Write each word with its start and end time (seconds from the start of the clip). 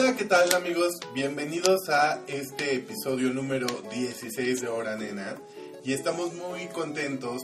Hola, 0.00 0.14
¿qué 0.14 0.26
tal 0.26 0.54
amigos? 0.54 1.00
Bienvenidos 1.12 1.88
a 1.88 2.20
este 2.28 2.76
episodio 2.76 3.30
número 3.30 3.66
16 3.90 4.60
de 4.60 4.68
Hora 4.68 4.94
Nena. 4.94 5.34
Y 5.82 5.92
estamos 5.92 6.34
muy 6.34 6.68
contentos 6.68 7.42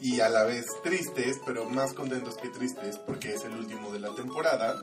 y 0.00 0.20
a 0.20 0.28
la 0.28 0.44
vez 0.44 0.66
tristes, 0.84 1.40
pero 1.44 1.68
más 1.68 1.94
contentos 1.94 2.36
que 2.36 2.48
tristes 2.48 2.98
porque 2.98 3.34
es 3.34 3.44
el 3.44 3.54
último 3.54 3.92
de 3.92 3.98
la 3.98 4.14
temporada. 4.14 4.80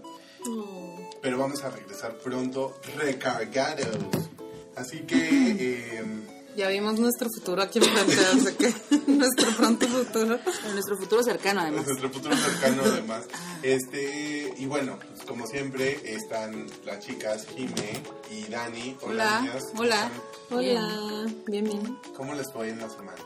Pero 1.22 1.38
vamos 1.38 1.64
a 1.64 1.70
regresar 1.70 2.18
pronto 2.18 2.78
recargados. 2.98 4.30
Así 4.76 5.00
que... 5.04 6.00
em, 6.00 6.23
Ya 6.56 6.68
vimos 6.70 7.00
nuestro 7.00 7.30
futuro 7.36 7.62
aquí 7.64 7.80
enfrente, 7.80 8.14
así 8.14 8.56
que 8.56 8.74
nuestro 9.12 9.50
pronto 9.58 9.88
futuro. 9.88 10.40
Nuestro 10.72 10.98
futuro 10.98 11.24
cercano, 11.24 11.62
además. 11.62 11.86
nuestro 11.88 12.10
futuro 12.12 12.36
cercano 12.36 12.84
además. 12.86 13.24
Este, 13.64 14.54
y 14.58 14.66
bueno, 14.68 15.00
pues, 15.00 15.24
como 15.26 15.48
siempre 15.48 16.00
están 16.14 16.68
las 16.86 17.00
chicas 17.00 17.48
Jime 17.56 18.04
y 18.30 18.44
Dani. 18.52 18.96
Hola, 19.02 19.42
niñas. 19.42 19.64
¿cómo 19.72 19.82
hola. 19.82 20.12
Hola, 20.52 21.26
bien, 21.48 21.64
bien. 21.64 22.00
¿Cómo 22.16 22.36
les 22.36 22.52
fue 22.54 22.70
en 22.70 22.80
la 22.80 22.90
semana? 22.90 23.18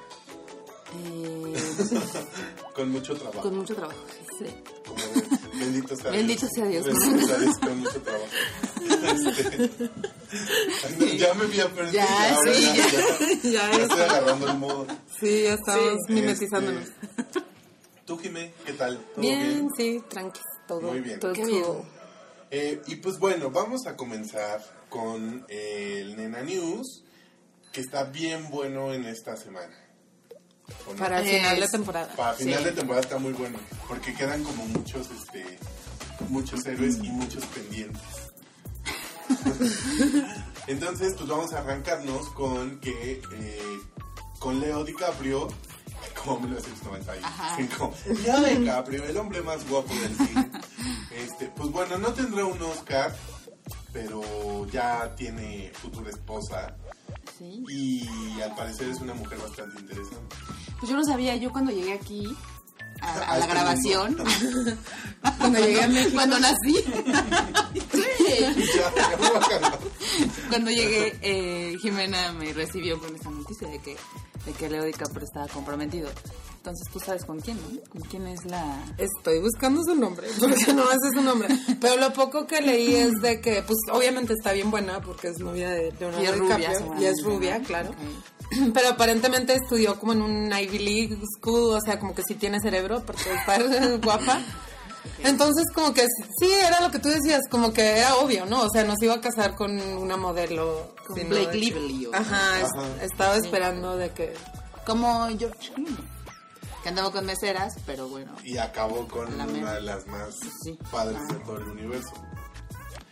Eh, 1.04 1.54
Con 2.73 2.92
mucho 2.92 3.14
trabajo. 3.18 3.42
con 3.42 3.58
mucho 3.58 3.76
trabajo. 3.76 4.00
Sí. 4.40 4.46
Como 4.88 4.98
bendito 5.60 5.96
sea 5.96 6.12
Dios. 6.12 6.18
Bendito 6.18 6.48
sea 6.54 6.66
Dios. 6.66 6.86
Bendito 6.86 7.28
sea 7.28 7.38
Dios 7.38 7.58
con 7.60 7.80
mucho 7.80 8.02
trabajo. 8.02 8.26
Este, 10.90 11.18
ya 11.18 11.34
me 11.34 11.46
vi 11.46 11.60
a 11.62 11.70
perder. 11.74 11.94
Ya, 11.94 12.36
ahora 12.36 12.54
sí, 12.54 12.64
ya, 12.64 12.74
ya. 12.76 12.90
ya, 12.90 13.72
Ya 13.72 13.72
ya 13.78 13.84
estoy 13.84 14.02
agarrando 14.02 14.48
el 14.52 14.58
modo. 14.58 14.88
Sí, 15.20 15.44
ya 15.44 15.54
estamos 15.54 15.98
Sí. 16.08 16.14
mimetizándonos. 16.14 16.84
Este, 17.18 17.42
¿Tú, 18.06 18.18
Jime, 18.18 18.54
qué 18.66 18.74
tal? 18.74 18.98
¿Todo 19.14 19.22
Bien, 19.22 19.68
sí, 19.76 20.02
tranqui, 20.10 20.40
todo. 20.68 20.82
Muy 20.82 21.02
bien. 21.02 21.20
Todo 21.20 21.34
Qué 21.34 21.46
bien. 21.46 21.64
Eh, 22.52 22.81
y 22.88 22.96
pues 22.98 23.20
bueno, 23.20 23.52
vamos 23.52 23.86
a 23.88 23.98
comenzar 23.98 24.64
con 24.90 25.46
el 25.50 26.16
Nena 26.16 26.42
News, 26.44 27.03
que 27.74 27.81
está 27.81 28.06
bien 28.06 28.50
bueno 28.50 28.94
en 28.94 29.06
esta 29.06 29.36
semana. 29.36 29.76
Para 30.98 31.20
el 31.22 31.28
final 31.28 31.60
de 31.60 31.68
temporada. 31.68 32.16
Para 32.16 32.34
final 32.34 32.60
sí. 32.60 32.66
de 32.66 32.72
temporada 32.72 33.02
está 33.02 33.18
muy 33.18 33.34
bueno, 33.34 33.60
porque 33.88 34.14
quedan 34.14 34.44
como 34.44 34.66
muchos, 34.68 35.08
este, 35.12 35.59
muchos 36.30 36.66
héroes 36.66 36.98
y 37.04 37.09
muchos 37.09 37.46
pendientes. 37.46 38.02
Entonces, 40.68 41.14
pues 41.18 41.28
vamos 41.30 41.54
a 41.54 41.59
arrancarnos 41.59 42.30
con 42.30 42.80
que 42.80 43.22
eh, 43.34 43.80
con 44.40 44.59
Leo 44.59 44.84
DiCaprio, 44.84 45.48
como 46.24 46.40
1995, 46.42 47.94
Leo 48.24 48.40
DiCaprio, 48.59 49.04
el 49.06 49.18
hombre 49.18 49.42
más 49.42 49.68
guapo 49.68 49.94
del 49.94 50.16
cine. 50.16 50.52
Este, 51.12 51.48
pues 51.48 51.70
bueno, 51.72 51.98
no 51.98 52.14
tendrá 52.14 52.46
un 52.46 52.62
Oscar, 52.62 53.16
pero 53.94 54.68
ya 54.68 55.14
tiene 55.16 55.72
futura 55.74 56.09
esposa 56.09 56.76
Sí. 57.38 57.64
y 57.70 58.42
al 58.42 58.56
parecer 58.56 58.90
es 58.90 59.00
una 59.00 59.14
mujer 59.14 59.38
bastante 59.38 59.80
interesante. 59.80 60.36
Pues 60.80 60.89
yo 60.89 60.95
no 60.95 61.03
sabía, 61.03 61.36
yo 61.36 61.52
cuando 61.52 61.72
llegué 61.72 61.94
aquí 61.94 62.36
a, 63.02 63.08
a 63.08 63.14
A 63.14 63.38
la 63.38 63.45
este 63.45 63.53
grabación, 63.53 64.17
Cuando 65.39 65.59
llegué 65.59 65.81
a 65.84 65.88
México. 65.88 66.16
cuando 66.16 66.39
nací, 66.39 66.75
cuando 70.50 70.72
llegué, 70.72 71.17
eh, 71.22 71.75
Jimena 71.81 72.34
me 72.34 72.53
recibió 72.53 73.00
con 73.00 73.16
esta 73.16 73.30
noticia 73.30 73.67
de 73.67 73.80
que, 73.80 73.95
de 74.45 74.52
que 74.53 74.69
Leo 74.69 74.84
DiCaprio 74.86 75.23
estaba 75.23 75.47
comprometido. 75.47 76.09
Entonces 76.58 76.91
tú 76.91 77.00
sabes 77.00 77.23
con 77.23 77.39
quién, 77.39 77.58
¿no? 77.58 77.80
¿Con 77.89 78.02
quién 78.02 78.28
es 78.28 78.44
la...? 78.45 78.84
Estoy 78.97 79.39
buscando 79.39 79.81
su 79.84 79.95
nombre, 79.95 80.28
porque 80.39 80.73
no 80.73 80.84
ese 80.84 81.08
es 81.08 81.14
su 81.14 81.22
nombre. 81.22 81.47
Pero 81.80 81.95
lo 81.97 82.12
poco 82.12 82.45
que 82.45 82.62
leí 82.62 82.94
es 82.95 83.14
de 83.22 83.39
que, 83.39 83.64
pues 83.64 83.78
obviamente 83.91 84.34
está 84.34 84.52
bien 84.52 84.69
buena, 84.69 85.00
porque 85.00 85.30
es 85.30 85.39
novia 85.39 85.69
de 85.69 85.94
Leonardo 85.97 86.23
Y 86.23 86.25
es 86.28 86.38
rubia, 86.38 86.57
DiCaprio, 86.57 87.02
y 87.02 87.06
es 87.06 87.23
rubia, 87.23 87.62
claro. 87.62 87.91
Pero 88.74 88.90
aparentemente 88.90 89.53
estudió 89.56 90.00
como 90.00 90.13
en 90.13 90.22
un 90.22 90.52
Ivy 90.58 90.80
League 90.80 91.18
school, 91.38 91.75
o 91.75 91.81
sea, 91.81 92.00
como 92.00 92.16
que 92.16 92.24
sí 92.28 92.35
tiene 92.35 92.59
cerebro, 92.59 93.03
porque 93.06 93.34
está 93.34 93.58
guapa. 94.03 94.41
Entonces, 95.24 95.66
como 95.74 95.94
que 95.94 96.02
sí, 96.40 96.52
era 96.52 96.81
lo 96.81 96.91
que 96.91 97.00
tú 97.00 97.09
decías, 97.09 97.41
como 97.50 97.74
que 97.74 97.97
era 98.00 98.16
obvio, 98.18 98.46
¿no? 98.46 98.62
O 98.63 98.69
sea, 98.69 98.84
nos 98.84 99.02
iba 99.02 99.16
a 99.16 99.22
casar 99.22 99.56
con 99.56 99.80
una 99.80 100.18
modelo. 100.18 100.94
Con 101.08 101.16
sino 101.18 101.30
Blake 101.30 101.47
de 101.52 101.58
Lively. 101.58 102.06
o- 102.08 102.16
Ajá, 102.16 102.59
es- 102.59 102.69
Ajá. 102.75 103.03
estaba 103.03 103.35
esperando 103.35 103.96
de 103.97 104.12
que... 104.12 104.34
Como 104.85 105.28
George 105.38 105.72
Clooney, 105.74 105.97
que 106.84 106.90
andaba 106.90 107.12
con 107.12 107.25
meseras, 107.25 107.74
pero 107.85 108.08
bueno, 108.08 108.31
Y 108.44 108.58
acabó 108.58 109.08
con 109.08 109.38
La 109.38 109.44
una 109.46 109.53
mera. 109.53 109.74
de 109.74 109.81
las 109.81 110.06
más 110.08 110.34
Sí. 110.64 110.78
padres 110.91 111.19
Ah. 111.29 111.34
de 111.34 111.40
todo 111.40 111.58
el 111.58 111.64
universo. 111.64 112.14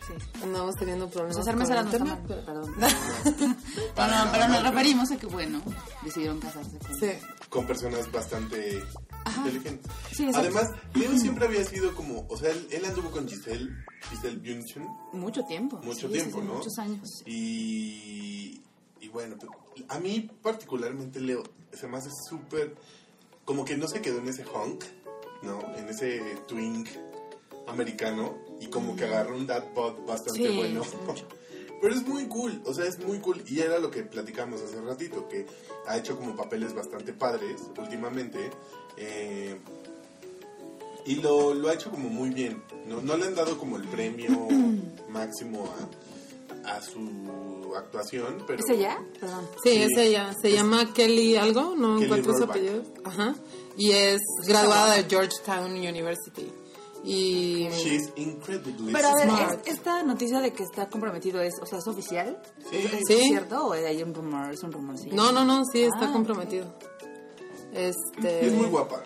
Sí. 0.06 0.14
Andamos 0.42 0.74
teniendo 0.76 1.08
problemas 1.08 1.36
Pues 1.44 1.56
mesera 1.56 1.80
el 1.80 1.86
no 2.04 2.18
pero- 2.26 2.44
perdón. 2.44 2.74
No, 3.96 4.06
no, 4.24 4.32
pero 4.32 4.48
nos 4.48 4.62
referimos 4.62 5.10
a 5.10 5.16
que, 5.16 5.26
bueno, 5.26 5.60
decidieron 6.02 6.38
casarse 6.40 6.78
con 6.78 6.98
Sí. 7.00 7.10
Con 7.48 7.66
personas 7.66 8.10
bastante 8.12 8.82
inteligentes. 9.38 9.90
Sí. 10.12 10.28
Además, 10.34 10.68
Leo 10.94 11.16
siempre 11.18 11.46
había 11.46 11.64
sido 11.64 11.94
como, 11.94 12.26
o 12.28 12.36
sea, 12.36 12.50
él, 12.50 12.66
él 12.70 12.84
anduvo 12.84 13.10
con 13.10 13.26
Giselle, 13.28 13.70
Giselle 14.10 14.36
Bündchen, 14.36 14.86
Mucho 15.12 15.44
tiempo. 15.44 15.78
mucho 15.82 16.06
sí, 16.08 16.12
tiempo, 16.14 16.40
¿no? 16.42 16.54
Muchos 16.54 16.78
años. 16.78 17.08
Y, 17.26 18.60
y 19.00 19.08
bueno, 19.08 19.36
pues, 19.38 19.50
a 19.88 19.98
mí 19.98 20.30
particularmente 20.42 21.20
Leo 21.20 21.42
se 21.72 21.86
me 21.88 21.96
hace 21.98 22.10
súper, 22.28 22.74
como 23.44 23.64
que 23.64 23.76
no 23.76 23.86
se 23.88 24.00
quedó 24.00 24.18
en 24.18 24.28
ese 24.28 24.44
hunk, 24.44 24.84
¿no? 25.42 25.60
En 25.76 25.88
ese 25.88 26.20
twink 26.48 26.88
americano 27.68 28.34
y 28.60 28.66
como 28.66 28.96
que 28.96 29.04
agarró 29.04 29.36
un 29.36 29.46
dad 29.46 29.64
bod 29.74 29.94
bastante 30.06 30.48
Sí, 30.48 30.56
bueno. 30.56 30.82
Pero 31.80 31.94
es 31.94 32.06
muy 32.06 32.26
cool, 32.26 32.62
o 32.64 32.72
sea, 32.72 32.86
es 32.86 32.98
muy 32.98 33.18
cool. 33.18 33.42
Y 33.46 33.60
era 33.60 33.78
lo 33.78 33.90
que 33.90 34.02
platicamos 34.02 34.62
hace 34.62 34.80
ratito, 34.80 35.28
que 35.28 35.46
ha 35.86 35.98
hecho 35.98 36.16
como 36.16 36.34
papeles 36.34 36.74
bastante 36.74 37.12
padres 37.12 37.60
últimamente. 37.78 38.50
eh, 38.96 39.56
y 41.04 41.16
lo, 41.16 41.54
lo 41.54 41.68
ha 41.68 41.74
hecho 41.74 41.90
como 41.90 42.08
muy 42.08 42.30
bien. 42.30 42.60
No, 42.88 43.00
no 43.00 43.16
le 43.16 43.26
han 43.26 43.34
dado 43.36 43.56
como 43.58 43.76
el 43.76 43.84
premio 43.84 44.48
máximo 45.10 45.72
a, 46.64 46.76
a 46.76 46.82
su 46.82 47.72
actuación, 47.76 48.42
pero... 48.44 48.58
¿Es 48.58 48.68
ella? 48.70 48.98
Perdón. 49.20 49.46
Sí, 49.62 49.70
Sí. 49.70 49.82
es 49.82 49.98
ella. 49.98 50.34
Se 50.42 50.50
llama 50.50 50.92
Kelly 50.92 51.36
algo, 51.36 51.76
no 51.76 51.94
Kelly 51.94 52.04
encuentro 52.06 52.32
su 52.36 52.42
apellido. 52.44 52.82
Ajá. 53.04 53.36
Y 53.76 53.92
es 53.92 54.18
graduada 54.48 54.94
de 54.96 55.04
Georgetown 55.04 55.70
University. 55.72 56.50
Y 57.08 57.68
She's 57.70 58.10
incredibly 58.16 58.92
Pero 58.92 59.08
a 59.08 59.14
ver, 59.14 59.28
Smart. 59.28 59.66
¿es- 59.68 59.74
¿esta 59.74 60.02
noticia 60.02 60.40
de 60.40 60.52
que 60.52 60.64
está 60.64 60.86
comprometido 60.88 61.40
es, 61.40 61.54
o 61.62 61.66
sea, 61.66 61.78
es 61.78 61.86
oficial? 61.86 62.36
Sí. 62.68 62.76
¿Es 62.78 63.00
Sí. 63.06 63.20
cierto 63.28 63.66
o 63.68 63.72
hay 63.74 64.02
un 64.02 64.12
rumor? 64.12 64.52
Es 64.52 64.62
un 64.64 64.72
rumor, 64.72 64.98
sí. 64.98 65.10
no, 65.12 65.30
no, 65.30 65.44
no, 65.44 65.62
sí 65.72 65.82
está 65.82 66.08
Ah, 66.08 66.12
comprometido. 66.12 66.66
Este 67.72 68.46
Es 68.46 68.52
muy 68.52 68.66
guapa. 68.66 69.02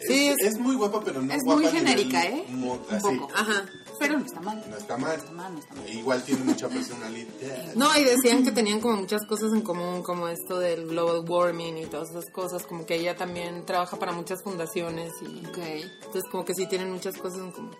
Sí, 0.00 0.28
es, 0.28 0.36
es- 0.40 0.54
es 0.54 0.58
muy 0.60 0.76
guapa, 0.76 1.02
pero 1.04 1.20
no 1.20 1.32
es 1.32 1.42
guapa 1.44 1.60
muy 1.60 1.68
a 1.68 1.72
nivel 1.72 1.88
genérica, 1.88 2.24
¿eh? 2.24 2.44
Un 2.48 2.80
así. 2.90 3.16
poco. 3.18 3.28
Ajá. 3.34 3.66
Pero 3.98 4.18
no 4.18 4.24
está 4.24 4.40
mal. 4.40 4.64
No 4.68 4.76
está 4.76 4.96
mal. 4.96 5.10
No 5.16 5.22
está 5.22 5.32
mal, 5.32 5.52
no 5.54 5.58
está 5.60 5.74
mal. 5.74 5.88
Igual 5.88 6.22
tiene 6.22 6.44
mucha 6.44 6.68
personalidad. 6.68 7.74
No, 7.74 7.96
y 7.98 8.04
decían 8.04 8.44
que 8.44 8.52
tenían 8.52 8.80
como 8.80 8.96
muchas 8.98 9.24
cosas 9.26 9.52
en 9.52 9.62
común, 9.62 10.02
como 10.02 10.28
esto 10.28 10.58
del 10.58 10.86
global 10.86 11.24
warming 11.28 11.78
y 11.78 11.86
todas 11.86 12.10
esas 12.10 12.30
cosas, 12.30 12.64
como 12.66 12.86
que 12.86 12.96
ella 12.96 13.16
también 13.16 13.64
trabaja 13.66 13.96
para 13.98 14.12
muchas 14.12 14.42
fundaciones 14.42 15.12
y 15.22 15.46
Ok. 15.46 15.58
entonces 15.58 16.22
como 16.30 16.44
que 16.44 16.54
sí 16.54 16.66
tienen 16.68 16.90
muchas 16.92 17.16
cosas 17.16 17.40
en 17.40 17.52
común. 17.52 17.76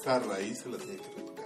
Esa 0.00 0.18
raíz 0.18 0.58
se 0.62 0.68
la 0.68 0.78
tiene 0.78 0.96
que 0.98 1.08
retocar. 1.08 1.42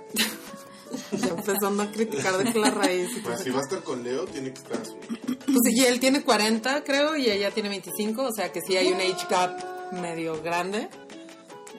Ya 1.20 1.28
empezando 1.36 1.82
a 1.82 1.90
criticar 1.90 2.38
de 2.38 2.52
que 2.52 2.58
la 2.58 2.70
raíz. 2.70 3.08
Pues 3.22 3.40
si 3.40 3.50
va 3.50 3.58
a 3.58 3.62
estar 3.62 3.82
con 3.82 4.02
Leo, 4.02 4.24
tiene 4.26 4.52
que 4.52 4.60
estar 4.60 4.80
a 4.80 4.84
su 4.84 4.96
Pues 4.96 5.58
y 5.74 5.84
él 5.84 6.00
tiene 6.00 6.22
40, 6.22 6.84
creo, 6.84 7.16
y 7.16 7.28
ella 7.30 7.50
tiene 7.50 7.68
25, 7.68 8.22
o 8.22 8.32
sea 8.32 8.52
que 8.52 8.60
sí 8.62 8.76
hay 8.76 8.88
un 8.88 9.00
age 9.00 9.26
gap 9.28 9.92
medio 9.92 10.42
grande. 10.42 10.88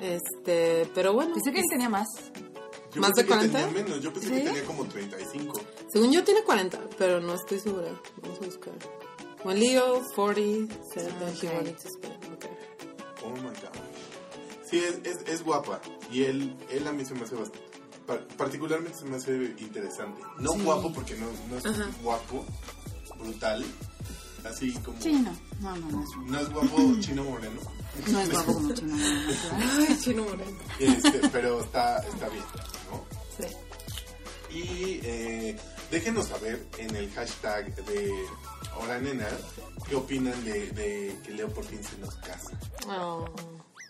Este, 0.02 0.88
pero 0.94 1.14
bueno. 1.14 1.34
Pensé 1.34 1.52
que 1.52 1.60
él 1.60 1.66
tenía 1.70 1.90
más. 1.90 2.08
Yo 2.98 3.02
¿Más 3.02 3.12
de 3.14 3.24
que 3.24 3.28
40? 3.30 3.58
tenía 3.68 3.84
menos, 3.84 4.02
yo 4.02 4.12
pensé 4.12 4.28
¿Sí? 4.30 4.34
que 4.36 4.42
tenía 4.42 4.64
como 4.66 4.86
35. 4.86 5.62
Según 5.92 6.12
yo 6.12 6.24
tiene 6.24 6.44
40, 6.44 6.80
pero 6.98 7.20
no 7.22 7.34
estoy 7.36 7.60
segura. 7.60 7.90
Vamos 8.22 8.40
a 8.42 8.46
buscar. 8.46 8.74
Juan 9.44 9.60
Leo, 9.60 10.02
40, 10.16 10.76
71, 10.94 11.60
Ok. 11.70 11.76
ok. 12.34 12.46
Oh 13.24 13.30
my 13.36 13.42
god. 13.44 13.54
Sí, 14.70 14.80
es, 14.80 15.00
es, 15.04 15.18
es 15.28 15.44
guapa. 15.44 15.80
Y 16.12 16.24
él, 16.24 16.56
él 16.72 16.88
a 16.88 16.92
mí 16.92 17.06
se 17.06 17.14
me 17.14 17.22
hace 17.22 17.36
bastante. 17.36 17.66
pa- 18.06 18.20
Particularmente 18.36 18.98
se 18.98 19.06
me 19.06 19.18
hace 19.18 19.54
interesante. 19.60 20.22
No 20.40 20.52
Sí. 20.54 20.62
guapo 20.64 20.92
porque 20.92 21.16
no, 21.16 21.28
no 21.50 21.58
es 21.58 21.66
Ajá. 21.66 21.88
guapo, 22.02 22.46
brutal. 23.20 23.64
Así 24.44 24.72
como. 24.84 25.00
Sí, 25.02 25.14
no. 25.14 25.32
No, 25.62 25.76
no, 25.78 25.90
no 25.92 26.04
es, 26.04 26.10
No 26.32 26.40
es 26.40 26.50
guapo 26.50 26.78
chino 27.00 27.24
moreno. 27.24 27.62
no 28.08 28.20
es 28.20 28.32
guapo 28.32 28.54
como 28.54 28.74
chino. 28.74 28.96
no, 28.96 28.98
no, 28.98 29.14
no, 29.14 29.76
no. 29.78 29.84
Ay, 29.88 29.98
chino 30.02 30.24
moreno. 30.24 30.58
Este, 30.80 31.30
pero 31.32 31.62
está, 31.62 31.98
está 32.00 32.28
bien. 32.30 32.44
Y 34.58 35.00
eh, 35.04 35.58
déjenos 35.92 36.28
saber 36.28 36.66
en 36.78 36.96
el 36.96 37.12
hashtag 37.12 37.76
de 37.86 38.12
Hora 38.80 39.00
Nena 39.00 39.28
qué 39.88 39.96
opinan 39.96 40.44
de, 40.44 40.72
de 40.72 41.18
que 41.24 41.32
Leo 41.32 41.50
por 41.50 41.64
fin 41.66 41.84
se 41.84 41.98
nos 41.98 42.16
casa. 42.16 42.60
Oh. 42.88 43.26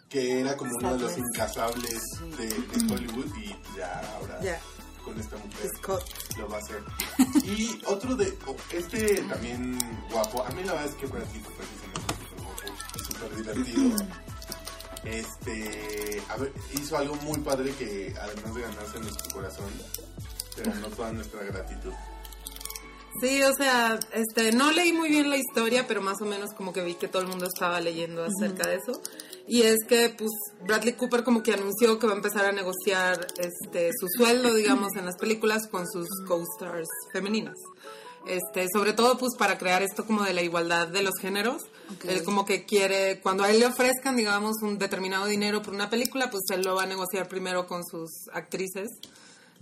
Que 0.09 0.41
era 0.41 0.55
como 0.57 0.71
uno 0.77 0.97
de 0.97 1.03
los 1.03 1.17
incasables 1.17 2.01
de, 2.37 2.47
de 2.47 2.93
Hollywood 2.93 3.35
y 3.37 3.77
ya 3.77 4.01
ahora 4.15 4.39
con 5.07 5.19
esta 5.19 5.37
mujer 5.37 5.69
Scott. 5.77 6.03
lo 6.37 6.49
va 6.49 6.57
a 6.57 6.59
hacer. 6.59 6.83
Y 7.45 7.81
otro 7.85 8.15
de, 8.15 8.37
oh, 8.45 8.55
este 8.73 9.21
también 9.23 9.79
guapo, 10.11 10.43
a 10.43 10.49
mí 10.49 10.63
la 10.63 10.73
verdad 10.73 10.89
es 10.89 10.95
que 10.95 11.07
me 11.07 11.19
hace 11.19 11.39
súper 11.39 11.65
guapo 12.43 12.63
y 12.95 12.99
súper 12.99 13.35
divertido. 13.37 14.05
Este, 15.05 16.21
a 16.27 16.35
ver, 16.35 16.51
hizo 16.73 16.97
algo 16.97 17.15
muy 17.17 17.39
padre 17.39 17.71
que 17.75 18.13
además 18.19 18.55
de 18.55 18.61
ganarse 18.61 18.99
nuestro 18.99 19.33
corazón, 19.33 19.71
se 20.57 20.63
ganó 20.63 20.87
toda 20.87 21.13
nuestra 21.13 21.43
gratitud. 21.43 21.93
Sí, 23.21 23.41
o 23.41 23.53
sea, 23.53 23.99
este, 24.13 24.51
no 24.51 24.71
leí 24.71 24.93
muy 24.93 25.09
bien 25.09 25.29
la 25.29 25.37
historia, 25.37 25.85
pero 25.87 26.01
más 26.01 26.21
o 26.21 26.25
menos 26.25 26.51
como 26.53 26.71
que 26.71 26.83
vi 26.83 26.93
que 26.93 27.07
todo 27.07 27.23
el 27.23 27.27
mundo 27.27 27.47
estaba 27.47 27.79
leyendo 27.81 28.23
acerca 28.23 28.67
de 28.67 28.75
eso. 28.75 29.01
Y 29.47 29.63
es 29.63 29.77
que, 29.87 30.09
pues, 30.09 30.29
Bradley 30.61 30.93
Cooper 30.93 31.23
como 31.23 31.41
que 31.41 31.53
anunció 31.53 31.97
que 31.97 32.05
va 32.05 32.13
a 32.13 32.17
empezar 32.17 32.45
a 32.45 32.51
negociar, 32.51 33.25
este, 33.37 33.91
su 33.99 34.07
sueldo, 34.15 34.53
digamos, 34.53 34.95
en 34.97 35.05
las 35.05 35.15
películas 35.15 35.67
con 35.67 35.87
sus 35.87 36.07
co-stars 36.27 36.87
femeninas. 37.11 37.55
Este, 38.27 38.67
sobre 38.71 38.93
todo, 38.93 39.17
pues, 39.17 39.35
para 39.35 39.57
crear 39.57 39.81
esto 39.81 40.05
como 40.05 40.23
de 40.23 40.33
la 40.33 40.41
igualdad 40.41 40.87
de 40.87 41.01
los 41.01 41.13
géneros. 41.19 41.63
Él 42.07 42.23
como 42.23 42.45
que 42.45 42.65
quiere, 42.65 43.21
cuando 43.21 43.45
a 43.45 43.49
él 43.49 43.59
le 43.59 43.65
ofrezcan, 43.65 44.17
digamos, 44.17 44.57
un 44.61 44.77
determinado 44.77 45.25
dinero 45.25 45.61
por 45.61 45.73
una 45.73 45.89
película, 45.89 46.29
pues 46.29 46.43
él 46.53 46.63
lo 46.63 46.75
va 46.75 46.83
a 46.83 46.87
negociar 46.87 47.29
primero 47.29 47.65
con 47.65 47.85
sus 47.85 48.11
actrices. 48.33 48.89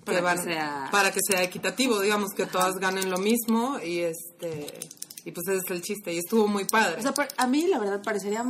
Para 0.05 0.17
que 0.17 0.23
van- 0.23 0.43
sea- 0.43 0.89
para 0.91 1.11
que 1.11 1.19
sea 1.27 1.43
equitativo, 1.43 1.99
digamos, 1.99 2.29
que 2.35 2.45
todas 2.45 2.75
ganen 2.75 3.09
lo 3.09 3.17
mismo 3.17 3.79
y 3.83 3.99
este 3.99 4.79
y 5.25 5.31
pues 5.31 5.47
ese 5.47 5.57
es 5.65 5.71
el 5.71 5.81
chiste 5.81 6.13
y 6.13 6.19
estuvo 6.19 6.47
muy 6.47 6.65
padre. 6.65 6.97
O 6.99 7.01
sea, 7.01 7.13
a 7.37 7.47
mí 7.47 7.65
la 7.67 7.79
verdad 7.79 8.01
parecería 8.03 8.45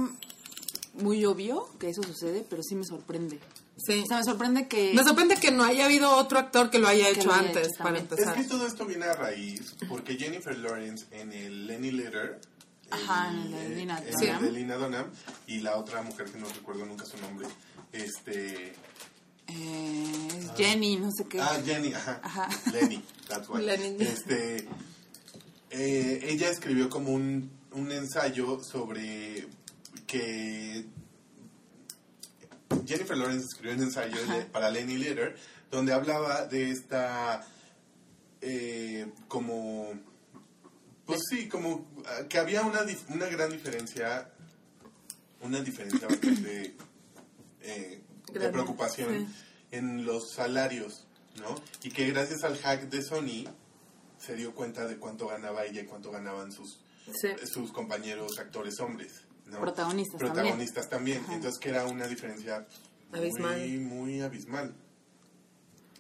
muy 0.96 1.26
obvio 1.26 1.70
que 1.80 1.90
eso 1.90 2.04
sucede, 2.04 2.46
pero 2.50 2.62
sí 2.64 2.76
me 2.76 2.84
sorprende. 2.86 3.40
sí. 3.78 4.02
O 4.04 4.06
sea, 4.06 4.18
me 4.18 4.24
sorprende 4.24 4.68
que... 4.68 4.94
Me 4.94 5.04
sorprende 5.04 5.36
que 5.36 5.52
no 5.52 5.64
haya 5.64 5.86
habido 5.86 6.10
otro 6.16 6.40
actor 6.40 6.70
que 6.70 6.80
lo 6.80 6.88
haya 6.88 7.06
Que 7.06 7.20
hecho 7.20 7.28
lo 7.28 7.34
haya 7.34 7.48
antes 7.48 7.68
hecho 7.68 7.78
para 7.84 7.96
también. 8.00 8.06
Es 8.06 8.12
empezar. 8.12 8.36
que 8.36 8.44
todo 8.46 8.68
esto 8.68 8.86
viene 8.86 9.06
a 9.06 9.14
raíz 9.14 9.76
porque 9.90 10.16
Jennifer 10.18 10.58
Lawrence 10.58 11.06
en 11.12 11.32
el 11.34 11.68
Lenny 11.68 11.92
Letter, 11.92 12.40
Ajá, 12.90 13.30
en 13.32 13.38
el 13.40 13.52
de 13.52 13.70
Lena 13.76 13.98
en 14.06 14.14
Dunham. 14.14 14.36
el 14.38 14.46
de 14.46 14.52
Lena 14.52 14.76
Dunham, 14.76 15.06
y 15.48 15.60
la 15.60 15.76
otra 15.78 16.02
mujer 16.02 16.30
que 16.32 16.38
no 16.38 16.48
recuerdo 16.48 16.86
nunca 16.86 17.04
su 17.06 17.18
nombre, 17.18 17.48
este, 17.92 18.74
eh, 19.48 20.28
es 20.40 20.52
Jenny, 20.58 20.98
no 20.98 21.10
sé 21.12 21.26
qué. 21.26 21.40
ah 21.42 21.60
Jenny, 21.66 21.94
ajá, 21.94 22.20
Ajá. 22.24 22.50
Lenny, 22.72 23.04
that's 23.28 23.48
why. 23.50 23.62
Lenny. 23.62 23.98
Este, 24.04 24.68
eh, 25.72 26.20
ella 26.24 26.50
escribió 26.50 26.90
como 26.90 27.12
un, 27.12 27.50
un 27.72 27.92
ensayo 27.92 28.64
sobre 28.64 29.48
que 30.08 30.86
Jennifer 32.88 33.18
Lawrence 33.18 33.46
escribió 33.46 33.76
un 33.76 33.84
ensayo 33.84 34.26
de- 34.28 34.46
para 34.46 34.70
Lenny 34.70 34.98
Letter 34.98 35.36
donde 35.72 35.94
hablaba 35.94 36.46
de 36.46 36.72
esta 36.72 37.46
eh, 38.42 39.08
como 39.28 39.92
pues 41.06 41.22
sí 41.30 41.48
como 41.48 41.88
ah, 42.06 42.28
que 42.30 42.38
había 42.38 42.62
una 42.64 42.82
una 43.10 43.26
gran 43.28 43.52
diferencia 43.52 44.30
una 45.42 45.62
diferencia 45.62 46.08
bastante 46.08 46.76
eh, 47.62 48.02
de 48.40 48.50
preocupación 48.50 49.28
sí. 49.28 49.36
en 49.72 50.06
los 50.06 50.32
salarios 50.32 51.06
no 51.40 51.56
y 51.84 51.90
que 51.92 52.10
gracias 52.12 52.44
al 52.44 52.58
hack 52.58 52.90
de 52.90 53.02
Sony 53.02 53.46
se 54.18 54.36
dio 54.36 54.54
cuenta 54.56 54.88
de 54.88 54.98
cuánto 54.98 55.28
ganaba 55.28 55.66
ella 55.66 55.82
y 55.82 55.86
cuánto 55.86 56.12
ganaban 56.12 56.52
sus 56.52 56.80
Sí. 57.22 57.28
sus 57.46 57.72
compañeros 57.72 58.40
actores 58.40 58.80
hombres 58.80 59.22
¿no? 59.46 59.60
Protagonistas 59.62 60.18
también. 60.20 60.34
protagonistas 60.34 60.90
también, 60.90 61.24
entonces 61.30 61.60
que 61.60 61.70
era 61.70 61.86
una 61.86 62.08
diferencia 62.08 62.66
Abismal. 63.12 63.60
muy 63.60 63.78
muy 63.78 64.22
abismal 64.22 64.74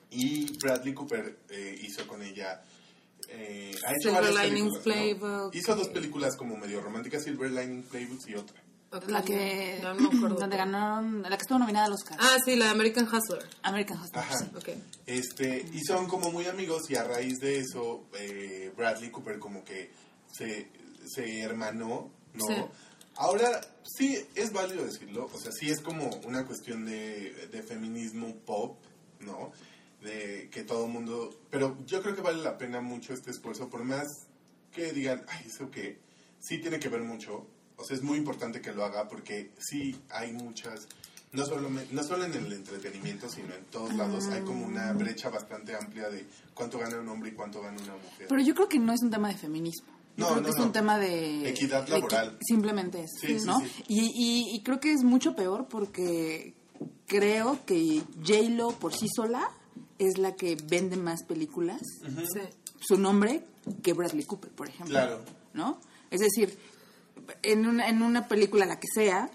y 0.09 0.57
Bradley 0.57 0.93
Cooper 0.93 1.37
eh, 1.49 1.79
hizo 1.83 2.07
con 2.07 2.23
ella 2.23 2.63
eh, 3.29 3.75
ha 3.85 3.91
hecho 3.91 4.09
Silver 4.09 4.53
¿no? 4.63 4.81
Playbook. 4.83 5.55
hizo 5.55 5.75
dos 5.75 5.89
películas 5.89 6.35
como 6.35 6.57
medio 6.57 6.81
románticas 6.81 7.23
Silver 7.23 7.51
Lining 7.51 7.83
Playbooks 7.83 8.27
y 8.27 8.35
otra 8.35 8.59
La 9.07 9.23
que... 9.23 9.79
no 9.81 9.95
me 9.95 10.07
acuerdo. 10.07 10.35
donde 10.39 10.57
ganaron... 10.57 11.21
La 11.23 11.29
que 11.29 11.41
estuvo 11.41 11.59
nominada 11.59 11.85
al 11.85 11.93
Oscar. 11.93 12.17
Ah, 12.19 12.37
sí, 12.43 12.55
la 12.55 12.65
de 12.65 12.71
American 12.71 13.05
Hustler. 13.05 13.47
American 13.63 13.99
Hustle. 14.01 14.19
Ajá. 14.19 14.37
sí. 14.37 14.45
Ok. 14.55 14.69
Este, 15.05 15.65
y 15.73 15.81
son 15.81 16.07
como 16.07 16.31
muy 16.31 16.45
amigos 16.47 16.89
y 16.89 16.95
a 16.95 17.03
raíz 17.03 17.39
de 17.39 17.59
eso 17.59 18.05
eh, 18.17 18.71
Bradley 18.75 19.11
Cooper 19.11 19.39
como 19.39 19.63
que 19.63 19.91
se, 20.31 20.69
se 21.05 21.41
hermanó, 21.41 22.11
¿no? 22.33 22.47
Sí. 22.47 22.55
Ahora 23.17 23.61
sí 23.83 24.17
es 24.35 24.51
válido 24.51 24.83
decirlo, 24.83 25.29
o 25.33 25.39
sea, 25.39 25.51
sí 25.51 25.69
es 25.69 25.79
como 25.79 26.09
una 26.25 26.45
cuestión 26.45 26.85
de, 26.85 27.47
de 27.49 27.63
feminismo 27.63 28.35
pop, 28.45 28.77
¿no? 29.21 29.51
De 30.01 30.49
que 30.51 30.63
todo 30.63 30.85
el 30.85 30.91
mundo... 30.91 31.33
Pero 31.49 31.77
yo 31.85 32.01
creo 32.01 32.15
que 32.15 32.21
vale 32.21 32.43
la 32.43 32.57
pena 32.57 32.81
mucho 32.81 33.13
este 33.13 33.31
esfuerzo, 33.31 33.69
por 33.69 33.83
más 33.83 34.27
que 34.73 34.91
digan, 34.91 35.23
ay, 35.29 35.45
eso 35.47 35.71
que 35.71 35.97
sí 36.39 36.59
tiene 36.59 36.79
que 36.79 36.89
ver 36.89 37.01
mucho, 37.01 37.47
o 37.77 37.83
sea, 37.83 37.95
es 37.97 38.03
muy 38.03 38.17
importante 38.17 38.61
que 38.61 38.71
lo 38.73 38.83
haga 38.85 39.07
porque 39.07 39.51
sí 39.59 39.95
hay 40.09 40.31
muchas 40.33 40.87
no 41.31 41.45
solo, 41.45 41.69
no 41.91 42.03
solo 42.03 42.23
en 42.23 42.33
el 42.33 42.53
entretenimiento, 42.53 43.27
sino 43.27 43.53
en 43.53 43.65
todos 43.65 43.93
lados 43.95 44.25
hay 44.27 44.41
como 44.43 44.65
una 44.65 44.93
brecha 44.93 45.29
bastante 45.29 45.75
amplia 45.75 46.09
de 46.09 46.25
cuánto 46.53 46.79
gana 46.79 46.97
un 47.01 47.09
hombre 47.09 47.31
y 47.31 47.33
cuánto 47.33 47.61
gana 47.61 47.77
una 47.81 47.93
mujer. 47.95 48.27
Pero 48.29 48.41
yo 48.41 48.55
creo 48.55 48.69
que 48.69 48.79
no 48.79 48.93
es 48.93 49.01
un 49.01 49.09
tema 49.11 49.27
de 49.27 49.35
feminismo. 49.35 49.87
Yo 50.15 50.23
No, 50.23 50.27
creo 50.27 50.37
no, 50.37 50.43
que 50.45 50.49
es 50.51 50.57
no. 50.57 50.63
un 50.67 50.71
tema 50.71 50.97
de... 50.97 51.49
Equidad 51.49 51.85
laboral. 51.89 52.37
simplemente 52.41 53.03
es, 53.03 53.11
Sí, 53.19 53.37
¿no? 53.45 53.59
sí. 53.59 53.69
Y, 53.89 53.99
y- 54.15 54.55
y 54.55 54.63
creo 54.63 54.79
que 54.79 54.93
es 54.93 55.03
mucho 55.03 55.35
peor 55.35 55.67
porque 55.67 56.53
creo 57.05 57.59
que 57.65 58.01
J-Lo 58.25 58.69
por 58.79 58.93
sí 58.93 59.07
sola 59.13 59.49
es 59.99 60.17
la 60.17 60.35
que 60.35 60.55
vende 60.55 60.95
más 60.95 61.23
películas, 61.23 61.81
su 62.79 62.97
nombre, 62.97 63.43
que 63.83 63.91
Bradley 63.91 64.23
Cooper, 64.25 64.51
por 64.51 64.69
ejemplo. 64.69 64.93
Claro. 64.93 65.21
¿No? 65.53 65.81
Es 66.11 66.21
decir, 66.21 66.57
en 67.43 67.65
una, 67.65 67.89
en 67.89 68.01
una 68.01 68.27
película, 68.27 68.65
la 68.65 68.79
que 68.79 68.87
sea, 68.93 69.29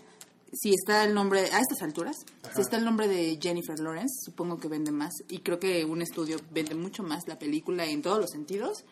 si 0.52 0.70
está 0.70 1.04
el 1.04 1.14
nombre, 1.14 1.40
a 1.40 1.60
estas 1.60 1.82
alturas, 1.82 2.16
si 2.54 2.60
está 2.60 2.76
el 2.76 2.84
nombre 2.84 3.08
de 3.08 3.38
Jennifer 3.40 3.78
Lawrence, 3.78 4.24
supongo 4.24 4.58
que 4.58 4.68
vende 4.68 4.90
más. 4.90 5.12
Y 5.28 5.40
creo 5.40 5.58
que 5.58 5.84
un 5.84 6.02
estudio 6.02 6.38
vende 6.50 6.74
mucho 6.74 7.02
más 7.02 7.28
la 7.28 7.38
película 7.38 7.84
en 7.84 8.02
todos 8.02 8.18
los 8.18 8.30
sentidos, 8.30 8.84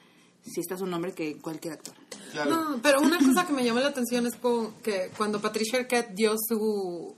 si 0.44 0.60
está 0.60 0.76
su 0.76 0.86
nombre 0.86 1.12
que 1.12 1.38
cualquier 1.38 1.74
actor. 1.74 1.94
Claro. 2.32 2.50
No, 2.50 2.82
pero 2.82 3.00
una 3.00 3.18
cosa 3.18 3.46
que 3.46 3.52
me 3.52 3.64
llamó 3.64 3.80
la 3.80 3.88
atención 3.88 4.26
es 4.26 4.36
como 4.36 4.72
que 4.82 5.10
cuando 5.16 5.40
Patricia 5.40 5.80
Arquette 5.80 6.14
dio 6.14 6.34
su 6.38 7.16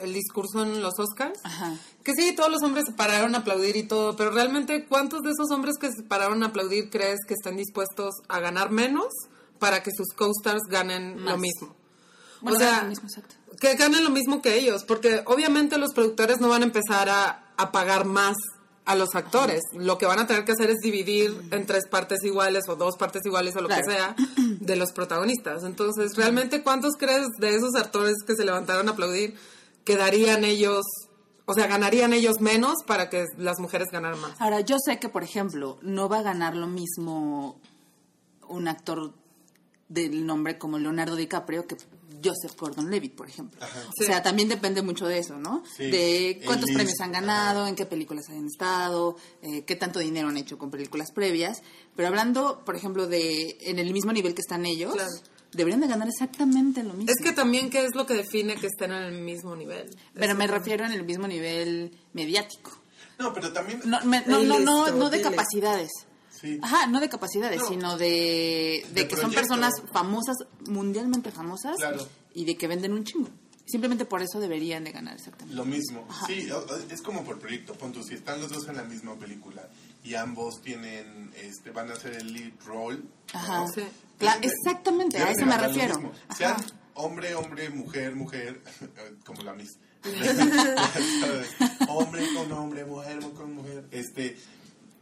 el 0.00 0.14
discurso 0.14 0.62
en 0.62 0.82
los 0.82 0.98
Oscars, 0.98 1.38
Ajá. 1.44 1.76
que 2.02 2.12
sí, 2.14 2.34
todos 2.34 2.50
los 2.50 2.62
hombres 2.62 2.84
se 2.86 2.92
pararon 2.92 3.34
a 3.34 3.38
aplaudir 3.38 3.76
y 3.76 3.84
todo, 3.84 4.16
pero 4.16 4.30
realmente 4.30 4.86
¿cuántos 4.86 5.22
de 5.22 5.30
esos 5.30 5.50
hombres 5.50 5.76
que 5.78 5.92
se 5.92 6.02
pararon 6.02 6.42
a 6.42 6.46
aplaudir 6.46 6.90
crees 6.90 7.20
que 7.26 7.34
están 7.34 7.56
dispuestos 7.56 8.14
a 8.28 8.40
ganar 8.40 8.70
menos 8.70 9.12
para 9.62 9.80
que 9.84 9.92
sus 9.96 10.08
co-stars 10.16 10.62
ganen 10.68 11.14
Más. 11.22 11.32
lo 11.34 11.38
mismo? 11.38 11.76
Bueno, 12.40 12.56
o 12.58 12.60
sea, 12.60 12.82
mismo, 12.82 13.08
que 13.60 13.76
ganen 13.76 14.02
lo 14.02 14.10
mismo 14.10 14.42
que 14.42 14.56
ellos, 14.58 14.82
porque 14.82 15.22
obviamente 15.26 15.78
los 15.78 15.92
productores 15.94 16.40
no 16.40 16.48
van 16.48 16.62
a 16.62 16.64
empezar 16.64 17.08
a, 17.08 17.52
a 17.56 17.70
pagar 17.70 18.04
más 18.04 18.34
a 18.84 18.96
los 18.96 19.14
actores. 19.14 19.60
Lo 19.74 19.96
que 19.98 20.06
van 20.06 20.18
a 20.18 20.26
tener 20.26 20.44
que 20.44 20.50
hacer 20.50 20.68
es 20.70 20.78
dividir 20.82 21.40
en 21.52 21.66
tres 21.66 21.86
partes 21.88 22.24
iguales 22.24 22.64
o 22.68 22.74
dos 22.74 22.96
partes 22.96 23.22
iguales 23.24 23.54
o 23.54 23.60
lo 23.60 23.68
Claro. 23.68 23.84
que 23.86 23.92
sea 23.92 24.16
de 24.60 24.74
los 24.74 24.90
protagonistas. 24.90 25.62
Entonces, 25.62 26.16
¿realmente 26.16 26.64
cuántos 26.64 26.94
crees 26.98 27.28
de 27.38 27.54
esos 27.54 27.76
actores 27.76 28.16
que 28.26 28.34
se 28.34 28.44
levantaron 28.44 28.88
a 28.88 28.92
aplaudir 28.92 29.36
quedarían 29.84 30.42
ellos, 30.44 30.82
o 31.46 31.54
sea, 31.54 31.68
ganarían 31.68 32.12
ellos 32.12 32.40
menos 32.40 32.74
para 32.84 33.08
que 33.08 33.24
las 33.38 33.60
mujeres 33.60 33.86
ganaran 33.92 34.18
más? 34.18 34.32
Ahora, 34.40 34.58
yo 34.62 34.78
sé 34.84 34.98
que, 34.98 35.08
por 35.08 35.22
ejemplo, 35.22 35.78
no 35.82 36.08
va 36.08 36.18
a 36.18 36.22
ganar 36.22 36.56
lo 36.56 36.66
mismo 36.66 37.60
un 38.48 38.66
actor 38.66 39.12
del 39.92 40.24
nombre 40.26 40.58
como 40.58 40.78
Leonardo 40.78 41.16
DiCaprio 41.16 41.66
que 41.66 41.76
Joseph 42.24 42.56
Gordon-Levitt, 42.58 43.14
por 43.14 43.28
ejemplo. 43.28 43.60
Sí. 43.96 44.04
O 44.04 44.06
sea, 44.06 44.22
también 44.22 44.48
depende 44.48 44.80
mucho 44.82 45.06
de 45.06 45.18
eso, 45.18 45.38
¿no? 45.38 45.64
Sí. 45.76 45.90
De 45.90 46.40
cuántos 46.46 46.68
El 46.70 46.74
premios 46.76 46.92
list, 46.92 47.00
han 47.02 47.12
ganado, 47.12 47.66
en 47.66 47.74
qué 47.74 47.84
películas 47.84 48.28
han 48.28 48.46
estado, 48.46 49.16
eh, 49.42 49.64
qué 49.64 49.74
tanto 49.76 49.98
dinero 49.98 50.28
han 50.28 50.36
hecho 50.36 50.56
con 50.56 50.70
películas 50.70 51.10
previas. 51.12 51.62
Pero 51.96 52.08
hablando, 52.08 52.62
por 52.64 52.76
ejemplo, 52.76 53.08
de 53.08 53.56
en 53.62 53.78
el 53.80 53.92
mismo 53.92 54.12
nivel 54.12 54.34
que 54.34 54.40
están 54.40 54.64
ellos, 54.66 54.94
Claro. 54.94 55.10
deberían 55.52 55.80
de 55.80 55.88
ganar 55.88 56.06
exactamente 56.08 56.84
lo 56.84 56.94
mismo. 56.94 57.10
Es 57.10 57.20
que 57.24 57.32
también, 57.32 57.70
¿qué 57.70 57.84
es 57.84 57.94
lo 57.96 58.06
que 58.06 58.14
define 58.14 58.54
que 58.56 58.68
estén 58.68 58.92
en 58.92 59.02
el 59.02 59.20
mismo 59.22 59.56
nivel? 59.56 59.90
Pero 60.14 60.34
me 60.36 60.46
refiero 60.46 60.84
en 60.86 60.92
el 60.92 61.02
mismo 61.04 61.26
nivel 61.26 61.90
mediático. 62.12 62.70
No, 63.18 63.32
pero 63.34 63.52
también... 63.52 63.80
No, 63.84 64.00
me- 64.04 64.24
no, 64.26 64.42
no, 64.44 64.58
no, 64.60 64.90
no 64.92 65.10
de 65.10 65.20
capacidades. 65.20 65.90
Sí. 66.42 66.58
Ajá, 66.60 66.86
no 66.88 67.00
de 67.00 67.08
capacidades, 67.08 67.60
No. 67.60 67.68
sino 67.68 67.96
de, 67.96 68.84
de, 68.92 69.02
De 69.02 69.08
que 69.08 69.16
son 69.16 69.32
personas 69.32 69.72
famosas, 69.92 70.36
mundialmente 70.68 71.30
famosas, 71.30 71.76
Claro. 71.76 72.06
y 72.34 72.44
de 72.44 72.56
que 72.58 72.66
venden 72.68 72.92
un 72.92 73.04
chingo. 73.04 73.28
Simplemente 73.64 74.04
por 74.04 74.20
eso 74.22 74.40
deberían 74.40 74.82
de 74.84 74.90
ganar 74.90 75.14
exactamente. 75.14 75.54
Lo 75.54 75.64
mismo. 75.64 76.06
Sí, 76.26 76.48
es 76.90 77.00
como 77.00 77.22
por 77.24 77.38
proyecto. 77.38 77.74
Pon 77.74 77.92
tú, 77.92 78.02
si 78.02 78.14
están 78.14 78.40
los 78.40 78.50
dos 78.50 78.66
en 78.68 78.76
la 78.76 78.82
misma 78.82 79.14
película 79.14 79.68
y 80.04 80.14
ambos 80.16 80.60
tienen, 80.60 81.30
este, 81.36 81.70
van 81.70 81.88
a 81.88 81.92
hacer 81.94 82.14
el 82.16 82.32
lead 82.34 82.52
role. 82.66 82.98
¿no? 82.98 83.38
Ajá. 83.38 83.64
Sí. 83.72 83.82
Cla- 84.18 84.34
Deben 84.34 84.40
de- 84.40 84.48
exactamente, 84.48 85.18
a 85.18 85.30
eso 85.30 85.46
me 85.46 85.56
refiero. 85.56 85.94
Ajá. 86.28 86.36
Sean 86.36 86.56
hombre, 86.94 87.34
hombre, 87.36 87.70
mujer, 87.70 88.14
mujer, 88.16 88.60
como 89.24 89.42
la 89.42 89.54
misma. 89.54 89.80
hombre 91.88 92.26
con 92.34 92.52
hombre, 92.52 92.84
mujer 92.84 93.20
con 93.34 93.54
mujer. 93.54 93.84
Este, 93.92 94.36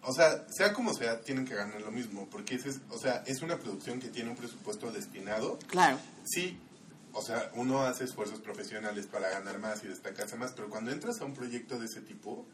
o 0.02 0.12
sea, 0.12 0.46
sea 0.50 0.72
como 0.72 0.94
sea, 0.94 1.20
tienen 1.20 1.44
que 1.44 1.54
ganar 1.54 1.80
lo 1.80 1.90
mismo, 1.90 2.26
porque 2.30 2.54
ese 2.56 2.70
es, 2.70 2.80
o 2.90 2.98
sea, 2.98 3.22
es 3.26 3.42
una 3.42 3.58
producción 3.58 4.00
que 4.00 4.08
tiene 4.08 4.30
un 4.30 4.36
presupuesto 4.36 4.90
destinado. 4.92 5.58
Claro. 5.68 5.98
Sí, 6.24 6.58
o 7.12 7.22
sea, 7.22 7.50
uno 7.54 7.82
hace 7.82 8.04
esfuerzos 8.04 8.40
profesionales 8.40 9.06
para 9.06 9.28
ganar 9.30 9.58
más 9.58 9.82
y 9.84 9.88
destacarse 9.88 10.36
más, 10.36 10.52
pero 10.52 10.70
cuando 10.70 10.90
entras 10.92 11.20
a 11.20 11.24
un 11.24 11.34
proyecto 11.34 11.78
de 11.78 11.86
ese 11.86 12.00
tipo, 12.00 12.46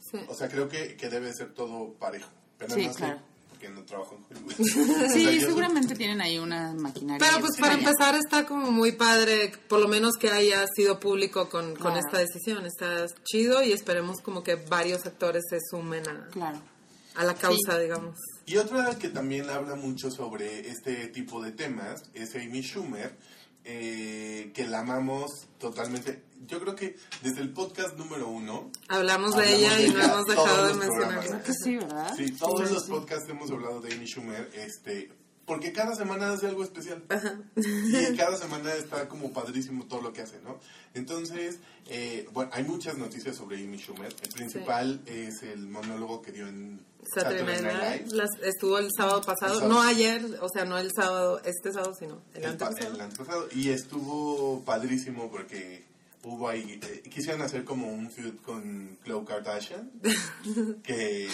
Sí. 0.00 0.18
o 0.28 0.34
sea, 0.34 0.48
creo 0.48 0.68
que, 0.68 0.96
que 0.96 1.08
debe 1.08 1.32
ser 1.34 1.52
todo 1.54 1.92
parejo. 1.94 2.30
Pero 2.56 2.74
Sí, 2.74 2.86
no 2.86 2.92
sé, 2.92 2.98
claro. 2.98 3.18
porque 3.50 3.68
no 3.68 3.82
trabajo 3.84 4.16
en 4.16 4.24
Hollywood. 4.36 4.52
O 5.04 5.08
Sí, 5.12 5.24
sea, 5.24 5.40
seguramente 5.48 5.94
tienen 5.96 6.20
ahí 6.20 6.38
una 6.38 6.72
maquinaria. 6.72 7.18
Pero 7.26 7.40
pues 7.40 7.58
para 7.58 7.74
empezar 7.74 8.14
está 8.14 8.46
como 8.46 8.70
muy 8.70 8.92
padre, 8.92 9.52
por 9.68 9.80
lo 9.80 9.88
menos 9.88 10.12
que 10.18 10.30
haya 10.30 10.64
sido 10.74 11.00
público 11.00 11.48
con, 11.50 11.74
con 11.74 11.96
esta 11.96 12.18
decisión. 12.18 12.64
Está 12.64 13.06
chido 13.24 13.62
y 13.64 13.72
esperemos 13.72 14.18
como 14.22 14.44
que 14.44 14.54
varios 14.54 15.04
actores 15.04 15.42
se 15.50 15.58
sumen 15.70 16.08
a, 16.08 16.28
Claro. 16.28 16.60
A 17.18 17.24
la 17.24 17.34
causa, 17.34 17.78
digamos. 17.78 18.16
Y 18.46 18.56
otra 18.56 18.96
que 18.98 19.08
también 19.10 19.50
habla 19.50 19.74
mucho 19.74 20.10
sobre 20.10 20.68
este 20.68 21.08
tipo 21.08 21.42
de 21.42 21.52
temas 21.52 22.02
es 22.14 22.34
Amy 22.36 22.62
Schumer, 22.62 23.14
eh, 23.64 24.50
que 24.54 24.66
la 24.66 24.80
amamos 24.80 25.30
totalmente. 25.58 26.22
Yo 26.46 26.60
creo 26.60 26.74
que 26.74 26.96
desde 27.22 27.40
el 27.42 27.52
podcast 27.52 27.96
número 27.98 28.28
uno, 28.28 28.70
Hablamos 28.88 29.36
de 29.36 29.42
Hablamos 29.42 29.60
ella 29.60 29.76
de 29.76 29.86
y 29.86 29.90
no 29.90 30.02
hemos 30.04 30.24
dejado 30.26 30.66
de 30.68 30.74
mencionarla. 30.74 31.42
sí, 31.52 31.76
¿verdad? 31.76 32.14
sí, 32.16 32.30
todos 32.32 32.68
Sí, 32.68 32.74
los 32.74 32.84
sí. 32.84 32.90
podcasts 32.90 33.28
hemos 33.28 33.50
hablado 33.50 33.80
de 33.80 33.92
Amy 33.94 34.06
Schumer, 34.06 34.50
este, 34.54 35.10
porque 35.44 35.72
cada 35.72 35.94
semana 35.96 36.32
hace 36.32 36.46
algo 36.46 36.62
especial. 36.62 37.04
Y 37.56 38.16
cada 38.16 38.36
semana 38.36 38.72
está 38.74 39.08
como 39.08 39.32
padrísimo 39.32 39.86
todo 39.86 40.00
lo 40.02 40.12
que 40.12 40.22
hace, 40.22 40.40
¿no? 40.42 40.60
Entonces, 40.94 41.58
eh, 41.86 42.26
bueno, 42.32 42.50
hay 42.54 42.64
muchas 42.64 42.96
noticias 42.96 43.36
sobre 43.36 43.56
Amy 43.58 43.76
Schumer. 43.78 44.14
El 44.22 44.28
principal 44.30 45.02
es 45.06 45.42
el 45.42 45.66
monólogo 45.68 46.22
que 46.22 46.32
dio 46.32 46.46
en 46.48 46.80
Saturday 47.14 47.44
Night 47.44 47.62
Live 47.62 48.16
las- 48.16 48.30
estuvo 48.42 48.78
el 48.78 48.88
sábado 48.96 49.20
pasado, 49.22 49.54
El 49.54 49.60
sábado. 49.60 49.68
no 49.74 49.82
ayer, 49.82 50.38
o 50.40 50.48
sea, 50.48 50.64
no 50.64 50.78
el 50.78 50.90
sábado, 50.94 51.40
este 51.44 51.72
sábado, 51.72 51.94
sino 51.98 52.20
el, 52.34 52.44
El, 52.44 52.56
pa- 52.56 52.66
antepasado. 52.66 52.94
el 52.94 53.00
antepasado. 53.00 53.48
Y 53.54 53.70
estuvo 53.70 54.62
padrísimo 54.64 55.30
porque 55.30 55.84
hubo 56.24 56.48
ahí. 56.48 56.78
eh, 56.82 57.02
quisieron 57.08 57.42
hacer 57.42 57.64
como 57.64 57.88
un 57.92 58.10
feud 58.10 58.34
con 58.44 58.98
Khloe 59.04 59.24
Kardashian. 59.24 59.90
que 60.82 61.28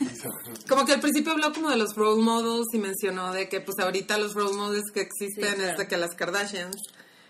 hizo. 0.00 0.28
Como 0.68 0.84
que 0.84 0.92
al 0.92 1.00
principio 1.00 1.32
habló 1.32 1.52
como 1.52 1.70
de 1.70 1.76
los 1.76 1.94
role 1.96 2.22
models 2.22 2.66
y 2.72 2.78
mencionó 2.78 3.32
de 3.32 3.48
que 3.48 3.60
pues 3.60 3.78
ahorita 3.78 4.18
los 4.18 4.34
role 4.34 4.54
models 4.56 4.90
que 4.92 5.00
existen 5.00 5.44
Sí, 5.50 5.56
claro. 5.56 5.72
es 5.72 5.78
de 5.78 5.88
que 5.88 5.96
las 5.96 6.14
Kardashians. 6.14 6.76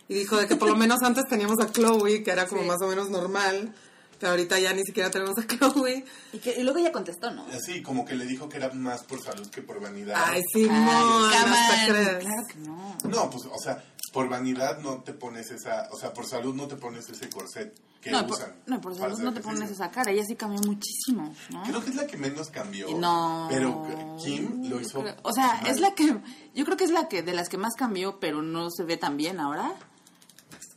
Y 0.09 0.15
dijo 0.15 0.37
de 0.37 0.47
que 0.47 0.55
por 0.57 0.69
lo 0.69 0.77
menos 0.77 0.99
antes 1.03 1.25
teníamos 1.29 1.59
a 1.61 1.73
Chloe, 1.73 2.23
que 2.23 2.31
era 2.31 2.47
como 2.47 2.63
Sí. 2.63 2.69
más 2.69 2.81
o 2.81 2.87
menos 2.87 3.11
normal, 3.11 3.75
pero 4.19 4.31
ahorita 4.33 4.59
ya 4.59 4.73
ni 4.73 4.83
siquiera 4.83 5.11
tenemos 5.11 5.35
a 5.39 5.47
Chloe. 5.47 6.05
Y, 6.33 6.39
que, 6.39 6.59
y 6.59 6.63
luego 6.63 6.79
ella 6.79 6.93
contestó, 6.93 7.31
¿no? 7.31 7.45
Así, 7.53 7.83
como 7.83 8.05
que 8.05 8.15
le 8.15 8.25
dijo 8.27 8.49
que 8.49 8.57
era 8.59 8.73
más 8.73 9.03
por 9.05 9.23
salud 9.23 9.47
que 9.49 9.63
por 9.63 9.81
vanidad. 9.81 10.15
Ay, 10.27 10.43
hasta 10.43 11.45
Caman. 11.45 11.89
crees. 11.89 12.25
Claro 12.25 12.47
que 12.49 12.59
no. 12.61 12.97
No, 13.09 13.31
pues, 13.31 13.45
o 13.53 13.59
sea, 13.59 13.83
por 14.13 14.29
vanidad 14.29 14.79
no 14.81 15.03
te 15.03 15.13
pones 15.13 15.51
esa. 15.51 15.89
O 15.93 15.97
sea, 15.99 16.13
por 16.13 16.27
salud 16.27 16.55
no 16.55 16.67
te 16.67 16.77
pones 16.77 17.09
ese 17.09 17.29
corset 17.29 17.75
que 18.01 18.11
No, 18.11 18.27
por, 18.27 18.37
usan. 18.37 18.55
no, 18.67 18.81
por 18.81 18.95
salud 18.95 19.19
no 19.19 19.33
te 19.33 19.41
ejercicio. 19.41 19.51
pones 19.53 19.71
esa 19.71 19.91
cara. 19.91 20.11
Ella 20.13 20.23
sí 20.27 20.37
cambió 20.37 20.61
muchísimo, 20.63 21.35
¿no? 21.51 21.63
Creo 21.65 21.83
que 21.83 21.91
es 21.91 21.97
la 21.97 22.07
que 22.07 22.17
menos 22.17 22.51
cambió. 22.51 22.89
No. 22.97 23.49
Pero 23.51 24.17
Kim 24.23 24.69
lo 24.69 24.81
hizo. 24.81 25.01
creo- 25.03 25.17
o 25.23 25.33
sea, 25.33 25.55
mal. 25.63 25.67
es 25.67 25.81
la 25.81 25.95
que. 25.95 26.17
Yo 26.55 26.65
creo 26.65 26.77
que 26.77 26.85
es 26.85 26.91
la 26.91 27.09
que 27.09 27.23
de 27.23 27.33
las 27.35 27.49
que 27.49 27.59
más 27.59 27.75
cambió, 27.77 28.19
pero 28.21 28.43
no 28.43 28.71
se 28.71 28.85
ve 28.85 28.97
tan 28.97 29.17
bien 29.17 29.41
ahora. 29.41 29.73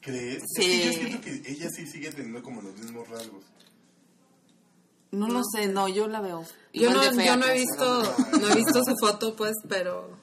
¿Crees? 0.01 0.44
Sí. 0.56 0.63
Es 0.63 0.68
que 0.68 0.86
yo 0.86 0.94
siento 0.94 1.22
que 1.22 1.51
ella 1.51 1.70
sí 1.70 1.88
sigue 1.88 2.12
teniendo 2.12 2.41
como 2.41 2.62
los 2.62 2.75
mismos 2.77 3.08
rasgos. 3.10 3.44
No, 5.12 5.27
lo 5.27 5.41
sé, 5.44 5.68
no, 5.68 5.88
yo 5.88 6.08
la 6.08 6.22
veo. 6.22 6.46
Yo 6.74 6.91
no, 6.91 7.03
yo 7.03 7.36
no 7.36 7.46
he 7.46 7.50
pues, 7.50 7.65
visto, 7.65 8.15
no 8.39 8.48
he 8.48 8.56
visto 8.56 8.84
su 8.84 8.96
foto, 9.00 9.36
pues, 9.36 9.53
pero... 9.68 10.18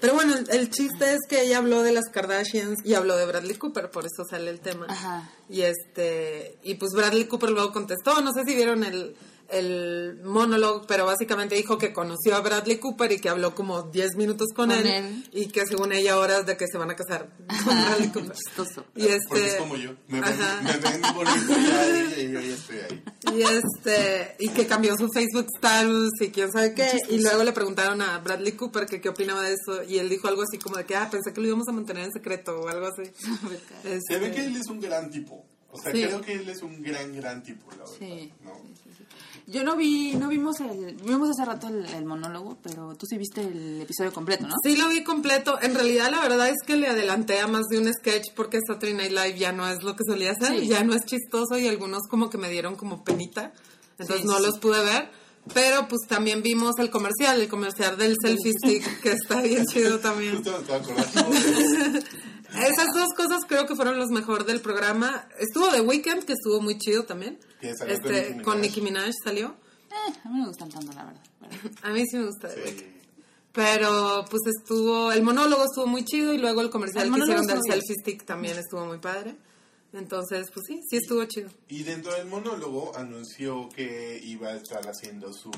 Pero 0.00 0.14
bueno, 0.14 0.34
el, 0.34 0.48
el 0.50 0.70
chiste 0.70 1.12
es 1.12 1.18
que 1.28 1.42
ella 1.42 1.58
habló 1.58 1.82
de 1.82 1.92
las 1.92 2.08
Kardashians 2.10 2.78
y 2.86 2.94
habló 2.94 3.16
de 3.16 3.26
Bradley 3.26 3.56
Cooper, 3.56 3.90
por 3.90 4.06
eso 4.06 4.24
sale 4.24 4.50
el 4.50 4.60
tema. 4.60 4.86
Ajá. 4.88 5.30
Y 5.50 5.60
este, 5.62 6.58
y 6.62 6.76
pues 6.76 6.92
Bradley 6.94 7.26
Cooper 7.26 7.50
luego 7.50 7.72
contestó, 7.72 8.18
no 8.22 8.32
sé 8.32 8.44
si 8.46 8.54
vieron 8.54 8.82
el, 8.84 9.14
el 9.52 10.20
monólogo, 10.24 10.86
pero 10.86 11.06
básicamente 11.06 11.54
dijo 11.54 11.78
que 11.78 11.92
conoció 11.92 12.36
a 12.36 12.40
Bradley 12.40 12.78
Cooper 12.78 13.12
y 13.12 13.18
que 13.18 13.28
habló 13.28 13.54
como 13.54 13.82
10 13.82 14.16
minutos 14.16 14.48
con, 14.54 14.68
Con 14.70 14.78
él, 14.78 14.86
él. 14.86 15.28
y 15.32 15.46
que 15.46 15.66
según 15.66 15.92
ella 15.92 16.18
horas 16.18 16.46
de 16.46 16.56
que 16.56 16.66
se 16.70 16.78
van 16.78 16.90
a 16.90 16.96
casar 16.96 17.28
con 17.38 17.46
Ajá, 17.76 17.88
Bradley 17.90 18.08
Cooper. 18.12 18.32
chistoso. 18.32 18.84
Y 18.96 19.06
este, 19.06 19.18
Porque 19.28 19.46
es 19.46 19.54
como 19.56 19.76
yo. 19.76 19.90
Me 20.08 20.20
ven, 20.20 20.30
me 20.62 20.76
ven 20.76 21.02
ya 21.02 22.20
y 22.22 22.32
yo 22.32 22.40
ya 22.40 22.54
estoy 22.54 22.76
ahí. 22.78 23.02
Y 23.34 23.42
este, 23.42 24.36
y 24.38 24.48
que 24.50 24.66
cambió 24.66 24.96
su 24.96 25.08
Facebook 25.08 25.46
status 25.56 26.10
y 26.20 26.28
quién 26.30 26.50
sabe 26.52 26.74
qué. 26.74 26.88
Y 27.08 27.18
luego 27.20 27.44
le 27.44 27.52
preguntaron 27.52 28.00
a 28.02 28.18
Bradley 28.18 28.52
Cooper 28.52 28.86
que 28.86 29.00
qué 29.00 29.08
opinaba 29.08 29.42
de 29.42 29.54
eso. 29.54 29.82
Y 29.82 29.98
él 29.98 30.08
dijo 30.08 30.28
algo 30.28 30.42
así 30.42 30.58
como 30.58 30.76
de 30.76 30.84
que, 30.84 30.96
ah, 30.96 31.08
pensé 31.10 31.32
que 31.32 31.40
lo 31.40 31.46
íbamos 31.48 31.68
a 31.68 31.72
mantener 31.72 32.04
en 32.04 32.12
secreto 32.12 32.60
o 32.60 32.68
algo 32.68 32.86
así. 32.86 33.10
Este, 33.84 34.00
Se 34.14 34.18
ve 34.18 34.30
que 34.32 34.44
él 34.46 34.56
es 34.56 34.66
un 34.68 34.80
gran 34.80 35.10
tipo. 35.10 35.44
O 35.72 35.80
sea, 35.80 35.92
Sí. 35.92 36.02
creo 36.02 36.20
que 36.20 36.32
él 36.32 36.48
es 36.48 36.62
un 36.62 36.82
gran, 36.82 37.14
gran 37.14 37.42
tipo, 37.42 37.70
la 37.70 37.76
verdad. 37.78 37.92
Sí. 37.98 38.32
¿no? 38.42 38.52
Yo 39.50 39.64
no 39.64 39.74
vi, 39.76 40.14
no 40.14 40.28
vimos 40.28 40.60
el, 40.60 40.94
vimos 41.04 41.30
hace 41.30 41.44
rato 41.44 41.66
el, 41.68 41.84
el 41.86 42.04
monólogo, 42.04 42.56
pero 42.62 42.94
tú 42.96 43.06
sí 43.06 43.18
viste 43.18 43.40
el 43.40 43.80
episodio 43.82 44.12
completo, 44.12 44.46
¿no? 44.46 44.54
Sí 44.62 44.76
lo 44.76 44.88
vi 44.88 45.02
completo. 45.02 45.58
En 45.60 45.74
realidad 45.74 46.10
la 46.10 46.20
verdad 46.20 46.48
es 46.48 46.56
que 46.64 46.76
le 46.76 46.86
adelanté 46.86 47.40
a 47.40 47.48
más 47.48 47.62
de 47.70 47.78
un 47.78 47.92
sketch 47.92 48.28
porque 48.36 48.60
Saturday 48.64 48.94
Night 48.94 49.10
Live 49.10 49.38
ya 49.38 49.50
no 49.52 49.68
es 49.68 49.82
lo 49.82 49.96
que 49.96 50.04
solía 50.06 50.34
ser. 50.34 50.60
Sí. 50.60 50.68
Ya 50.68 50.84
no 50.84 50.94
es 50.94 51.04
chistoso 51.04 51.58
y 51.58 51.66
algunos 51.66 52.02
como 52.08 52.30
que 52.30 52.38
me 52.38 52.48
dieron 52.48 52.76
como 52.76 53.02
penita. 53.02 53.52
Entonces 53.98 54.22
Sí, 54.22 54.26
no 54.28 54.38
sí. 54.38 54.46
los 54.46 54.58
pude 54.60 54.84
ver. 54.84 55.10
Pero 55.54 55.88
pues 55.88 56.02
también 56.06 56.42
vimos 56.42 56.78
el 56.78 56.90
comercial, 56.90 57.40
el 57.40 57.48
comercial 57.48 57.96
del 57.96 58.14
selfie 58.22 58.52
stick, 58.52 59.00
que 59.00 59.12
está 59.12 59.40
bien 59.40 59.64
chido 59.66 59.98
también. 59.98 60.42
Esas 62.54 62.88
dos 62.94 63.08
cosas 63.16 63.40
creo 63.46 63.66
que 63.66 63.76
fueron 63.76 63.98
los 63.98 64.08
mejor 64.10 64.44
del 64.44 64.60
programa. 64.60 65.28
Estuvo 65.38 65.68
The 65.70 65.80
Weeknd, 65.80 66.24
que 66.24 66.32
estuvo 66.34 66.60
muy 66.60 66.78
chido 66.78 67.04
también. 67.04 67.38
Que 67.60 67.74
salió 67.76 68.00
con 68.00 68.12
Este, 68.14 68.42
con 68.42 68.60
Nicki 68.60 68.80
Minaj 68.80 69.10
salió. 69.24 69.56
Eh, 69.90 70.12
a 70.24 70.28
mí 70.28 70.34
no 70.38 70.42
me 70.42 70.46
gustan 70.48 70.68
tanto, 70.70 70.92
la 70.92 71.04
verdad. 71.04 71.22
pero- 71.40 71.74
A 71.82 71.90
mí 71.90 72.04
sí 72.10 72.16
me 72.16 72.26
gusta 72.26 72.48
The 72.48 72.62
Weeknd. 72.62 72.78
Sí. 72.80 72.86
Pero 73.52 74.24
pues 74.30 74.42
estuvo, 74.46 75.10
el 75.12 75.22
monólogo 75.22 75.64
estuvo 75.64 75.86
muy 75.86 76.04
chido 76.04 76.32
y 76.32 76.38
luego 76.38 76.60
el 76.60 76.70
comercial 76.70 77.06
El 77.08 77.12
que 77.14 77.20
hicieron 77.20 77.46
del 77.46 77.58
selfie 77.68 77.96
stick 78.00 78.24
también 78.24 78.56
estuvo 78.58 78.84
muy 78.86 78.98
padre. 78.98 79.34
Entonces, 79.92 80.48
pues 80.54 80.66
sí, 80.68 80.80
sí 80.88 80.96
estuvo 80.98 81.24
chido. 81.24 81.50
Y 81.68 81.82
dentro 81.82 82.12
del 82.14 82.28
monólogo 82.28 82.96
anunció 82.96 83.68
que 83.70 84.20
iba 84.22 84.50
a 84.50 84.54
estar 84.56 84.86
haciendo 84.88 85.32
su 85.32 85.50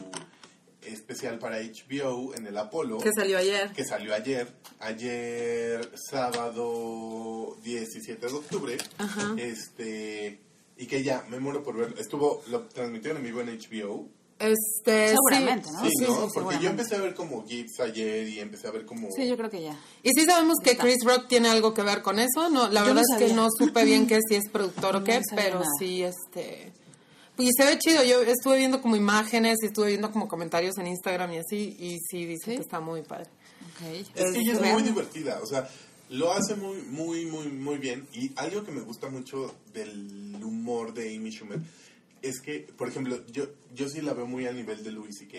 especial 0.85 1.39
para 1.39 1.59
HBO 1.61 2.35
en 2.35 2.47
el 2.47 2.57
Apolo. 2.59 2.99
Que 2.99 3.11
salió 3.15 3.39
ayer. 3.39 3.71
que 3.73 3.85
salió 3.85 4.15
ayer, 4.15 4.49
ayer 4.81 5.91
sábado 6.11 7.57
17 7.62 8.27
de 8.27 8.33
octubre, 8.33 8.79
Ajá. 8.99 9.35
este 9.39 10.41
y 10.77 10.87
que 10.87 11.03
ya 11.03 11.25
me 11.29 11.39
muero 11.39 11.62
por 11.62 11.77
verlo. 11.77 11.97
Estuvo 11.99 12.43
lo 12.49 12.62
transmitieron 12.62 13.19
en 13.19 13.25
vivo 13.25 13.41
en 13.41 13.49
HBO. 13.59 14.09
Este, 14.39 15.11
sí. 15.11 15.15
Seguramente, 15.15 15.69
¿no? 15.71 15.83
Sí, 15.85 15.91
sí, 15.99 16.05
¿no? 16.05 16.23
sí, 16.27 16.31
Porque 16.35 16.59
yo 16.61 16.71
empecé 16.71 16.97
a 16.97 17.01
ver 17.01 17.15
como 17.15 17.47
GIFs 17.47 17.79
ayer 17.79 18.27
y 18.29 18.41
empecé 18.41 18.67
a 18.67 18.73
ver 18.73 18.85
como 18.85 19.09
Sí, 19.15 19.29
yo 19.29 19.37
creo 19.37 19.49
que 19.51 19.62
ya. 19.62 19.77
Y 20.03 20.11
sí 20.11 20.25
sabemos 20.25 20.57
que. 20.65 20.77
Chris 20.77 21.05
Rock 21.05 21.29
tiene 21.29 21.49
algo 21.49 21.73
que 21.75 21.83
ver 21.83 22.03
con 22.03 22.19
eso. 22.19 22.51
No, 22.51 22.69
la 22.69 22.81
Yo 22.81 22.87
verdad 22.87 23.03
no 23.09 23.17
es 23.17 23.29
que 23.29 23.35
no 23.35 23.49
supe 23.57 23.85
bien 23.85 24.07
que 24.09 24.19
si 24.29 24.35
es 24.35 24.49
productor 24.51 24.97
o 24.97 25.01
No 25.01 25.05
qué, 25.05 25.21
sabía 25.31 25.45
pero 25.45 25.55
nada. 25.61 25.71
sí, 25.79 26.03
este... 26.03 26.73
Y 27.39 27.49
se 27.57 27.65
ve 27.65 27.79
chido. 27.79 28.05
Yo 28.05 28.23
estuve 28.23 28.59
viendo 28.59 28.81
como 28.81 28.97
imágenes 28.97 29.59
y 29.62 29.67
estuve 29.67 29.89
viendo 29.89 30.11
como 30.12 30.29
comentarios 30.29 30.77
en 30.79 30.87
Instagram 30.87 31.33
y 31.33 31.39
así, 31.39 31.77
y 31.79 31.99
sí 32.09 32.27
dicen 32.27 32.53
¿Sí? 32.53 32.57
que 32.57 32.62
está 32.62 32.81
muy 32.81 33.03
padre. 33.03 33.31
Ok. 33.75 34.09
Es 34.15 34.33
que 34.33 34.41
ella 34.41 34.53
es 34.53 34.73
muy 34.73 34.83
divertida, 34.83 35.41
o 35.43 35.47
sea, 35.47 35.69
lo 36.11 36.33
hace 36.33 36.57
muy, 36.57 36.83
muy, 36.83 37.27
muy, 37.27 37.49
muy 37.49 37.79
bien. 37.79 38.07
Y 38.12 38.33
algo 38.37 38.65
que 38.65 38.73
me 38.73 38.83
gusta 38.83 39.09
mucho 39.09 39.55
del 39.73 40.39
humor 40.43 40.93
de 40.93 41.17
Amy 41.17 41.31
Schumer 41.31 41.61
es 42.21 42.41
que, 42.41 42.69
por 42.77 42.89
ejemplo, 42.89 43.25
yo, 43.29 43.47
yo 43.75 43.89
sí 43.89 44.01
la 44.01 44.12
veo 44.12 44.27
muy 44.27 44.47
a 44.47 44.53
nivel 44.53 44.85
de 44.85 44.93
Louis 44.93 45.17
C.K., 45.19 45.39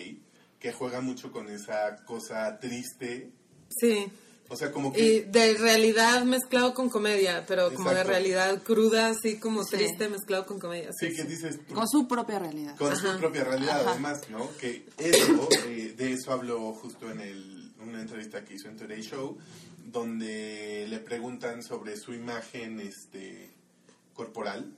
que 0.58 0.72
juega 0.72 1.00
mucho 1.00 1.30
con 1.30 1.48
esa 1.48 2.04
cosa 2.04 2.58
triste. 2.58 3.30
Sí. 3.68 4.06
O 4.48 4.56
sea, 4.56 4.70
como 4.70 4.90
Y 4.90 4.92
que... 4.92 5.24
de 5.30 5.54
realidad 5.54 6.22
mezclado 6.24 6.74
con 6.74 6.90
comedia, 6.90 7.44
pero 7.46 7.72
como 7.74 7.88
de 7.90 7.96
Exacto. 7.96 8.10
realidad 8.10 8.62
cruda, 8.62 9.08
así 9.08 9.38
como 9.40 9.64
Sí. 9.64 9.76
triste 9.76 10.08
mezclado 10.08 10.44
con 10.46 10.60
comedia. 10.60 10.90
Sí, 10.98 11.14
que 11.14 11.24
dices... 11.24 11.58
Con 11.72 11.88
su 11.88 12.06
propia 12.06 12.38
realidad. 12.38 12.76
con 12.76 12.94
su 12.96 13.08
Ajá. 13.08 13.18
propia 13.18 13.44
realidad, 13.44 13.80
Ajá. 13.80 13.90
además, 13.92 14.20
¿no? 14.30 14.48
Que 14.58 14.86
eso, 14.98 15.48
eh, 15.66 15.94
de 15.96 16.12
eso 16.12 16.32
habló 16.32 16.72
justo 16.74 17.10
en 17.10 17.20
el, 17.20 17.72
una 17.80 18.00
entrevista 18.02 18.44
que 18.44 18.54
hizo 18.54 18.68
en 18.68 18.76
Today 18.76 19.00
Show, 19.02 19.38
donde 19.90 20.86
le 20.88 20.98
preguntan 20.98 21.62
sobre 21.62 21.96
su 21.96 22.12
imagen 22.12 22.80
este, 22.80 23.50
corporal, 24.12 24.74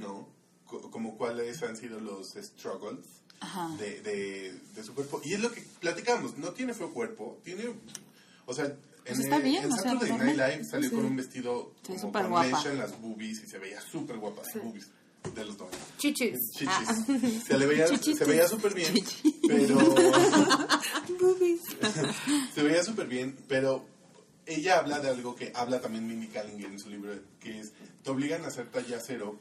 ¿no? 0.00 0.28
Co- 0.66 0.90
como 0.90 1.16
cuáles 1.18 1.62
han 1.62 1.76
sido 1.76 2.00
los 2.00 2.32
struggles 2.34 3.04
Ajá. 3.40 3.68
de, 3.78 4.00
de, 4.00 4.52
de 4.74 4.84
su 4.84 4.94
cuerpo. 4.94 5.20
Y 5.24 5.34
es 5.34 5.40
lo 5.40 5.52
que 5.52 5.62
platicamos, 5.80 6.38
no 6.38 6.52
tiene 6.52 6.72
feo 6.74 6.92
cuerpo, 6.94 7.38
tiene... 7.44 7.64
O 8.46 8.54
sea, 8.54 8.74
Pues 9.04 9.18
en, 9.18 9.24
está 9.24 9.38
bien, 9.38 9.64
en 9.64 9.72
o 9.72 9.74
sea, 9.76 9.92
Saturday 9.92 10.10
Night 10.18 10.36
normal. 10.36 10.50
Live 10.52 10.64
salió 10.64 10.88
Sí. 10.90 10.94
con 10.96 11.04
un 11.04 11.16
vestido 11.16 11.74
Sí, 11.86 11.92
como 12.00 12.12
con 12.12 12.28
guapa. 12.30 12.56
mecha 12.56 12.70
en 12.72 12.78
las 12.78 13.00
boobies 13.00 13.42
y 13.42 13.46
se 13.46 13.58
veía 13.58 13.80
súper 13.80 14.16
guapa 14.18 14.42
las 14.42 14.62
boobies. 14.62 14.90
de 15.34 15.44
los 15.44 15.56
90. 15.58 15.78
Chichis. 15.98 16.38
Chichis. 16.52 16.68
Ah. 16.68 17.04
Se 17.46 17.58
le 17.58 17.66
veía, 17.66 17.86
Chichis. 17.88 18.18
se 18.18 18.24
veía 18.24 18.48
súper 18.48 18.74
bien, 18.74 18.92
Chichis. 18.94 19.34
pero... 19.46 19.76
Boobies. 21.20 21.60
se 22.54 22.62
veía 22.62 22.82
súper 22.82 23.06
bien, 23.06 23.36
pero 23.48 23.84
ella 24.46 24.78
habla 24.78 24.98
de 25.00 25.08
algo 25.10 25.34
que 25.36 25.52
habla 25.54 25.80
también 25.80 26.06
Mindy 26.06 26.26
Kaling 26.28 26.64
en 26.64 26.78
su 26.80 26.90
libro, 26.90 27.14
que 27.40 27.60
es, 27.60 27.72
te 28.02 28.10
obligan 28.10 28.44
a 28.44 28.48
hacer 28.48 28.68
talla 28.70 28.98
cero 29.04 29.38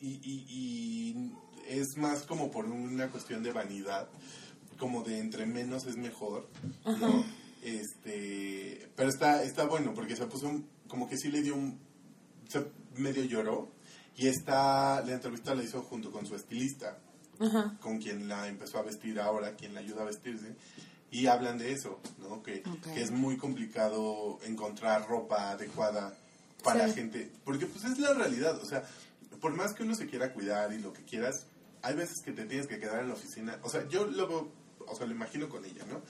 y, 0.00 0.20
y, 0.22 0.44
y 0.48 1.32
es 1.68 1.96
más 1.96 2.22
como 2.24 2.50
por 2.50 2.66
una 2.66 3.08
cuestión 3.08 3.42
de 3.42 3.52
vanidad, 3.52 4.08
como 4.78 5.02
de 5.02 5.18
entre 5.18 5.46
menos 5.46 5.86
es 5.86 5.96
mejor, 5.96 6.48
¿no? 6.84 7.24
Este, 7.64 8.88
pero 8.96 9.08
está, 9.08 9.42
está 9.42 9.64
bueno 9.64 9.94
porque 9.94 10.16
se 10.16 10.26
puso 10.26 10.48
un- 10.48 10.68
como 10.88 11.08
que 11.08 11.16
sí 11.16 11.28
le 11.30 11.42
dio 11.42 11.54
un, 11.54 11.78
se 12.48 12.64
medio 12.96 13.24
lloró 13.24 13.68
y 14.16 14.28
esta, 14.28 15.02
la 15.04 15.12
entrevista 15.12 15.54
la 15.54 15.62
hizo 15.64 15.82
junto 15.82 16.12
con 16.12 16.26
su 16.26 16.36
estilista 16.36 16.98
Ajá. 17.40 17.76
con 17.80 17.98
quien 17.98 18.28
la 18.28 18.46
empezó 18.48 18.78
a 18.78 18.82
vestir 18.82 19.18
ahora, 19.18 19.56
quien 19.56 19.74
la 19.74 19.80
ayuda 19.80 20.02
a 20.02 20.04
vestirse, 20.04 20.54
y 21.10 21.26
hablan 21.26 21.58
de 21.58 21.72
eso, 21.72 22.00
¿no? 22.18 22.42
Que, 22.42 22.62
que 22.92 23.02
es 23.02 23.10
muy 23.10 23.36
complicado 23.36 24.38
encontrar 24.44 25.08
ropa 25.08 25.50
adecuada 25.50 26.14
para 26.62 26.86
Sí. 26.88 26.94
gente, 26.94 27.30
porque 27.44 27.66
pues 27.66 27.84
es 27.84 27.98
la 27.98 28.14
realidad, 28.14 28.56
o 28.62 28.64
sea, 28.64 28.84
por 29.40 29.52
más 29.54 29.74
que 29.74 29.82
uno 29.82 29.94
se 29.94 30.06
quiera 30.06 30.32
cuidar 30.32 30.72
y 30.72 30.78
lo 30.78 30.92
que 30.92 31.02
quieras, 31.02 31.46
hay 31.82 31.94
veces 31.96 32.22
que 32.24 32.32
te 32.32 32.44
tienes 32.46 32.66
que 32.66 32.78
quedar 32.78 33.00
en 33.02 33.08
la 33.08 33.14
oficina, 33.14 33.58
o 33.62 33.68
sea, 33.68 33.86
yo 33.88 34.06
lo 34.06 34.48
o 34.86 34.94
sea, 34.94 35.06
lo 35.06 35.12
imagino 35.12 35.48
con 35.48 35.64
ella, 35.64 35.82
¿no? 35.90 36.02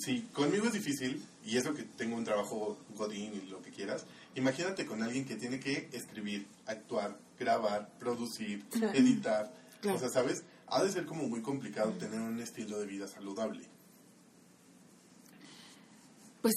Si 0.00 0.22
conmigo 0.32 0.66
es 0.66 0.72
difícil, 0.72 1.22
y 1.44 1.56
eso 1.56 1.74
que 1.74 1.82
tengo 1.82 2.16
un 2.16 2.24
trabajo 2.24 2.78
godín 2.96 3.32
y 3.34 3.48
lo 3.50 3.60
que 3.62 3.70
quieras, 3.70 4.04
imagínate 4.34 4.86
con 4.86 5.02
alguien 5.02 5.24
que 5.24 5.36
tiene 5.36 5.60
que 5.60 5.88
escribir, 5.92 6.46
actuar, 6.66 7.16
grabar, 7.38 7.88
producir, 7.98 8.64
editar, 8.94 9.52
Claro. 9.80 9.96
o 9.96 10.00
sea, 10.00 10.08
¿sabes? 10.08 10.42
Ha 10.68 10.82
de 10.82 10.90
ser 10.90 11.04
como 11.04 11.28
muy 11.28 11.42
complicado 11.42 11.92
tener 11.92 12.20
un 12.20 12.40
estilo 12.40 12.78
de 12.78 12.86
vida 12.86 13.06
saludable. 13.06 13.64
Pues 16.42 16.54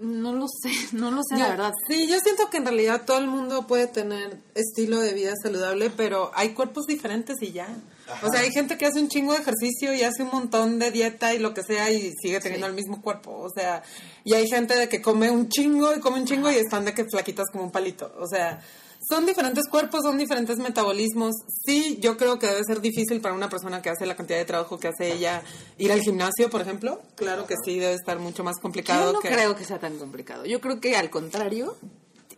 no 0.00 0.32
lo 0.32 0.46
sé, 0.48 0.70
no 0.92 1.10
lo 1.10 1.22
sé, 1.22 1.36
la 1.36 1.48
verdad. 1.50 1.72
Sí, 1.88 2.08
yo 2.08 2.18
siento 2.20 2.50
que 2.50 2.58
en 2.58 2.64
realidad 2.64 3.04
todo 3.06 3.18
el 3.18 3.26
mundo 3.26 3.66
puede 3.66 3.86
tener 3.86 4.38
estilo 4.54 5.00
de 5.00 5.14
vida 5.14 5.34
saludable, 5.42 5.90
pero 5.90 6.30
hay 6.34 6.54
cuerpos 6.54 6.86
diferentes 6.86 7.36
y 7.42 7.52
ya. 7.52 7.68
Ajá. 8.08 8.26
O 8.26 8.30
sea, 8.30 8.40
hay 8.40 8.50
gente 8.50 8.76
que 8.78 8.86
hace 8.86 9.00
un 9.00 9.08
chingo 9.08 9.32
de 9.32 9.38
ejercicio 9.40 9.94
y 9.94 10.02
hace 10.02 10.22
un 10.22 10.30
montón 10.30 10.78
de 10.78 10.90
dieta 10.90 11.34
y 11.34 11.38
lo 11.38 11.54
que 11.54 11.62
sea 11.62 11.90
y 11.90 12.12
sigue 12.20 12.40
teniendo 12.40 12.66
Sí. 12.66 12.70
el 12.70 12.76
mismo 12.76 13.00
cuerpo. 13.02 13.32
O 13.38 13.48
sea, 13.54 13.82
y 14.24 14.34
hay 14.34 14.46
gente 14.48 14.74
de 14.76 14.88
que 14.88 15.00
come 15.02 15.30
un 15.30 15.48
chingo 15.48 15.94
y 15.94 16.00
come 16.00 16.20
un 16.20 16.26
chingo 16.26 16.50
y 16.50 16.56
están 16.56 16.84
de 16.84 16.94
que 16.94 17.04
flaquitas 17.04 17.46
como 17.52 17.64
un 17.64 17.70
palito. 17.70 18.12
O 18.18 18.26
sea, 18.26 18.60
son 19.08 19.26
diferentes 19.26 19.66
cuerpos, 19.68 20.02
son 20.02 20.16
diferentes 20.16 20.58
metabolismos. 20.58 21.34
Sí, 21.66 21.98
yo 22.00 22.16
creo 22.16 22.38
que 22.38 22.46
debe 22.46 22.62
ser 22.64 22.80
difícil 22.80 23.20
para 23.20 23.34
una 23.34 23.48
persona 23.48 23.82
que 23.82 23.90
hace 23.90 24.06
la 24.06 24.14
cantidad 24.16 24.38
de 24.38 24.44
trabajo 24.44 24.78
que 24.78 24.88
hace 24.88 25.12
ella 25.12 25.42
ir 25.78 25.90
al 25.90 26.00
gimnasio, 26.00 26.50
por 26.50 26.60
ejemplo. 26.60 27.02
Claro 27.16 27.46
que 27.46 27.56
sí, 27.64 27.78
debe 27.80 27.94
estar 27.94 28.18
mucho 28.20 28.44
más 28.44 28.56
complicado. 28.60 29.06
Yo 29.06 29.12
no 29.14 29.20
que... 29.20 29.28
creo 29.30 29.56
que 29.56 29.64
sea 29.64 29.78
tan 29.80 29.98
complicado. 29.98 30.44
Yo 30.44 30.60
creo 30.60 30.80
que 30.80 30.96
al 30.96 31.10
contrario. 31.10 31.76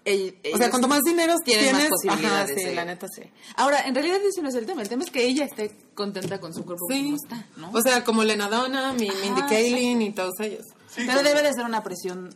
O 0.07 0.59
sea, 0.59 0.69
cuanto 0.71 0.87
más 0.89 1.01
dinero 1.03 1.35
tienes, 1.45 1.73
más 1.73 1.89
posibilidades. 1.89 2.51
ajá, 2.51 2.59
sí, 2.61 2.65
de- 2.67 2.75
la 2.75 2.85
neta 2.85 3.07
sí. 3.09 3.23
Ahora, 3.57 3.87
en 3.87 3.95
realidad 3.95 4.19
ese 4.23 4.43
no 4.43 4.49
es 4.51 4.55
el 4.55 4.67
tema. 4.67 4.83
El 4.83 4.89
tema 4.89 5.03
es 5.03 5.11
que 5.11 5.25
ella 5.25 5.45
esté 5.47 5.75
contenta 5.95 6.39
con 6.41 6.53
su 6.53 6.65
cuerpo 6.65 6.85
Sí. 6.91 7.03
como 7.05 7.17
está, 7.17 7.47
¿no? 7.57 7.71
O 7.73 7.81
sea, 7.81 8.05
como 8.05 8.23
Lena 8.23 8.49
Donna, 8.51 8.93
mi, 8.93 9.09
Ajá, 9.09 9.19
Mindy 9.23 9.41
Kaling 9.43 10.03
y 10.03 10.13
todos 10.13 10.39
ellos. 10.41 10.67
Sí, 10.95 11.05
Pero 11.07 11.23
debe 11.23 11.43
de 11.43 11.53
ser 11.55 11.65
una 11.65 11.83
presión 11.83 12.35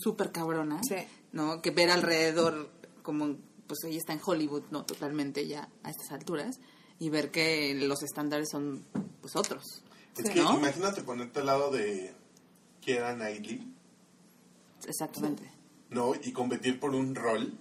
súper 0.00 0.32
cabrona, 0.32 0.80
Sí. 0.88 0.96
¿no? 1.32 1.60
Que 1.60 1.70
ver 1.70 1.90
alrededor, 1.90 2.70
como, 3.02 3.36
pues 3.66 3.80
ella 3.84 3.98
está 3.98 4.14
en 4.14 4.20
Hollywood, 4.24 4.62
¿no? 4.70 4.84
Totalmente 4.86 5.46
ya 5.46 5.68
a 5.82 5.90
estas 5.90 6.10
alturas, 6.12 6.56
y 6.98 7.10
ver 7.10 7.30
que 7.30 7.74
los 7.74 8.02
estándares 8.02 8.48
son, 8.50 8.86
pues, 9.20 9.36
otros. 9.36 9.62
Es 10.16 10.28
Sí, 10.28 10.32
que 10.32 10.40
¿no? 10.40 10.56
imagínate 10.56 11.02
ponerte 11.02 11.40
al 11.40 11.46
lado 11.46 11.70
de 11.70 12.14
Keira 12.80 13.14
Knightley, 13.14 13.70
Exactamente. 14.88 15.42
¿No? 15.90 16.12
Y 16.22 16.32
competir 16.32 16.78
por 16.80 16.94
un 16.94 17.14
rol 17.14 17.58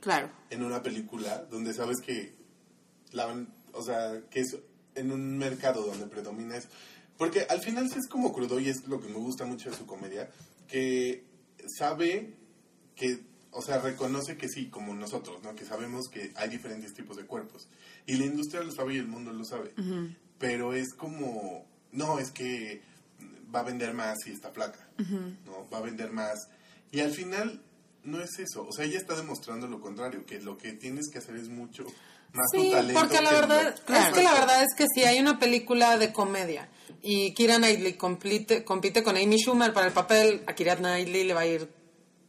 Claro. 0.00 0.30
en 0.50 0.62
una 0.62 0.82
película 0.82 1.44
donde 1.50 1.72
sabes 1.74 2.00
que 2.00 2.34
la 3.12 3.26
van- 3.26 3.52
o 3.72 3.82
sea, 3.82 4.20
que 4.30 4.40
es 4.40 4.56
en 4.94 5.12
un 5.12 5.38
mercado 5.38 5.84
donde 5.86 6.06
predomina 6.06 6.56
eso. 6.56 6.68
Porque 7.16 7.46
al 7.48 7.60
final 7.60 7.88
sí 7.90 7.98
es 7.98 8.06
como 8.08 8.32
crudo 8.32 8.60
y 8.60 8.68
es 8.68 8.86
lo 8.86 9.00
que 9.00 9.08
me 9.08 9.16
gusta 9.18 9.44
mucho 9.44 9.70
de 9.70 9.76
su 9.76 9.86
comedia, 9.86 10.30
que 10.68 11.24
sabe 11.78 12.34
que, 12.94 13.20
o 13.50 13.62
sea, 13.62 13.78
reconoce 13.80 14.36
que 14.36 14.48
sí, 14.48 14.68
como 14.68 14.94
nosotros, 14.94 15.42
¿no? 15.42 15.54
Que 15.54 15.64
sabemos 15.64 16.08
que 16.08 16.32
hay 16.36 16.48
diferentes 16.48 16.94
tipos 16.94 17.16
de 17.16 17.24
cuerpos. 17.26 17.68
Y 18.06 18.16
la 18.16 18.26
industria 18.26 18.62
lo 18.62 18.70
sabe 18.72 18.94
y 18.94 18.98
el 18.98 19.08
mundo 19.08 19.32
lo 19.32 19.44
sabe. 19.44 19.72
Pero 20.38 20.74
es 20.74 20.94
como, 20.94 21.66
no, 21.92 22.18
es 22.20 22.30
que 22.30 22.82
va 23.54 23.60
a 23.60 23.64
vender 23.64 23.94
más 23.94 24.18
si 24.24 24.30
está 24.30 24.50
flaca, 24.52 24.88
¿no? 25.46 25.68
Va 25.72 25.78
a 25.78 25.82
vender 25.82 26.12
más. 26.12 26.48
Y 26.92 27.00
al 27.00 27.10
final 27.12 27.60
no 28.10 28.20
es 28.22 28.38
eso. 28.38 28.66
O 28.68 28.72
sea, 28.72 28.84
ella 28.84 28.98
está 28.98 29.14
demostrando 29.14 29.66
lo 29.66 29.80
contrario, 29.80 30.24
que 30.26 30.40
lo 30.40 30.56
que 30.56 30.72
tienes 30.72 31.08
que 31.12 31.18
hacer 31.18 31.36
es 31.36 31.48
mucho 31.48 31.84
más 32.32 32.46
tu 32.52 32.60
Sí, 32.60 32.70
talento. 32.70 33.00
porque 33.00 33.20
la 33.22 33.30
que 33.30 33.34
verdad, 33.36 33.62
lo- 33.86 33.94
es 33.96 34.08
que 34.14 34.22
la 34.22 34.32
verdad 34.34 34.62
es 34.62 34.74
que 34.76 34.86
si 34.94 35.04
hay 35.04 35.18
una 35.20 35.38
película 35.38 35.96
de 35.98 36.12
comedia 36.12 36.68
y 37.02 37.32
Kira 37.34 37.56
Knightley 37.56 37.94
compite, 37.94 38.64
compite 38.64 39.02
con 39.02 39.16
Amy 39.16 39.38
Schumer 39.38 39.72
para 39.72 39.86
el 39.86 39.92
papel, 39.92 40.42
a 40.46 40.54
Kira 40.54 40.76
Knightley 40.76 41.24
le 41.24 41.34
va 41.34 41.40
a 41.40 41.46
ir 41.46 41.68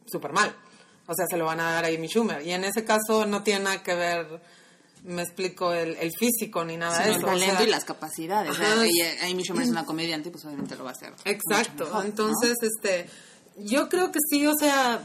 súper 0.06 0.32
mal. 0.32 0.54
O 1.06 1.14
sea, 1.14 1.26
se 1.28 1.36
lo 1.36 1.44
van 1.46 1.58
a 1.60 1.72
dar 1.72 1.84
a 1.84 1.88
Amy 1.88 2.06
Schumer. 2.08 2.40
Y 2.46 2.52
en 2.52 2.62
ese 2.64 2.84
caso 2.84 3.26
no 3.26 3.42
tiene 3.42 3.64
nada 3.64 3.82
que 3.82 3.94
ver, 3.94 4.40
me 5.02 5.22
explico, 5.22 5.72
el, 5.72 5.96
el 5.96 6.12
físico 6.12 6.64
ni 6.64 6.76
nada 6.76 6.96
de 7.02 7.10
el 7.10 7.16
eso. 7.16 7.26
o 7.26 7.30
talento 7.30 7.56
sea, 7.56 7.66
y 7.66 7.70
las 7.70 7.84
capacidades. 7.84 8.50
Ajá. 8.52 8.84
Ella, 8.84 9.06
Amy 9.30 9.42
Schumer 9.42 9.64
es 9.64 9.70
una 9.70 9.84
comediante, 9.84 10.30
pues 10.30 10.44
obviamente 10.44 10.76
lo 10.76 10.84
va 10.84 10.90
a 10.90 10.92
hacer. 10.92 11.12
Exacto. 11.24 11.72
mucho 11.72 11.84
mejor, 11.86 12.02
¿no? 12.02 12.08
Entonces, 12.08 12.56
este, 12.62 13.06
yo 13.58 13.88
creo 13.88 14.12
que 14.12 14.20
sí, 14.30 14.46
o 14.46 14.54
sea, 14.54 15.02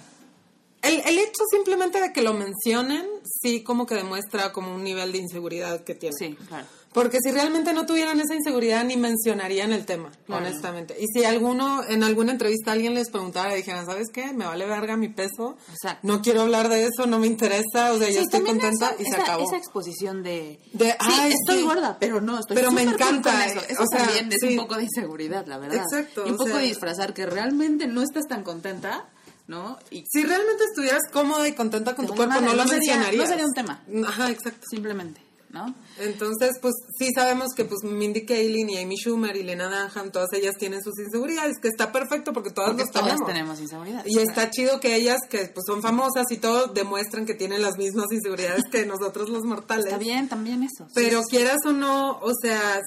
el, 0.87 1.01
el 1.05 1.19
hecho 1.19 1.43
simplemente 1.51 1.99
de 2.01 2.13
que 2.13 2.21
lo 2.21 2.33
mencionen, 2.33 3.05
sí 3.41 3.63
como 3.63 3.85
que 3.85 3.95
demuestra 3.95 4.51
como 4.53 4.73
un 4.73 4.83
nivel 4.83 5.11
de 5.11 5.17
inseguridad 5.19 5.83
que 5.83 5.95
tiene. 5.95 6.15
Sí, 6.17 6.37
claro. 6.47 6.65
Porque 6.93 7.17
si 7.21 7.29
realmente 7.29 7.73
no 7.73 7.85
tuvieran 7.85 8.21
esa 8.21 8.35
inseguridad 8.35 8.85
ni 8.85 8.95
mencionarían 8.95 9.73
el 9.73 9.85
tema, 9.85 10.13
Claro. 10.27 10.45
honestamente. 10.45 10.95
Y 10.97 11.07
si 11.07 11.25
alguno, 11.25 11.83
en 11.85 12.03
alguna 12.05 12.31
entrevista 12.31 12.71
alguien 12.71 12.93
les 12.93 13.09
preguntara 13.09 13.51
y 13.53 13.57
dijeran, 13.57 13.85
¿sabes 13.85 14.07
qué? 14.13 14.31
Me 14.31 14.45
vale 14.45 14.65
verga 14.65 14.95
mi 14.95 15.09
peso. 15.09 15.57
Exacto. 15.73 15.99
No 16.07 16.21
quiero 16.21 16.43
hablar 16.43 16.69
de 16.69 16.85
eso, 16.85 17.05
no 17.05 17.19
me 17.19 17.27
interesa. 17.27 17.91
O 17.91 17.97
sea, 17.97 18.07
yo 18.07 18.19
Sí, 18.19 18.23
estoy 18.23 18.39
también 18.45 18.59
contenta 18.59 18.91
eso- 18.91 19.01
y 19.01 19.03
se 19.03 19.09
esa, 19.09 19.21
acabó. 19.23 19.43
Esa 19.43 19.57
exposición 19.57 20.23
de... 20.23 20.57
De, 20.71 20.91
sí, 20.91 20.95
"Ay, 20.99 21.33
estoy 21.33 21.57
sí". 21.57 21.63
gorda, 21.65 21.97
pero 21.99 22.21
no, 22.21 22.39
estoy 22.39 22.55
Pero 22.55 22.71
me 22.71 22.83
encanta, 22.83 23.29
con 23.33 23.41
eso. 23.41 23.59
eh, 23.59 23.65
Eso 23.71 23.83
o 23.83 23.85
sea, 23.91 24.05
también 24.05 24.29
es 24.31 24.49
un 24.51 24.55
poco 24.55 24.75
de 24.77 24.83
inseguridad, 24.83 25.45
la 25.47 25.57
verdad. 25.57 25.83
Exacto, 25.83 26.23
Y 26.25 26.29
un 26.29 26.35
o 26.35 26.37
poco 26.37 26.51
sea- 26.51 26.59
disfrazar 26.59 27.13
que 27.13 27.25
realmente 27.25 27.87
no 27.87 28.03
estás 28.03 28.23
tan 28.29 28.43
contenta, 28.43 29.09
¿no? 29.47 29.77
Y 29.91 30.03
Si 30.11 30.23
realmente 30.23 30.63
estuvieras 30.65 31.01
cómoda 31.11 31.47
y 31.47 31.53
contenta 31.53 31.95
con 31.95 32.07
tu 32.07 32.15
cuerpo, 32.15 32.33
madre, 32.33 32.45
no 32.47 32.55
lo 32.55 32.63
sería- 32.67 32.77
mencionarías. 32.97 33.23
no 33.23 33.27
sería 33.29 33.45
un 33.45 33.53
tema. 33.53 33.83
Ajá, 34.07 34.31
exacto. 34.31 34.65
simplemente, 34.69 35.21
¿no? 35.49 35.73
Entonces, 35.99 36.57
pues 36.61 36.73
sí 36.97 37.09
sabemos 37.13 37.49
que 37.55 37.63
pues 37.63 37.83
Mindy 37.83 38.25
Kaling 38.25 38.69
y 38.71 38.77
Amy 38.79 38.95
Schumer 38.97 39.35
y 39.37 39.43
Lena 39.43 39.65
Dunham, 39.69 40.11
todas 40.11 40.33
ellas 40.33 40.55
tienen 40.59 40.83
sus 40.83 40.97
inseguridades, 40.99 41.57
que 41.61 41.67
está 41.69 41.91
perfecto 41.91 42.33
porque 42.33 42.49
todas 42.49 42.71
Porque 42.71 42.83
los 42.83 42.91
todas 42.91 43.07
tenemos. 43.07 43.27
tenemos 43.27 43.59
inseguridades. 43.61 44.11
Y 44.11 44.19
está 44.19 44.49
chido 44.49 44.79
que 44.81 44.95
ellas, 44.95 45.19
que 45.29 45.45
pues 45.53 45.63
son 45.65 45.81
famosas 45.81 46.25
y 46.31 46.37
todo, 46.37 46.67
demuestran 46.67 47.25
que 47.25 47.33
tienen 47.35 47.61
las 47.61 47.77
mismas 47.77 48.07
inseguridades 48.11 48.63
que 48.71 48.85
nosotros 48.85 49.29
los 49.29 49.43
mortales. 49.43 49.85
Está 49.85 49.97
bien 49.99 50.27
también 50.27 50.63
eso. 50.63 50.87
Pero 50.93 51.21
Sí, 51.21 51.27
quieras 51.37 51.57
o 51.65 51.71
no, 51.71 52.19
o 52.19 52.31
sea, 52.41 52.81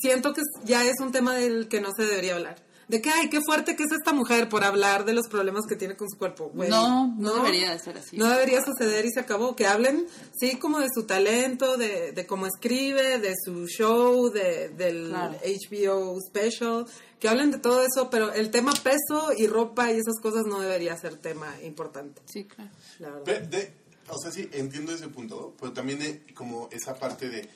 siento 0.00 0.32
que 0.34 0.42
ya 0.64 0.84
es 0.84 0.94
un 1.00 1.10
tema 1.12 1.34
del 1.34 1.66
que 1.68 1.80
no 1.80 1.90
se 1.96 2.04
debería 2.04 2.34
hablar. 2.36 2.62
De 2.88 3.00
que, 3.00 3.10
ay, 3.10 3.30
qué 3.30 3.40
fuerte 3.40 3.76
que 3.76 3.84
es 3.84 3.92
esta 3.92 4.12
mujer 4.12 4.48
por 4.48 4.62
hablar 4.64 5.04
de 5.04 5.14
los 5.14 5.28
problemas 5.28 5.64
que 5.68 5.74
tiene 5.76 5.96
con 5.96 6.08
su 6.10 6.18
cuerpo. 6.18 6.50
Güey, 6.54 6.68
No, 6.68 7.14
no 7.18 7.34
debería 7.36 7.70
de 7.72 7.78
ser 7.78 7.96
así. 7.96 8.16
No 8.18 8.28
debería 8.28 8.62
suceder 8.62 9.06
y 9.06 9.10
se 9.10 9.20
acabó. 9.20 9.56
Que 9.56 9.66
hablen, 9.66 10.06
sí, 10.38 10.56
como 10.58 10.80
de 10.80 10.88
su 10.94 11.04
talento, 11.04 11.76
de, 11.76 12.12
de 12.12 12.26
cómo 12.26 12.46
escribe, 12.46 13.18
de 13.18 13.32
su 13.42 13.66
show, 13.66 14.30
de, 14.30 14.68
del 14.70 15.08
Claro. 15.08 15.38
HBO 15.44 16.18
special. 16.20 16.86
Que 17.18 17.28
hablen 17.28 17.50
de 17.52 17.58
todo 17.58 17.82
eso, 17.82 18.10
pero 18.10 18.32
el 18.34 18.50
tema 18.50 18.72
peso 18.82 19.30
y 19.36 19.46
ropa 19.46 19.90
y 19.90 19.96
esas 19.96 20.20
cosas 20.20 20.44
no 20.46 20.60
debería 20.60 20.94
ser 20.98 21.16
tema 21.16 21.56
importante, 21.62 22.20
Sí, 22.26 22.44
claro. 22.44 22.70
la 22.98 23.10
verdad. 23.10 23.24
Pe- 23.24 23.40
de- 23.56 23.72
o 24.08 24.18
sea, 24.18 24.30
sí, 24.30 24.46
entiendo 24.52 24.92
ese 24.92 25.08
punto, 25.08 25.54
pero 25.58 25.72
también 25.72 26.00
de- 26.00 26.22
como 26.34 26.68
esa 26.70 26.94
parte 26.96 27.30
de 27.30 27.48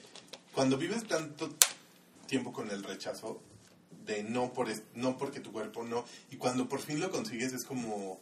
cuando 0.55 0.79
vives 0.79 1.07
tanto 1.07 1.51
tiempo 2.27 2.51
con 2.51 2.71
el 2.71 2.83
rechazo, 2.83 3.43
de 4.09 4.25
no, 4.25 4.53
por 4.53 4.67
no 4.95 5.17
porque 5.17 5.39
tu 5.39 5.53
cuerpo 5.53 5.85
no, 5.85 6.05
y 6.33 6.37
cuando 6.37 6.69
por 6.69 6.81
fin 6.81 6.99
lo 6.99 7.11
consigues 7.13 7.53
es 7.53 7.65
como... 7.65 8.21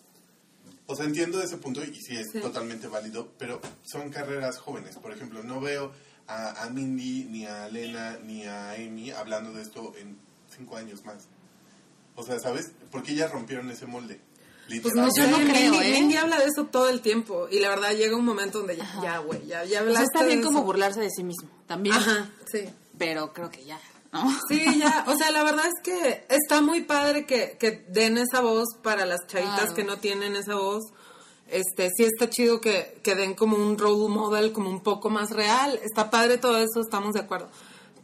O 0.88 0.94
sea, 0.94 1.06
entiendo 1.06 1.42
ese 1.42 1.56
punto 1.56 1.82
y 1.82 1.94
sí 1.94 2.16
es 2.16 2.26
Sí. 2.30 2.40
totalmente 2.40 2.86
válido, 2.88 3.32
pero 3.38 3.60
son 3.84 4.10
carreras 4.10 4.58
jóvenes. 4.58 4.96
Por 4.96 5.12
ejemplo, 5.12 5.42
no 5.42 5.60
veo 5.60 5.92
a, 6.28 6.62
a 6.64 6.70
Mindy, 6.70 7.24
ni 7.24 7.46
a 7.46 7.68
Lena, 7.68 8.18
ni 8.22 8.44
a 8.44 8.72
Amy 8.72 9.10
hablando 9.10 9.52
de 9.52 9.62
esto 9.62 9.94
en 9.98 10.16
cinco 10.54 10.76
años 10.76 11.04
más. 11.04 11.24
O 12.14 12.22
sea, 12.24 12.38
¿sabes? 12.38 12.70
Porque 12.90 13.12
ellas 13.12 13.32
rompieron 13.32 13.68
ese 13.70 13.86
molde. 13.86 14.20
Pues 14.82 14.94
no 14.94 15.08
Yo 15.16 15.26
no 15.28 15.36
creo, 15.38 15.72
Mindy, 15.72 15.86
¿eh? 15.86 15.90
Mindy 16.00 16.16
habla 16.16 16.38
de 16.38 16.46
eso 16.46 16.66
todo 16.66 16.88
el 16.88 17.00
tiempo 17.00 17.48
y 17.50 17.60
la 17.60 17.68
verdad 17.68 17.92
llega 17.94 18.16
un 18.16 18.24
momento 18.24 18.58
donde 18.58 18.76
ya, 18.76 19.00
ya, 19.02 19.18
güey, 19.18 19.46
ya, 19.46 19.64
ya 19.64 19.64
O 19.64 19.68
sea, 19.68 19.80
hablaste 19.80 20.04
está 20.04 20.24
bien 20.24 20.40
de 20.40 20.44
como 20.44 20.62
burlarse 20.62 21.00
de 21.00 21.10
sí 21.10 21.22
mismo, 21.24 21.48
también. 21.66 21.94
Ajá, 21.96 22.30
sí. 22.50 22.64
Pero 22.98 23.32
creo 23.32 23.50
que 23.50 23.64
ya, 23.64 23.78
¿no? 24.24 24.30
Sí, 24.48 24.64
ya, 24.78 25.04
o 25.08 25.16
sea, 25.16 25.30
la 25.30 25.42
verdad 25.42 25.66
es 25.66 25.82
que 25.82 26.26
está 26.28 26.60
muy 26.60 26.82
padre 26.82 27.26
que, 27.26 27.56
que 27.58 27.84
den 27.88 28.18
esa 28.18 28.40
voz 28.40 28.66
para 28.82 29.06
las 29.06 29.26
chavitas 29.26 29.72
que 29.74 29.84
no 29.84 29.98
tienen 29.98 30.36
esa 30.36 30.54
voz. 30.56 30.82
Este, 31.48 31.90
sí 31.96 32.02
está 32.04 32.28
chido 32.28 32.60
que, 32.60 32.98
que 33.04 33.14
den 33.14 33.34
como 33.34 33.56
un 33.56 33.78
role 33.78 34.08
model 34.08 34.52
como 34.52 34.68
un 34.70 34.82
poco 34.82 35.10
más 35.10 35.30
real. 35.30 35.78
Está 35.82 36.10
padre 36.10 36.38
todo 36.38 36.56
eso, 36.58 36.80
estamos 36.80 37.14
de 37.14 37.20
acuerdo. 37.20 37.48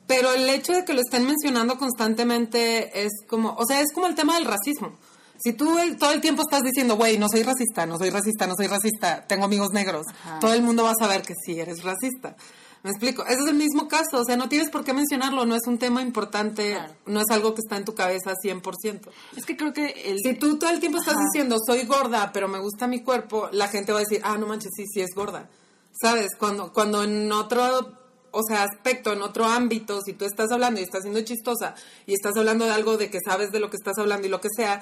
Pero 0.07 0.33
el 0.33 0.49
hecho 0.49 0.73
de 0.73 0.85
que 0.85 0.95
lo 0.95 1.01
estén 1.01 1.25
mencionando 1.27 1.77
constantemente 1.79 3.05
es 3.05 3.11
como, 3.29 3.55
o 3.59 3.65
sea, 3.67 3.81
es 3.81 3.93
como 3.93 4.07
el 4.07 4.15
tema 4.15 4.35
del 4.35 4.45
racismo. 4.45 4.97
Si 5.45 5.53
tú 5.55 5.77
el- 5.79 5.97
todo 5.99 6.13
el 6.13 6.21
tiempo 6.21 6.43
estás 6.43 6.63
diciendo, 6.63 6.97
güey, 6.97 7.19
no 7.19 7.27
soy 7.29 7.43
racista, 7.43 7.85
no 7.87 7.99
soy 7.99 8.11
racista, 8.11 8.47
no 8.47 8.55
soy 8.57 8.69
racista, 8.69 9.25
tengo 9.27 9.45
amigos 9.45 9.71
negros, 9.73 10.07
Ajá. 10.25 10.39
todo 10.39 10.55
el 10.55 10.63
mundo 10.63 10.85
va 10.85 10.91
a 10.93 10.95
saber 10.99 11.23
que 11.23 11.35
sí 11.45 11.59
eres 11.59 11.83
racista. 11.83 12.37
Me 12.83 12.91
explico. 12.91 13.25
Ese 13.25 13.41
es 13.43 13.47
el 13.49 13.55
mismo 13.55 13.87
caso, 13.87 14.19
o 14.21 14.25
sea, 14.25 14.37
no 14.37 14.49
tienes 14.49 14.69
por 14.71 14.83
qué 14.85 14.93
mencionarlo, 14.93 15.47
no 15.47 15.55
es 15.55 15.63
un 15.69 15.79
tema 15.79 16.03
importante, 16.03 16.73
Claro. 16.73 16.93
no 17.07 17.21
es 17.21 17.27
algo 17.31 17.55
que 17.55 17.61
está 17.61 17.77
en 17.77 17.85
tu 17.85 17.95
cabeza 17.95 18.33
100%. 18.43 19.09
Es 19.37 19.45
que 19.47 19.57
creo 19.57 19.73
que 19.73 19.87
el... 20.11 20.19
Si 20.19 20.35
tú 20.35 20.59
todo 20.59 20.71
el 20.71 20.81
tiempo 20.81 20.99
estás 20.99 21.15
Ajá. 21.15 21.25
diciendo, 21.33 21.57
soy 21.65 21.85
gorda, 21.85 22.31
pero 22.33 22.49
me 22.49 22.59
gusta 22.59 22.89
mi 22.89 23.03
cuerpo, 23.03 23.49
la 23.53 23.69
gente 23.69 23.93
va 23.93 23.99
a 23.99 24.03
decir, 24.03 24.21
ah, 24.25 24.37
no 24.37 24.47
manches, 24.49 24.73
sí, 24.77 24.85
sí 24.93 25.01
es 25.01 25.11
gorda. 25.15 25.49
¿Sabes? 25.93 26.31
Cuando, 26.39 26.73
cuando 26.73 27.05
en 27.05 27.31
otro, 27.31 27.93
o 28.33 28.43
sea, 28.43 28.65
aspecto, 28.65 29.13
en 29.13 29.23
otro 29.23 29.45
ámbito, 29.45 30.01
si 30.01 30.15
tú 30.15 30.25
estás 30.25 30.51
hablando 30.51 30.81
y 30.81 30.83
estás 30.83 31.03
siendo 31.03 31.21
chistosa 31.21 31.75
y 32.07 32.15
estás 32.15 32.33
hablando 32.37 32.65
de 32.65 32.73
algo 32.73 32.97
de 32.97 33.11
que 33.11 33.19
sabes 33.25 33.53
de 33.53 33.61
lo 33.61 33.71
que 33.71 33.77
estás 33.77 33.97
hablando 33.99 34.27
y 34.27 34.31
lo 34.31 34.41
que 34.41 34.49
sea, 34.57 34.81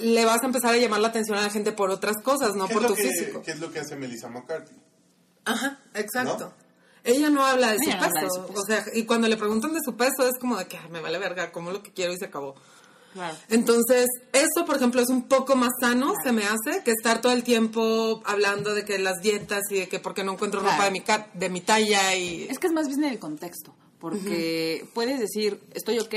le 0.00 0.24
vas 0.24 0.42
a 0.42 0.46
empezar 0.46 0.72
a 0.72 0.76
llamar 0.78 1.00
la 1.00 1.08
atención 1.08 1.36
a 1.36 1.42
la 1.42 1.50
gente 1.50 1.72
por 1.72 1.90
otras 1.90 2.16
cosas, 2.22 2.54
no 2.54 2.68
¿Qué 2.68 2.74
por 2.74 2.86
tu 2.86 2.94
que- 2.94 3.02
físico. 3.02 3.42
¿Qué 3.42 3.50
es 3.50 3.58
lo 3.60 3.70
que 3.70 3.80
hace 3.80 3.96
Melissa 3.96 4.28
McCarthy? 4.30 4.76
Ajá, 5.44 5.78
exacto. 5.94 6.54
¿No? 6.56 6.67
Ella 7.08 7.30
no 7.30 7.44
habla 7.44 7.72
de 7.72 7.78
su, 7.82 7.90
habla 7.90 8.08
de 8.08 8.12
peso. 8.20 8.34
su 8.34 8.46
peso. 8.48 8.60
O 8.60 8.64
sea, 8.66 8.84
y 8.94 9.04
cuando 9.04 9.28
le 9.28 9.36
preguntan 9.36 9.72
de 9.72 9.80
su 9.84 9.96
peso 9.96 10.26
es 10.28 10.38
como 10.38 10.56
de 10.56 10.66
que 10.66 10.76
"Ay, 10.78 10.88
me 10.90 11.00
vale 11.00 11.18
verga, 11.18 11.50
como 11.52 11.70
lo 11.70 11.82
que 11.82 11.92
quiero 11.92 12.12
y 12.12 12.16
se 12.18 12.26
acabó. 12.26 12.54
Claro. 13.14 13.36
Entonces, 13.48 14.06
eso, 14.32 14.64
por 14.66 14.76
ejemplo, 14.76 15.00
es 15.00 15.08
un 15.08 15.22
poco 15.28 15.56
más 15.56 15.70
sano, 15.80 16.12
se 16.22 16.30
me 16.30 16.44
hace, 16.44 16.82
que 16.84 16.90
estar 16.92 17.20
todo 17.20 17.32
el 17.32 17.42
tiempo 17.42 18.22
hablando 18.26 18.74
de 18.74 18.84
que 18.84 18.98
las 18.98 19.20
dietas 19.22 19.62
y 19.70 19.76
de 19.80 19.88
que 19.88 19.98
porque 19.98 20.22
no 20.24 20.32
encuentro 20.34 20.60
Claro. 20.60 20.76
ropa 20.76 20.84
de 20.84 20.90
mi, 20.92 21.02
de 21.40 21.48
mi 21.48 21.60
talla 21.62 22.14
y... 22.14 22.44
Es 22.50 22.58
que 22.58 22.66
es 22.66 22.72
más 22.72 22.86
bien 22.86 23.02
el 23.04 23.18
contexto, 23.18 23.74
porque 23.98 24.86
puedes 24.94 25.18
decir, 25.18 25.60
estoy 25.74 25.98
ok, 25.98 26.14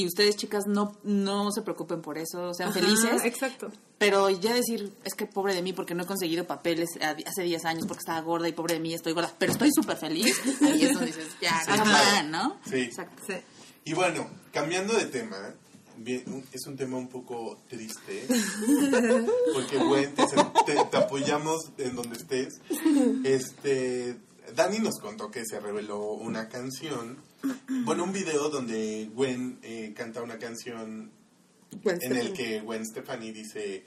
y 0.00 0.06
ustedes 0.06 0.36
chicas 0.36 0.64
no, 0.66 0.96
no 1.04 1.50
se 1.52 1.62
preocupen 1.62 2.02
por 2.02 2.18
eso, 2.18 2.52
sean 2.54 2.70
Ajá, 2.70 2.80
felices. 2.80 3.24
Exacto. 3.24 3.70
Pero 3.98 4.28
ya 4.30 4.52
decir, 4.54 4.92
es 5.04 5.14
que 5.14 5.26
pobre 5.26 5.54
de 5.54 5.62
mí 5.62 5.72
porque 5.72 5.94
no 5.94 6.02
he 6.02 6.06
conseguido 6.06 6.46
papeles 6.46 6.88
a- 7.00 7.16
hace 7.26 7.42
10 7.42 7.64
años 7.64 7.86
porque 7.86 8.00
estaba 8.00 8.20
gorda 8.20 8.48
y 8.48 8.52
pobre 8.52 8.74
de 8.74 8.80
mí 8.80 8.92
estoy 8.94 9.12
gorda, 9.12 9.32
pero 9.38 9.52
estoy 9.52 9.70
súper 9.74 9.96
feliz. 9.96 10.36
Ahí 10.62 10.84
es 10.84 10.92
donde 10.92 11.06
dices, 11.06 11.28
ya, 11.40 11.60
Sí, 11.64 11.72
claro. 11.72 12.28
¿no? 12.28 12.56
Sí. 12.68 12.76
Exacto. 12.80 13.22
Sí. 13.26 13.34
Y 13.84 13.92
bueno, 13.94 14.26
cambiando 14.52 14.94
de 14.94 15.06
tema, 15.06 15.36
bien, 15.96 16.22
un- 16.26 16.44
es 16.52 16.66
un 16.66 16.76
tema 16.76 16.96
un 16.96 17.08
poco 17.08 17.60
triste, 17.68 18.26
porque 19.54 19.78
te, 20.16 20.72
te- 20.74 20.84
te 20.90 20.96
apoyamos 20.96 21.70
en 21.78 21.94
donde 21.96 22.16
estés. 22.16 22.60
Este, 23.24 24.16
Dani 24.54 24.78
nos 24.78 24.98
contó 25.00 25.30
que 25.30 25.44
se 25.44 25.60
reveló 25.60 26.12
una 26.12 26.48
canción, 26.48 27.18
bueno, 27.84 28.04
un 28.04 28.12
video 28.12 28.50
donde 28.50 29.10
Gwen 29.14 29.58
eh, 29.62 29.92
canta 29.96 30.22
una 30.22 30.38
canción 30.38 31.10
Gwen 31.82 31.98
en 32.02 32.16
el 32.16 32.32
que 32.32 32.60
Gwen 32.60 32.84
Stefani 32.84 33.32
dice, 33.32 33.84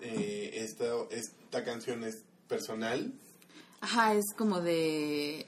eh, 0.00 0.50
esta, 0.54 0.84
esta 1.10 1.64
canción 1.64 2.04
es 2.04 2.22
personal. 2.48 3.12
Ajá, 3.80 4.14
es 4.14 4.26
como 4.36 4.60
de... 4.60 5.46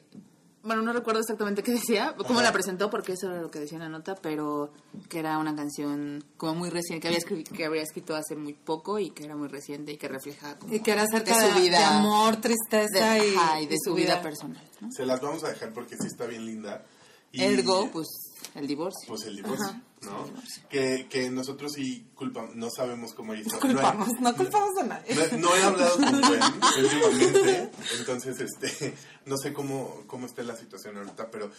Bueno, 0.65 0.83
no 0.83 0.93
recuerdo 0.93 1.21
exactamente 1.21 1.63
qué 1.63 1.73
decía, 1.73 2.15
cómo 2.17 2.39
Ajá. 2.39 2.43
la 2.49 2.53
presentó, 2.53 2.89
porque 2.89 3.13
eso 3.15 3.27
era 3.31 3.43
lo 3.43 3.51
que 3.51 3.59
decía 3.59 3.77
en 3.79 3.83
la 3.83 3.89
nota, 3.89 4.15
pero 4.15 4.73
que 5.09 5.19
era 5.19 5.39
una 5.39 5.57
canción 5.57 6.23
como 6.37 6.55
muy 6.55 6.71
reciente, 6.71 7.01
que 7.03 7.09
había, 7.09 7.19
escri- 7.21 7.43
que 7.57 7.65
había 7.65 7.83
escrito 7.83 8.15
hace 8.15 8.37
muy 8.37 8.53
poco 8.53 8.99
y 9.01 9.11
que 9.11 9.25
era 9.25 9.35
muy 9.35 9.49
reciente 9.49 9.93
y 9.93 9.97
que 9.97 10.07
refleja 10.07 10.57
como 10.59 10.73
Y 10.73 10.81
que 10.81 10.93
era 10.93 11.03
acerca 11.03 11.37
de 11.37 11.49
su 11.53 11.61
vida. 11.61 11.79
de 11.79 11.85
amor, 11.85 12.37
tristeza 12.37 13.15
de, 13.15 13.29
y, 13.29 13.35
ajá, 13.35 13.61
y 13.61 13.67
de 13.67 13.77
su 13.85 13.93
vida, 13.95 14.23
personal. 14.23 14.63
¿no? 14.81 14.89
Se 14.93 15.05
las 15.05 15.21
vamos 15.21 15.43
a 15.45 15.49
dejar 15.49 15.73
porque 15.73 15.97
sí 15.97 16.07
está 16.07 16.27
bien 16.27 16.47
linda. 16.47 16.85
Y- 17.33 17.43
Ergo, 17.43 17.91
pues, 17.93 18.07
el 18.55 18.67
divorcio. 18.67 19.09
pues 19.09 19.23
el 19.25 19.37
divorcio, 19.37 19.67
Ajá. 19.67 19.83
¿no? 20.03 20.27
Que, 20.69 21.07
que 21.09 21.31
nosotros 21.31 21.73
sí 21.75 22.07
culpamos, 22.15 22.55
no 22.57 22.69
sabemos 22.71 23.13
cómo 23.15 23.35
hizo. 23.35 23.51
No 23.51 23.61
culpamos, 23.61 24.09
no 24.21 24.35
culpamos 24.37 24.71
a 24.81 24.85
nadie. 24.85 25.15
No, 25.15 25.39
no 25.39 25.57
he 25.57 25.63
hablado 25.63 25.97
con 25.97 26.21
Gwen 26.21 26.41
últimamente, 26.79 27.71
entonces 27.99 28.41
este, 28.41 28.95
no 29.27 29.37
sé 29.37 29.53
cómo, 29.53 30.03
cómo 30.07 30.27
está 30.27 30.43
la 30.43 30.57
situación 30.57 30.97
ahorita, 30.99 31.31
pero 31.31 31.51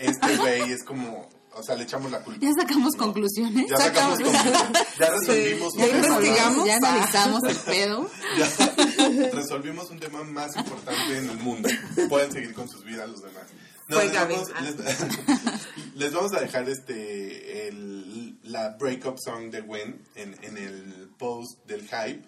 este 0.00 0.36
güey 0.36 0.72
es 0.72 0.84
como, 0.84 1.28
o 1.52 1.62
sea, 1.62 1.76
le 1.76 1.84
echamos 1.84 2.10
la 2.10 2.22
culpa. 2.22 2.40
Ya 2.40 2.52
sacamos 2.52 2.92
¿no? 2.94 2.98
conclusiones. 2.98 3.66
Ya 3.70 3.76
sacamos 3.76 4.18
conclusiones. 4.18 4.70
Ya 4.98 5.10
resolvimos 5.10 5.72
Sí, 5.74 5.78
ya 5.80 5.86
un 5.86 5.92
tema 6.02 6.08
más- 6.08 6.24
investigamos. 6.24 6.66
Ya 6.66 6.76
analizamos 6.76 7.42
el 7.44 7.56
pedo. 7.56 8.10
ya 8.38 9.30
resolvimos 9.32 9.90
un 9.90 9.98
tema 10.00 10.22
más 10.24 10.56
importante 10.56 11.18
en 11.18 11.30
el 11.30 11.36
mundo. 11.38 11.68
Pueden 12.08 12.32
seguir 12.32 12.54
con 12.54 12.68
sus 12.68 12.84
vidas 12.84 13.08
los 13.08 13.22
demás. 13.22 13.44
No, 13.86 13.98
les, 14.00 14.14
vamos, 14.14 14.48
les- 14.62 15.73
les 15.94 16.12
vamos 16.12 16.32
a 16.34 16.40
dejar 16.40 16.68
este 16.68 17.68
el- 17.68 18.38
la 18.44 18.70
breakup 18.70 19.18
song 19.18 19.50
de 19.50 19.60
Gwen 19.62 20.00
en, 20.14 20.36
en 20.42 20.56
el 20.58 21.08
post 21.18 21.64
del 21.66 21.82
hype. 21.82 22.22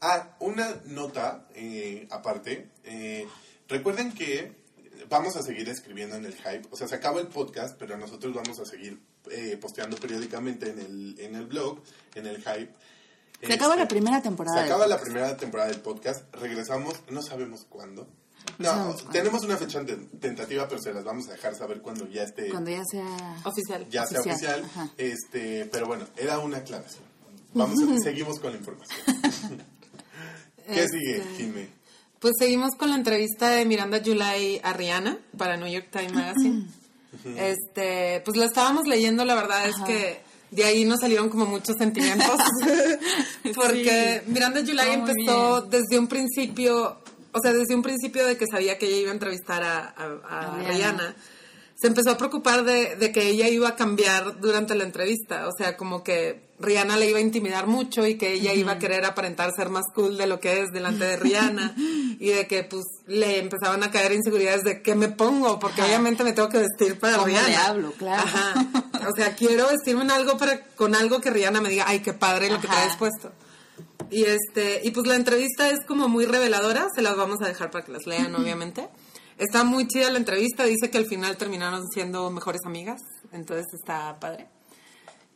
Ah, 0.00 0.36
una 0.40 0.68
nota 0.86 1.46
eh, 1.54 2.06
aparte. 2.10 2.68
eh, 2.84 3.26
recuerden 3.68 4.12
que 4.12 4.52
vamos 5.08 5.36
a 5.36 5.42
seguir 5.42 5.68
escribiendo 5.68 6.16
en 6.16 6.24
el 6.26 6.34
hype. 6.34 6.62
O 6.70 6.76
sea, 6.76 6.88
se 6.88 6.94
acaba 6.96 7.20
el 7.20 7.28
podcast, 7.28 7.76
pero 7.78 7.96
nosotros 7.96 8.34
vamos 8.34 8.58
a 8.58 8.64
seguir 8.66 8.98
eh, 9.30 9.56
posteando 9.60 9.96
periódicamente 9.96 10.70
en 10.70 10.78
el, 10.80 11.16
en 11.20 11.34
el 11.36 11.46
blog, 11.46 11.78
en 12.14 12.26
el 12.26 12.36
hype. 12.38 12.72
Se 13.40 13.52
acaba 13.54 13.74
Este, 13.74 13.84
la 13.84 13.88
primera 13.88 14.22
temporada. 14.22 14.58
se 14.58 14.64
acaba 14.64 14.86
la 14.86 15.00
primera 15.00 15.36
temporada 15.36 15.70
del 15.70 15.80
podcast. 15.80 16.32
Regresamos, 16.34 16.94
no 17.10 17.22
sabemos 17.22 17.64
cuándo. 17.68 18.08
No 18.58 18.94
tenemos 19.10 19.42
una 19.44 19.56
fecha 19.56 19.82
de- 19.82 19.96
tentativa, 20.20 20.68
pero 20.68 20.80
se 20.80 20.92
las 20.92 21.02
vamos 21.04 21.28
a 21.28 21.32
dejar 21.32 21.54
saber 21.56 21.80
cuando 21.80 22.08
ya 22.08 22.22
esté, 22.24 22.48
Cuando 22.48 22.70
ya 22.70 22.82
sea... 22.84 23.04
Oficial. 23.44 23.86
ya 23.90 24.06
sea 24.06 24.20
oficial, 24.20 24.60
oficial. 24.60 24.64
ajá. 24.64 24.90
Este, 24.98 25.64
pero 25.72 25.86
bueno, 25.86 26.04
era 26.16 26.38
una 26.38 26.58
aclaración. 26.58 27.02
Vamos 27.54 27.78
a, 27.82 27.98
seguimos 28.02 28.38
con 28.38 28.52
la 28.52 28.58
información. 28.58 28.98
¿Qué 30.66 30.86
sigue, 30.88 31.16
Este, 31.18 31.34
Jimé? 31.36 31.68
Pues 32.20 32.34
seguimos 32.38 32.74
con 32.76 32.90
la 32.90 32.96
entrevista 32.96 33.48
de 33.50 33.64
Miranda 33.64 34.00
July 34.04 34.60
a 34.62 34.72
Rihanna 34.72 35.18
para 35.36 35.56
New 35.56 35.66
York 35.66 35.88
Times 35.90 36.12
Magazine. 36.12 36.66
Este, 37.36 38.20
pues 38.24 38.36
la 38.36 38.44
estábamos 38.46 38.86
leyendo, 38.86 39.24
la 39.24 39.34
verdad 39.34 39.68
es 39.68 39.74
Ajá. 39.74 39.86
que 39.86 40.20
de 40.52 40.64
ahí 40.64 40.84
nos 40.84 41.00
salieron 41.00 41.28
como 41.30 41.46
muchos 41.46 41.74
sentimientos. 41.78 42.38
Porque 43.54 44.22
Miranda 44.26 44.60
July 44.60 44.92
empezó 44.92 45.62
bien. 45.62 45.70
desde 45.70 45.98
un 45.98 46.06
principio, 46.06 47.02
o 47.32 47.40
sea, 47.40 47.52
desde 47.52 47.74
un 47.74 47.82
principio 47.82 48.26
de 48.26 48.36
que 48.36 48.46
sabía 48.46 48.78
que 48.78 48.86
ella 48.86 48.96
iba 48.98 49.10
a 49.10 49.14
entrevistar 49.14 49.62
a, 49.62 49.78
a- 49.96 50.20
a 50.28 50.54
A 50.54 50.68
Rihanna. 50.68 51.14
Se 51.80 51.88
empezó 51.88 52.10
a 52.12 52.16
preocupar 52.16 52.62
de, 52.64 52.94
de 52.94 53.10
que 53.10 53.26
ella 53.28 53.48
iba 53.48 53.68
a 53.70 53.74
cambiar 53.74 54.38
durante 54.40 54.76
la 54.76 54.84
entrevista, 54.84 55.48
o 55.48 55.50
sea, 55.56 55.76
como 55.76 56.04
que 56.04 56.42
Rihanna 56.60 56.96
le 56.96 57.08
iba 57.10 57.18
a 57.18 57.22
intimidar 57.22 57.66
mucho 57.66 58.06
y 58.06 58.16
que 58.16 58.34
ella 58.34 58.54
iba 58.54 58.72
a 58.72 58.78
querer 58.78 59.04
aparentar 59.04 59.50
ser 59.56 59.68
más 59.68 59.82
cool 59.92 60.16
de 60.16 60.28
lo 60.28 60.38
que 60.38 60.60
es 60.60 60.68
delante 60.72 61.04
de 61.04 61.16
Rihanna 61.16 61.74
y 62.20 62.28
de 62.28 62.46
que 62.46 62.62
pues 62.62 62.84
le 63.08 63.38
empezaban 63.40 63.82
a 63.82 63.90
caer 63.90 64.12
inseguridades 64.12 64.62
de 64.62 64.80
qué 64.80 64.94
me 64.94 65.08
pongo, 65.08 65.58
porque 65.58 65.80
Ajá. 65.80 65.88
obviamente 65.90 66.22
me 66.22 66.32
tengo 66.34 66.48
que 66.50 66.58
vestir 66.58 67.00
para 67.00 67.14
¿Cómo 67.14 67.26
Rihanna. 67.26 67.48
le 67.48 67.56
hablo? 67.56 67.92
Claro. 67.98 68.22
Ajá. 68.22 68.64
O 69.10 69.16
sea, 69.16 69.34
quiero 69.34 69.66
vestirme 69.66 70.04
en 70.04 70.12
algo 70.12 70.38
para, 70.38 70.60
con 70.76 70.94
algo 70.94 71.20
que 71.20 71.30
Rihanna 71.30 71.60
me 71.60 71.68
diga, 71.70 71.86
ay, 71.88 71.98
qué 71.98 72.12
padre 72.12 72.48
lo 72.48 72.60
que 72.60 72.68
Ajá. 72.68 72.76
traes 72.76 72.96
puesto. 72.96 73.32
Y 74.10 74.24
este, 74.24 74.80
y 74.84 74.90
pues 74.90 75.06
la 75.06 75.16
entrevista 75.16 75.70
es 75.70 75.80
como 75.86 76.08
muy 76.08 76.26
reveladora, 76.26 76.88
se 76.94 77.02
las 77.02 77.16
vamos 77.16 77.40
a 77.42 77.48
dejar 77.48 77.70
para 77.70 77.84
que 77.84 77.92
las 77.92 78.06
lean, 78.06 78.34
obviamente. 78.34 78.88
Está 79.38 79.64
muy 79.64 79.88
chida 79.88 80.10
la 80.10 80.18
entrevista, 80.18 80.64
dice 80.64 80.90
que 80.90 80.98
al 80.98 81.06
final 81.06 81.36
terminaron 81.36 81.88
siendo 81.88 82.30
mejores 82.30 82.60
amigas, 82.66 83.00
entonces 83.32 83.66
está 83.72 84.18
padre. 84.20 84.48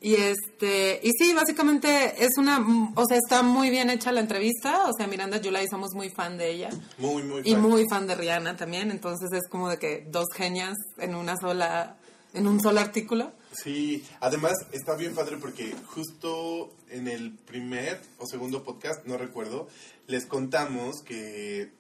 Y 0.01 0.15
este, 0.15 1.01
y 1.03 1.11
sí, 1.19 1.33
básicamente 1.33 2.23
es 2.23 2.37
una, 2.37 2.65
o 2.95 3.05
sea, 3.07 3.17
está 3.17 3.43
muy 3.43 3.71
bien 3.71 3.89
hecha 3.89 4.13
la 4.13 4.21
entrevista, 4.21 4.85
o 4.89 4.93
sea, 4.97 5.07
Miranda 5.07 5.41
July 5.43 5.67
somos 5.69 5.93
muy 5.95 6.11
fan 6.11 6.37
de 6.37 6.51
ella. 6.51 6.69
Muy, 6.99 7.23
muy 7.23 7.41
Y 7.45 7.53
fan. 7.53 7.63
muy 7.63 7.85
fan 7.89 8.07
de 8.07 8.15
Rihanna 8.15 8.57
también, 8.57 8.91
entonces 8.91 9.31
es 9.33 9.49
como 9.51 9.71
de 9.71 9.79
que 9.79 10.07
dos 10.11 10.27
genias 10.35 10.77
en 10.99 11.15
una 11.15 11.37
sola, 11.39 11.97
en 12.35 12.47
un 12.47 12.61
solo 12.61 12.81
artículo. 12.81 13.33
Sí, 13.63 14.05
además 14.21 14.55
está 14.73 14.97
bien 14.97 15.15
padre 15.15 15.39
porque 15.39 15.75
justo 15.87 16.75
en 16.91 17.09
el 17.09 17.33
primer 17.33 18.01
o 18.19 18.27
segundo 18.27 18.63
podcast, 18.63 19.05
no 19.07 19.17
recuerdo, 19.17 19.69
les 20.07 20.27
contamos 20.27 21.03
que 21.03 21.71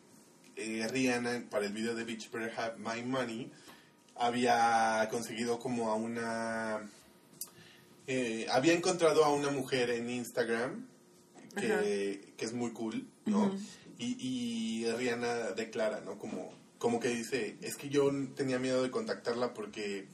eh, 0.56 0.88
Rihanna 0.90 1.44
para 1.50 1.66
el 1.66 1.72
video 1.72 1.94
de 1.94 2.04
Bitch 2.04 2.30
Better 2.30 2.52
Have 2.58 2.78
My 2.78 3.02
Money 3.04 3.50
había 4.14 5.06
conseguido 5.10 5.58
como 5.58 5.90
a 5.90 5.94
una... 5.96 6.90
eh, 8.06 8.46
había 8.50 8.72
encontrado 8.72 9.24
a 9.24 9.32
una 9.32 9.50
mujer 9.50 9.90
en 9.90 10.08
Instagram 10.08 10.86
que, 11.56 12.32
que 12.36 12.44
es 12.44 12.52
muy 12.52 12.72
cool, 12.72 13.06
¿no? 13.26 13.54
y, 13.98 14.16
y 14.84 14.90
Rihanna 14.92 15.52
declara, 15.52 16.00
¿no? 16.00 16.18
Como, 16.18 16.52
como 16.78 17.00
que 17.00 17.08
dice, 17.08 17.56
es 17.62 17.76
que 17.76 17.88
yo 17.88 18.10
tenía 18.34 18.58
miedo 18.58 18.82
de 18.82 18.90
contactarla 18.90 19.54
porque 19.54 20.06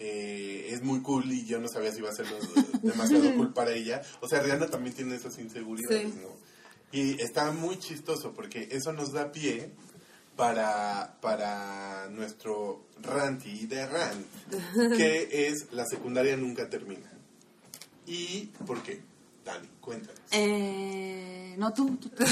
eh, 0.00 0.68
es 0.70 0.82
muy 0.82 1.02
cool 1.02 1.30
y 1.30 1.44
yo 1.46 1.60
no 1.60 1.68
sabía 1.68 1.92
si 1.92 1.98
iba 1.98 2.08
a 2.10 2.14
ser 2.14 2.26
demasiado 2.82 3.32
cool 3.36 3.52
para 3.52 3.72
ella. 3.72 4.02
O 4.20 4.28
sea, 4.28 4.40
Rihanna 4.42 4.66
también 4.68 4.96
tiene 4.96 5.14
esas 5.14 5.38
inseguridades, 5.38 6.12
Sí. 6.12 6.18
¿no? 6.20 6.28
Y 6.92 7.22
está 7.22 7.52
muy 7.52 7.78
chistoso 7.78 8.32
porque 8.32 8.66
eso 8.72 8.92
nos 8.92 9.12
da 9.12 9.30
pie 9.30 9.70
para, 10.36 11.18
para 11.20 12.08
nuestro 12.10 12.86
ranty 13.00 13.66
de 13.66 13.86
rant, 13.86 14.26
que 14.96 15.28
es 15.48 15.66
la 15.72 15.84
secundaria 15.86 16.36
nunca 16.36 16.68
termina. 16.68 17.08
¿Y 18.06 18.46
por 18.66 18.82
qué? 18.82 19.02
Dani, 19.44 19.68
cuéntanos. 19.80 20.20
Eh, 20.32 21.54
no, 21.58 21.72
tú. 21.72 21.96
tú, 21.96 22.08
tú. 22.16 22.24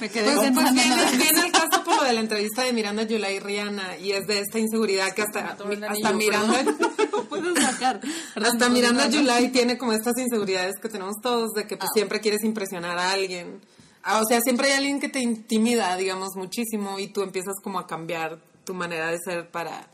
Me 0.00 0.08
quedé 0.10 0.34
Pues, 0.34 0.50
pues 0.52 0.72
viene, 0.74 0.94
viene 1.16 1.46
el 1.46 1.52
caso 1.52 1.82
por 1.84 1.96
lo 1.96 2.04
de 2.04 2.12
la 2.12 2.20
entrevista 2.20 2.62
de 2.64 2.72
Miranda 2.72 3.04
July 3.08 3.36
y 3.36 3.38
Rihanna 3.40 3.96
y 3.98 4.12
es 4.12 4.26
de 4.26 4.40
esta 4.40 4.58
inseguridad 4.58 5.12
que 5.14 5.22
hasta, 5.22 5.56
hasta 5.88 6.12
Miranda 6.12 6.54
perdón. 6.64 6.76
Puedo 7.28 7.54
sacar. 7.56 8.00
hasta 8.34 8.68
Miranda 8.68 9.04
July 9.10 9.48
tiene 9.50 9.76
como 9.78 9.92
estas 9.92 10.16
inseguridades 10.18 10.74
que 10.80 10.88
tenemos 10.88 11.16
todos 11.22 11.50
de 11.52 11.66
que 11.66 11.76
pues 11.76 11.88
Ah. 11.90 11.94
siempre 11.94 12.20
quieres 12.20 12.42
impresionar 12.44 12.98
a 12.98 13.12
alguien. 13.12 13.60
Ah, 14.02 14.20
O 14.20 14.24
sea, 14.26 14.40
siempre 14.40 14.68
hay 14.70 14.78
alguien 14.78 15.00
que 15.00 15.08
te 15.08 15.20
intimida, 15.20 15.94
digamos, 15.96 16.30
muchísimo 16.36 16.98
y 16.98 17.08
tú 17.08 17.22
empiezas 17.22 17.54
como 17.62 17.78
a 17.78 17.86
cambiar 17.86 18.38
tu 18.64 18.74
manera 18.74 19.10
de 19.10 19.18
ser 19.18 19.50
para... 19.50 19.88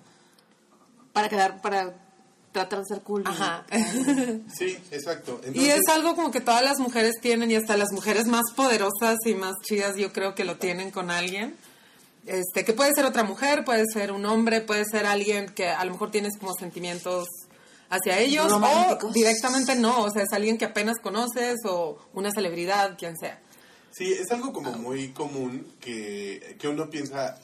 Para 1.13 1.29
quedar, 1.29 1.61
para 1.63 2.04
tratar 2.55 2.79
de 2.79 2.85
ser 2.87 3.03
cool. 3.03 3.25
¿no? 3.25 3.31
Ajá. 3.31 3.67
Sí, 4.57 4.79
exacto. 4.91 5.41
Y 5.53 5.67
es 5.67 5.83
algo 5.93 6.15
como 6.15 6.31
que 6.31 6.41
todas 6.41 6.63
las 6.63 6.79
mujeres 6.79 7.15
tienen 7.21 7.51
y 7.51 7.57
hasta 7.57 7.77
las 7.77 7.93
mujeres 7.93 8.27
más 8.27 8.45
poderosas 8.57 9.19
y 9.27 9.35
más 9.35 9.55
chidas 9.63 9.97
yo 9.97 10.13
creo 10.13 10.35
que 10.35 10.45
lo 10.45 10.57
tienen 10.57 10.91
con 10.91 11.11
alguien. 11.11 11.57
Este, 12.27 12.65
que 12.65 12.73
puede 12.73 12.93
ser 12.95 13.05
otra 13.05 13.25
mujer, 13.25 13.65
puede 13.65 13.85
ser 13.93 14.13
un 14.13 14.25
hombre, 14.25 14.63
puede 14.63 14.85
ser 14.87 15.05
alguien 15.05 15.49
que 15.49 15.69
a 15.69 15.85
lo 15.85 15.93
mejor 15.93 16.11
tienes 16.11 16.39
como 16.39 16.55
sentimientos 16.55 17.27
hacia 17.91 18.19
ellos 18.19 18.51
Románticos. 18.51 19.11
o 19.11 19.13
directamente 19.13 19.75
no, 19.75 20.05
o 20.05 20.11
sea, 20.11 20.23
es 20.23 20.33
alguien 20.33 20.57
que 20.57 20.65
apenas 20.65 20.97
conoces 21.03 21.57
o 21.67 21.99
una 22.15 22.31
celebridad, 22.31 22.97
quien 22.97 23.19
sea. 23.19 23.43
Sí, 23.91 24.11
es 24.13 24.31
algo 24.31 24.53
como 24.53 24.73
muy 24.73 25.09
común 25.09 25.75
que, 25.81 26.57
que 26.59 26.69
uno 26.69 26.89
piensa 26.89 27.39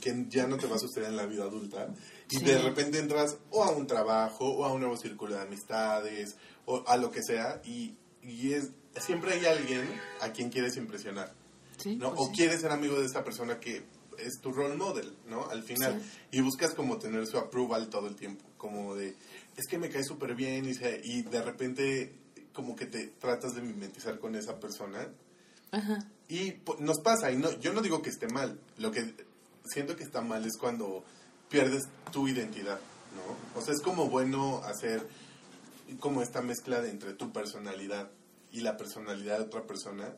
que 0.00 0.26
ya 0.28 0.46
no 0.46 0.56
te 0.56 0.66
va 0.66 0.76
a 0.76 0.78
suceder 0.78 1.10
en 1.10 1.16
la 1.16 1.26
vida 1.26 1.44
adulta 1.44 1.88
y 2.30 2.38
Sí. 2.38 2.44
de 2.44 2.58
repente 2.58 2.98
entras 2.98 3.36
o 3.50 3.64
a 3.64 3.70
un 3.70 3.86
trabajo 3.86 4.46
o 4.46 4.64
a 4.64 4.72
un 4.72 4.80
nuevo 4.80 4.96
círculo 4.96 5.34
de 5.34 5.42
amistades 5.42 6.36
o 6.66 6.82
a 6.86 6.96
lo 6.96 7.10
que 7.10 7.22
sea 7.22 7.60
y, 7.64 7.94
y 8.22 8.52
es, 8.52 8.70
siempre 9.00 9.34
hay 9.34 9.44
alguien 9.46 9.88
a 10.20 10.30
quien 10.32 10.50
quieres 10.50 10.76
impresionar. 10.76 11.32
Sí, 11.76 11.96
¿no? 11.96 12.10
pues 12.14 12.20
o 12.20 12.26
sí. 12.30 12.36
quieres 12.36 12.60
ser 12.60 12.70
amigo 12.70 12.98
de 13.00 13.06
esa 13.06 13.24
persona 13.24 13.58
que 13.60 13.82
es 14.18 14.40
tu 14.40 14.52
role 14.52 14.76
model, 14.76 15.12
¿no? 15.28 15.48
Al 15.50 15.64
final. 15.64 16.00
Y 16.30 16.40
buscas 16.40 16.72
como 16.72 16.98
tener 16.98 17.26
su 17.26 17.36
approval 17.36 17.88
todo 17.90 18.06
el 18.06 18.14
tiempo. 18.14 18.44
Como 18.56 18.94
de, 18.94 19.16
es 19.56 19.66
que 19.68 19.76
me 19.76 19.88
cae 19.90 20.04
súper 20.04 20.34
bien 20.36 20.64
y, 20.66 20.74
se- 20.74 21.00
y 21.04 21.22
de 21.22 21.42
repente 21.42 22.14
como 22.52 22.76
que 22.76 22.86
te 22.86 23.08
tratas 23.08 23.54
de 23.56 23.60
mimetizar 23.62 24.20
con 24.20 24.36
esa 24.36 24.60
persona. 24.60 25.08
Y 26.28 26.52
po- 26.52 26.76
nos 26.78 27.00
pasa, 27.00 27.30
y 27.32 27.36
no, 27.36 27.50
yo 27.58 27.72
no 27.72 27.82
digo 27.82 28.00
que 28.00 28.10
esté 28.10 28.28
mal. 28.28 28.58
Lo 28.78 28.92
que 28.92 29.12
siento 29.66 29.96
que 29.96 30.04
está 30.04 30.20
mal 30.20 30.44
es 30.44 30.56
cuando 30.56 31.04
pierdes 31.48 31.84
tu 32.12 32.28
identidad, 32.28 32.78
¿no? 33.14 33.60
O 33.60 33.62
sea, 33.64 33.74
es 33.74 33.80
como 33.80 34.08
bueno 34.08 34.62
hacer 34.64 35.06
como 36.00 36.22
esta 36.22 36.40
mezcla 36.42 36.80
de 36.80 36.90
entre 36.90 37.12
tu 37.14 37.32
personalidad 37.32 38.10
y 38.52 38.60
la 38.60 38.76
personalidad 38.76 39.38
de 39.38 39.44
otra 39.44 39.62
persona, 39.66 40.14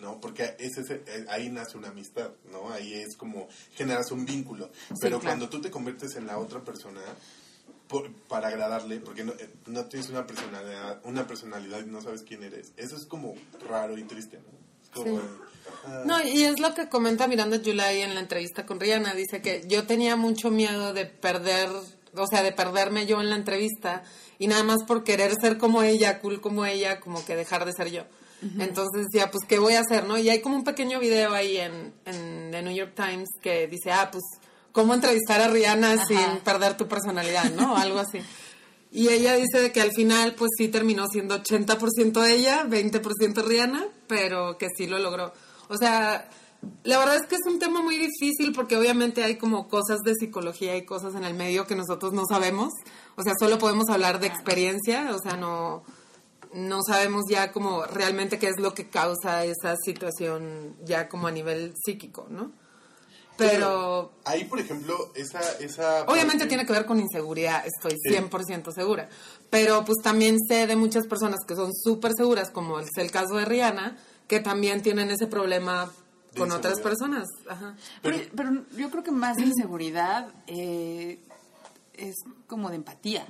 ¿no? 0.00 0.20
Porque 0.20 0.54
ese, 0.58 0.80
es- 0.82 0.90
eh, 0.90 1.26
ahí 1.28 1.48
nace 1.50 1.76
una 1.76 1.88
amistad, 1.88 2.30
¿no? 2.50 2.70
Ahí 2.70 2.94
es 2.94 3.16
como 3.16 3.48
generas 3.74 4.10
un 4.12 4.24
vínculo. 4.24 4.70
Pero 5.00 5.18
claro. 5.18 5.20
cuando 5.36 5.48
tú 5.48 5.60
te 5.60 5.70
conviertes 5.70 6.14
en 6.16 6.26
la 6.26 6.38
otra 6.38 6.62
persona 6.64 7.00
por- 7.88 8.10
para 8.28 8.48
agradarle, 8.48 9.00
porque 9.00 9.24
no, 9.24 9.32
eh, 9.32 9.50
no 9.66 9.84
tienes 9.86 10.08
una 10.10 10.26
personalidad, 10.26 11.00
una 11.04 11.26
personalidad 11.26 11.80
y 11.84 11.90
no 11.90 12.00
sabes 12.00 12.22
quién 12.22 12.44
eres, 12.44 12.72
eso 12.76 12.96
es 12.96 13.04
como 13.06 13.34
raro 13.68 13.98
y 13.98 14.04
triste, 14.04 14.38
¿no? 14.38 14.59
Sí. 14.94 15.18
No, 16.04 16.22
y 16.22 16.44
es 16.44 16.60
lo 16.60 16.74
que 16.74 16.88
comenta 16.88 17.26
Miranda 17.26 17.58
July 17.64 18.02
en 18.02 18.14
la 18.14 18.20
entrevista 18.20 18.66
con 18.66 18.80
Rihanna. 18.80 19.14
Dice 19.14 19.40
que 19.40 19.62
yo 19.66 19.86
tenía 19.86 20.16
mucho 20.16 20.50
miedo 20.50 20.92
de 20.92 21.06
perder, 21.06 21.70
o 22.14 22.26
sea, 22.26 22.42
de 22.42 22.52
perderme 22.52 23.06
yo 23.06 23.20
en 23.20 23.30
la 23.30 23.36
entrevista 23.36 24.02
y 24.38 24.46
nada 24.46 24.62
más 24.62 24.84
por 24.84 25.04
querer 25.04 25.32
ser 25.40 25.58
como 25.58 25.82
ella, 25.82 26.20
cool 26.20 26.40
como 26.40 26.64
ella, 26.66 27.00
como 27.00 27.24
que 27.24 27.36
dejar 27.36 27.64
de 27.64 27.72
ser 27.72 27.90
yo. 27.90 28.04
Entonces 28.58 29.04
decía, 29.04 29.30
pues, 29.30 29.44
¿qué 29.46 29.58
voy 29.58 29.74
a 29.74 29.80
hacer, 29.80 30.06
no? 30.06 30.16
Y 30.16 30.30
hay 30.30 30.40
como 30.40 30.56
un 30.56 30.64
pequeño 30.64 30.98
video 30.98 31.34
ahí 31.34 31.58
en, 31.58 31.92
en 32.06 32.50
The 32.50 32.62
New 32.62 32.74
York 32.74 32.92
Times 32.96 33.28
que 33.42 33.66
dice, 33.66 33.92
ah, 33.92 34.08
pues, 34.10 34.22
¿cómo 34.72 34.94
entrevistar 34.94 35.42
a 35.42 35.48
Rihanna 35.48 35.92
Ajá. 35.92 36.06
sin 36.06 36.38
perder 36.42 36.74
tu 36.78 36.88
personalidad, 36.88 37.50
no? 37.52 37.76
Algo 37.76 37.98
así. 37.98 38.18
Y 38.92 39.08
ella 39.08 39.34
dice 39.34 39.60
de 39.60 39.72
que 39.72 39.82
al 39.82 39.92
final, 39.92 40.34
pues 40.36 40.52
sí 40.56 40.68
terminó 40.68 41.06
siendo 41.06 41.38
80% 41.38 42.26
ella, 42.28 42.64
20% 42.64 43.44
Rihanna, 43.44 43.86
pero 44.10 44.58
que 44.58 44.66
sí 44.76 44.86
lo 44.86 44.98
logró. 44.98 45.32
O 45.68 45.76
sea, 45.78 46.28
la 46.82 46.98
verdad 46.98 47.16
es 47.16 47.26
que 47.26 47.36
es 47.36 47.46
un 47.46 47.58
tema 47.60 47.80
muy 47.80 47.96
difícil 47.96 48.52
porque 48.52 48.76
obviamente 48.76 49.22
hay 49.24 49.36
como 49.38 49.68
cosas 49.68 50.00
de 50.04 50.14
psicología 50.16 50.76
y 50.76 50.84
cosas 50.84 51.14
en 51.14 51.24
el 51.24 51.32
medio 51.34 51.64
que 51.66 51.76
nosotros 51.76 52.12
no 52.12 52.24
sabemos. 52.28 52.70
O 53.16 53.22
sea, 53.22 53.32
solo 53.38 53.58
podemos 53.58 53.88
hablar 53.88 54.18
de 54.20 54.26
experiencia, 54.26 55.10
o 55.14 55.18
sea, 55.20 55.36
no, 55.36 55.84
no 56.52 56.82
sabemos 56.82 57.22
ya 57.30 57.52
como 57.52 57.84
realmente 57.86 58.38
qué 58.40 58.48
es 58.48 58.58
lo 58.58 58.74
que 58.74 58.88
causa 58.90 59.44
esa 59.44 59.76
situación 59.84 60.76
ya 60.84 61.08
como 61.08 61.28
a 61.28 61.30
nivel 61.30 61.72
psíquico, 61.82 62.26
¿no? 62.28 62.50
Pero 63.36 64.12
ahí, 64.26 64.44
por 64.44 64.60
ejemplo, 64.60 65.12
esa... 65.14 65.40
esa 65.60 66.02
Obviamente 66.02 66.40
parte- 66.40 66.46
tiene 66.48 66.66
que 66.66 66.72
ver 66.74 66.84
con 66.84 67.00
inseguridad, 67.00 67.64
estoy 67.66 67.92
Sí. 68.02 68.10
100% 68.14 68.70
segura. 68.74 69.08
Pero 69.50 69.84
pues 69.84 69.98
también 70.02 70.38
sé 70.48 70.66
de 70.66 70.76
muchas 70.76 71.06
personas 71.06 71.40
que 71.46 71.56
son 71.56 71.74
súper 71.74 72.12
seguras, 72.16 72.50
como 72.50 72.78
es 72.78 72.96
el 72.96 73.10
caso 73.10 73.34
de 73.34 73.44
Rihanna, 73.44 73.98
que 74.28 74.38
también 74.40 74.80
tienen 74.80 75.10
ese 75.10 75.26
problema 75.26 75.90
con 76.36 76.52
otras 76.52 76.80
personas. 76.80 77.28
Ajá. 77.48 77.76
Pero, 78.02 78.18
pero 78.36 78.64
yo 78.76 78.90
creo 78.90 79.02
que 79.02 79.10
más 79.10 79.36
de 79.36 79.42
inseguridad 79.42 80.32
eh, 80.46 81.18
es 81.94 82.14
como 82.46 82.70
de 82.70 82.76
empatía, 82.76 83.26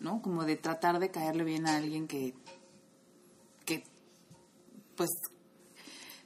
¿no? 0.00 0.20
Como 0.20 0.44
de 0.44 0.56
tratar 0.56 0.98
de 0.98 1.10
caerle 1.10 1.44
bien 1.44 1.66
a 1.66 1.76
alguien 1.76 2.06
que, 2.06 2.34
que 3.64 3.84
pues, 4.96 5.10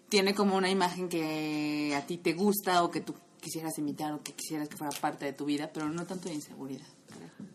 tiene 0.08 0.34
como 0.34 0.56
una 0.56 0.70
imagen 0.70 1.08
que 1.08 1.94
a 1.96 2.06
ti 2.06 2.18
te 2.18 2.32
gusta 2.32 2.82
o 2.82 2.90
que 2.90 3.00
tú 3.00 3.14
quisieras 3.40 3.78
imitar 3.78 4.12
o 4.12 4.22
que 4.22 4.32
quisieras 4.34 4.68
que 4.68 4.76
fuera 4.76 4.96
parte 5.00 5.24
de 5.26 5.32
tu 5.32 5.44
vida, 5.44 5.70
pero 5.72 5.88
no 5.88 6.04
tanto 6.06 6.28
de 6.28 6.34
inseguridad. 6.34 6.86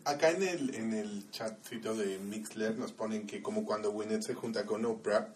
Acá 0.04 0.30
en 0.30 0.42
el, 0.42 0.74
en 0.74 0.92
el 0.92 1.30
chatcito 1.30 1.94
de 1.94 2.18
Mixler 2.18 2.76
nos 2.78 2.92
ponen 2.92 3.26
que 3.26 3.42
como 3.42 3.64
cuando 3.64 3.90
Winnet 3.90 4.22
se 4.22 4.34
junta 4.34 4.66
con 4.66 4.84
Oprah, 4.84 5.28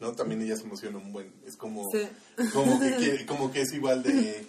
¿no? 0.00 0.12
También 0.12 0.40
ella 0.42 0.56
se 0.56 0.62
emociona 0.64 0.98
un 0.98 1.12
buen. 1.12 1.32
Es 1.46 1.56
como, 1.56 1.84
Sí. 1.92 2.06
como, 2.52 2.78
que, 2.80 2.96
quiere- 2.98 3.26
como 3.26 3.50
que 3.52 3.62
es 3.62 3.72
igual 3.72 4.02
de... 4.02 4.46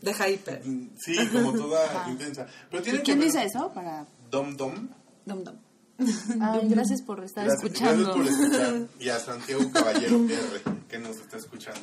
De 0.00 0.12
hyper. 0.12 0.62
Sí, 0.98 1.14
como 1.30 1.52
toda 1.52 2.08
intensa. 2.08 2.46
Pero 2.70 2.82
tiene 2.82 2.98
¿Y 2.98 3.02
que 3.02 3.04
quién 3.04 3.18
ver- 3.18 3.28
dice 3.28 3.44
eso? 3.44 3.70
Para... 3.74 4.06
Dom 4.30 4.56
Dom. 4.56 4.88
Dum, 5.26 5.44
dum. 5.44 5.56
Ay, 6.40 6.68
gracias 6.68 7.02
por 7.02 7.22
estar 7.22 7.44
Gracias, 7.46 7.64
escuchando. 7.72 8.14
gracias 8.14 8.36
por 8.36 8.44
escuchar. 8.46 8.88
Y 8.98 9.08
a 9.10 9.18
Santiago 9.20 9.70
Caballero 9.72 10.16
R, 10.24 10.62
que 10.88 10.98
nos 10.98 11.16
está 11.18 11.36
escuchando. 11.36 11.80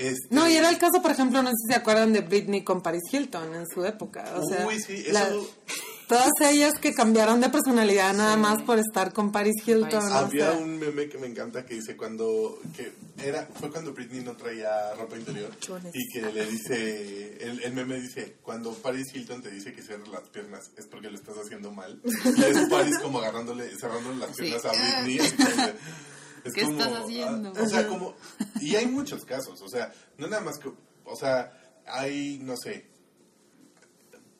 Este, 0.00 0.34
No, 0.34 0.48
y 0.48 0.54
era 0.56 0.70
el 0.70 0.78
caso, 0.78 1.00
por 1.02 1.10
ejemplo, 1.10 1.42
no 1.42 1.50
sé 1.50 1.56
si 1.66 1.72
se 1.72 1.78
acuerdan 1.78 2.12
de 2.12 2.20
Britney 2.22 2.64
con 2.64 2.82
Paris 2.82 3.02
Hilton 3.12 3.54
en 3.54 3.66
su 3.68 3.84
época. 3.84 4.24
O 4.36 4.48
sea, 4.48 4.66
Uy, 4.66 4.80
sí, 4.80 4.94
eso- 5.04 5.12
la- 5.12 5.30
todas 6.08 6.30
ellas 6.40 6.72
que 6.80 6.92
cambiaron 6.92 7.40
de 7.40 7.50
personalidad 7.50 8.12
nada 8.14 8.36
más 8.36 8.62
por 8.62 8.78
estar 8.80 9.12
con 9.12 9.30
Paris 9.30 9.54
Hilton. 9.64 10.10
Había 10.12 10.50
sea. 10.50 10.58
un 10.58 10.76
meme 10.78 11.08
que 11.08 11.18
me 11.18 11.28
encanta 11.28 11.64
que 11.64 11.74
dice 11.74 11.96
cuando 11.96 12.58
que 12.76 12.92
era 13.24 13.46
fue 13.60 13.70
cuando 13.70 13.92
Britney 13.92 14.24
no 14.24 14.34
traía 14.36 14.92
ropa 14.94 15.16
interior 15.16 15.50
Chones. 15.60 15.92
y 15.94 16.08
que 16.12 16.22
le 16.32 16.46
dice 16.46 17.38
el, 17.44 17.62
el 17.62 17.72
meme 17.74 18.00
dice 18.00 18.38
cuando 18.42 18.72
Paris 18.72 19.14
Hilton 19.14 19.40
te 19.42 19.50
dice 19.52 19.72
que 19.72 19.82
cierres 19.82 20.08
las 20.08 20.22
piernas 20.30 20.70
es 20.76 20.86
porque 20.86 21.10
lo 21.10 21.16
estás 21.16 21.36
haciendo 21.38 21.70
mal 21.70 22.00
y 22.04 22.42
es 22.42 22.68
Paris 22.68 22.98
como 22.98 23.20
agarrándole 23.20 23.70
cerrándole 23.78 24.16
las 24.16 24.34
Sí. 24.34 24.42
piernas 24.44 24.64
a 24.64 24.70
Britney 25.04 25.18
de- 25.18 25.74
es 26.44 26.52
¿Qué 26.54 26.62
estás 26.62 26.92
haciendo? 26.92 27.52
ah, 27.56 27.62
o 27.62 27.66
sea 27.66 27.86
como 27.86 28.14
y 28.60 28.76
hay 28.76 28.86
muchos 28.86 29.24
casos 29.24 29.60
o 29.62 29.68
sea 29.68 29.92
no 30.18 30.26
nada 30.28 30.42
más 30.42 30.58
que 30.58 30.70
o 31.04 31.16
sea 31.16 31.52
hay 31.86 32.38
no 32.42 32.56
sé 32.56 32.86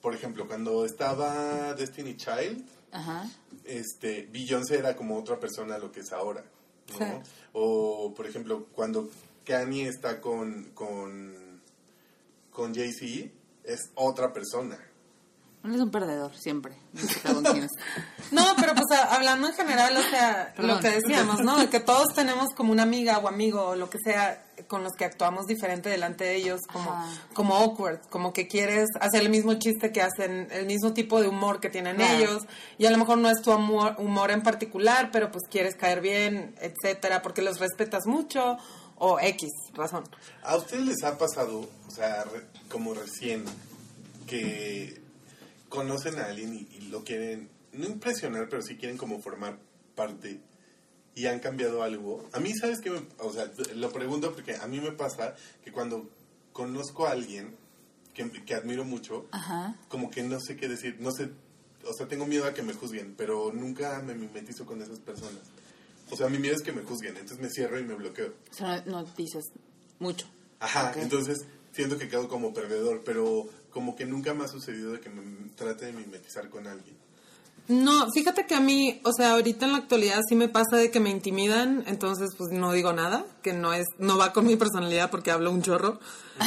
por 0.00 0.14
ejemplo 0.14 0.46
cuando 0.46 0.84
estaba 0.84 1.74
Destiny 1.74 2.16
Child 2.16 2.64
Ajá. 2.92 3.28
este 3.64 4.28
Beyoncé 4.32 4.78
era 4.78 4.96
como 4.96 5.18
otra 5.18 5.38
persona 5.38 5.76
a 5.76 5.78
lo 5.78 5.92
que 5.92 6.00
es 6.00 6.12
ahora 6.12 6.44
¿no? 6.92 6.98
Sí. 6.98 7.30
o 7.52 8.12
por 8.14 8.26
ejemplo 8.26 8.66
cuando 8.72 9.08
Kanye 9.44 9.88
está 9.88 10.20
con 10.20 10.70
con 10.74 11.60
con 12.50 12.74
Jay 12.74 12.92
Z 12.92 13.30
es 13.64 13.90
otra 13.94 14.32
persona 14.32 14.78
Él 15.62 15.74
es 15.74 15.80
un 15.80 15.90
perdedor, 15.90 16.34
siempre. 16.36 16.74
no 18.32 18.44
pero 18.58 18.74
pues 18.74 18.98
a- 18.98 19.14
hablando 19.14 19.48
en 19.48 19.54
general, 19.54 19.94
o 19.96 20.02
sea, 20.10 20.52
Perdón. 20.56 20.76
lo 20.76 20.80
que 20.80 20.90
decíamos, 20.90 21.40
¿no? 21.40 21.68
Que 21.68 21.80
todos 21.80 22.14
tenemos 22.14 22.46
como 22.56 22.72
una 22.72 22.82
amiga 22.84 23.18
o 23.18 23.28
amigo 23.28 23.60
o 23.68 23.76
lo 23.76 23.90
que 23.90 23.98
sea 24.02 24.42
con 24.68 24.82
los 24.84 24.92
que 24.94 25.04
actuamos 25.04 25.46
diferente 25.46 25.88
delante 25.90 26.24
de 26.24 26.36
ellos, 26.36 26.60
como, 26.72 26.90
Ajá. 26.92 27.06
como 27.34 27.54
awkward, 27.56 28.00
como 28.08 28.32
que 28.32 28.46
quieres 28.48 28.86
hacer 29.00 29.22
el 29.22 29.28
mismo 29.30 29.54
chiste 29.54 29.92
que 29.92 30.00
hacen, 30.02 30.48
el 30.50 30.66
mismo 30.66 30.92
tipo 30.94 31.20
de 31.20 31.28
humor 31.28 31.60
que 31.60 31.68
tienen 31.70 31.96
Claro. 31.96 32.14
ellos, 32.16 32.42
y 32.78 32.86
a 32.86 32.90
lo 32.90 32.96
mejor 32.98 33.18
no 33.18 33.28
es 33.30 33.42
tu 33.42 33.52
humor, 33.52 33.96
humor 33.98 34.30
en 34.30 34.42
particular, 34.42 35.10
pero 35.12 35.30
pues 35.30 35.44
quieres 35.50 35.76
caer 35.76 36.00
bien, 36.00 36.54
etcétera, 36.60 37.20
porque 37.22 37.42
los 37.42 37.58
respetas 37.58 38.06
mucho, 38.06 38.56
o 38.96 39.18
X, 39.20 39.48
razón. 39.74 40.04
¿A 40.42 40.56
ustedes 40.56 40.84
les 40.84 41.02
ha 41.04 41.16
pasado, 41.18 41.68
o 41.86 41.90
sea, 41.90 42.24
re- 42.24 42.46
como 42.70 42.92
recién, 42.94 43.44
que 44.26 45.00
conocen 45.70 46.18
a 46.18 46.26
alguien 46.26 46.54
y, 46.54 46.76
y 46.76 46.80
lo 46.90 47.02
quieren, 47.04 47.48
no 47.72 47.86
impresionar, 47.86 48.48
pero 48.50 48.60
sí 48.62 48.76
quieren 48.76 48.98
como 48.98 49.20
formar 49.22 49.58
parte 49.94 50.40
y 51.14 51.26
han 51.26 51.40
cambiado 51.40 51.82
algo? 51.82 52.28
A 52.32 52.40
mí, 52.40 52.52
¿sabes 52.54 52.80
qué? 52.80 52.90
me- 52.90 53.02
o 53.18 53.32
sea, 53.32 53.50
lo 53.74 53.90
pregunto 53.90 54.32
porque 54.34 54.56
a 54.56 54.66
mí 54.66 54.78
me 54.80 54.92
pasa 54.92 55.34
que 55.64 55.72
cuando 55.72 56.08
conozco 56.52 57.06
a 57.06 57.12
alguien 57.12 57.54
que, 58.14 58.30
que 58.44 58.54
admiro 58.54 58.84
mucho, 58.84 59.26
Ajá. 59.30 59.76
como 59.88 60.10
que 60.10 60.22
no 60.22 60.38
sé 60.40 60.56
qué 60.56 60.68
decir, 60.68 60.96
no 61.00 61.10
sé, 61.12 61.30
o 61.86 61.92
sea, 61.94 62.06
tengo 62.08 62.26
miedo 62.26 62.44
a 62.44 62.52
que 62.52 62.62
me 62.62 62.74
juzguen, 62.74 63.14
pero 63.16 63.52
nunca 63.52 64.02
me 64.02 64.14
mimetizo 64.14 64.66
con 64.66 64.82
esas 64.82 64.98
personas. 64.98 65.40
O 66.10 66.16
sea, 66.16 66.28
mi 66.28 66.38
miedo 66.38 66.56
es 66.56 66.62
que 66.62 66.72
me 66.72 66.82
juzguen, 66.82 67.16
entonces 67.16 67.38
me 67.40 67.48
cierro 67.48 67.78
y 67.78 67.84
me 67.84 67.94
bloqueo. 67.94 68.34
O 68.50 68.54
sea, 68.54 68.82
no, 68.86 69.02
no 69.02 69.08
dices 69.16 69.44
mucho. 70.00 70.26
Ajá, 70.58 70.90
Ok. 70.90 70.96
entonces 71.02 71.38
siento 71.72 71.96
que 71.98 72.08
quedo 72.08 72.28
como 72.28 72.52
perdedor, 72.52 73.02
pero 73.04 73.44
como 73.70 73.96
que 73.96 74.04
nunca 74.04 74.34
me 74.34 74.44
ha 74.44 74.48
sucedido 74.48 74.92
de 74.92 75.00
que 75.00 75.10
me 75.10 75.22
trate 75.56 75.86
de 75.86 75.92
mimetizar 75.92 76.48
con 76.48 76.66
alguien. 76.66 76.96
No, 77.68 78.10
fíjate 78.12 78.46
que 78.46 78.56
a 78.56 78.60
mí, 78.60 79.00
o 79.04 79.12
sea, 79.12 79.32
ahorita 79.32 79.64
en 79.64 79.72
la 79.72 79.78
actualidad 79.78 80.20
sí 80.28 80.34
me 80.34 80.48
pasa 80.48 80.76
de 80.76 80.90
que 80.90 80.98
me 80.98 81.10
intimidan, 81.10 81.84
entonces 81.86 82.30
pues 82.36 82.50
no 82.50 82.72
digo 82.72 82.92
nada, 82.92 83.24
que 83.42 83.52
no 83.52 83.72
es, 83.72 83.86
no 83.98 84.18
va 84.18 84.32
con 84.32 84.44
mi 84.44 84.56
personalidad 84.56 85.08
porque 85.08 85.30
hablo 85.30 85.52
un 85.52 85.62
chorro. 85.62 86.00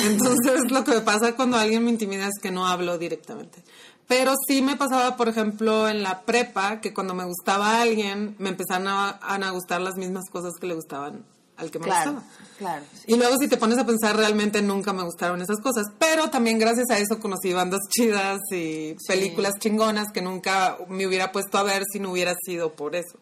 Entonces 0.04 0.70
lo 0.70 0.84
que 0.84 0.92
me 0.92 1.02
pasa 1.02 1.36
cuando 1.36 1.58
alguien 1.58 1.86
me 1.86 1.92
intimida 1.92 2.28
es 2.28 2.42
que 2.42 2.52
no 2.52 2.68
hablo 2.68 2.98
directamente. 2.98 3.64
Pero 4.06 4.34
sí 4.48 4.62
me 4.62 4.76
pasaba, 4.76 5.16
por 5.16 5.30
ejemplo, 5.30 5.88
en 5.88 6.04
la 6.04 6.24
prepa, 6.24 6.82
que 6.82 6.94
cuando 6.94 7.14
me 7.14 7.24
gustaba 7.24 7.78
a 7.78 7.82
alguien, 7.84 8.36
me 8.38 8.50
empezaron 8.50 8.88
a, 8.90 9.12
a 9.12 9.50
gustar 9.52 9.80
las 9.80 9.96
mismas 9.96 10.26
cosas 10.30 10.52
que 10.60 10.68
le 10.68 10.74
gustaban 10.74 11.24
al 11.64 11.72
que 11.72 11.80
me 11.80 11.86
Claro, 11.86 12.12
gustaba. 12.14 12.32
claro. 12.58 12.86
sí. 12.94 13.04
Y 13.08 13.16
luego 13.18 13.36
si 13.40 13.48
te 13.48 13.58
pones 13.58 13.78
a 13.80 13.86
pensar, 13.86 14.16
realmente 14.16 14.62
nunca 14.62 14.94
me 14.94 15.04
gustaron 15.04 15.42
esas 15.42 15.60
cosas. 15.62 15.86
Pero 15.98 16.30
también 16.30 16.60
gracias 16.60 16.90
a 16.92 17.00
eso 17.00 17.20
conocí 17.20 17.52
bandas 17.54 17.82
chidas 17.90 18.40
y 18.52 18.96
películas 19.08 19.54
chingonas 19.60 20.08
que 20.14 20.22
nunca 20.22 20.78
me 20.88 21.08
hubiera 21.08 21.32
puesto 21.32 21.58
a 21.58 21.64
ver 21.64 21.84
si 21.92 22.00
no 22.00 22.12
hubiera 22.12 22.36
sido 22.46 22.74
por 22.76 22.96
eso. 22.96 23.18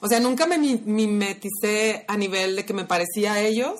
O 0.00 0.06
sea, 0.08 0.20
nunca 0.20 0.46
me 0.46 0.58
mi- 0.58 0.80
mimeticé 0.84 2.04
a 2.06 2.16
nivel 2.16 2.54
de 2.56 2.64
que 2.64 2.72
me 2.72 2.84
parecía 2.84 3.32
a 3.34 3.40
ellos, 3.40 3.74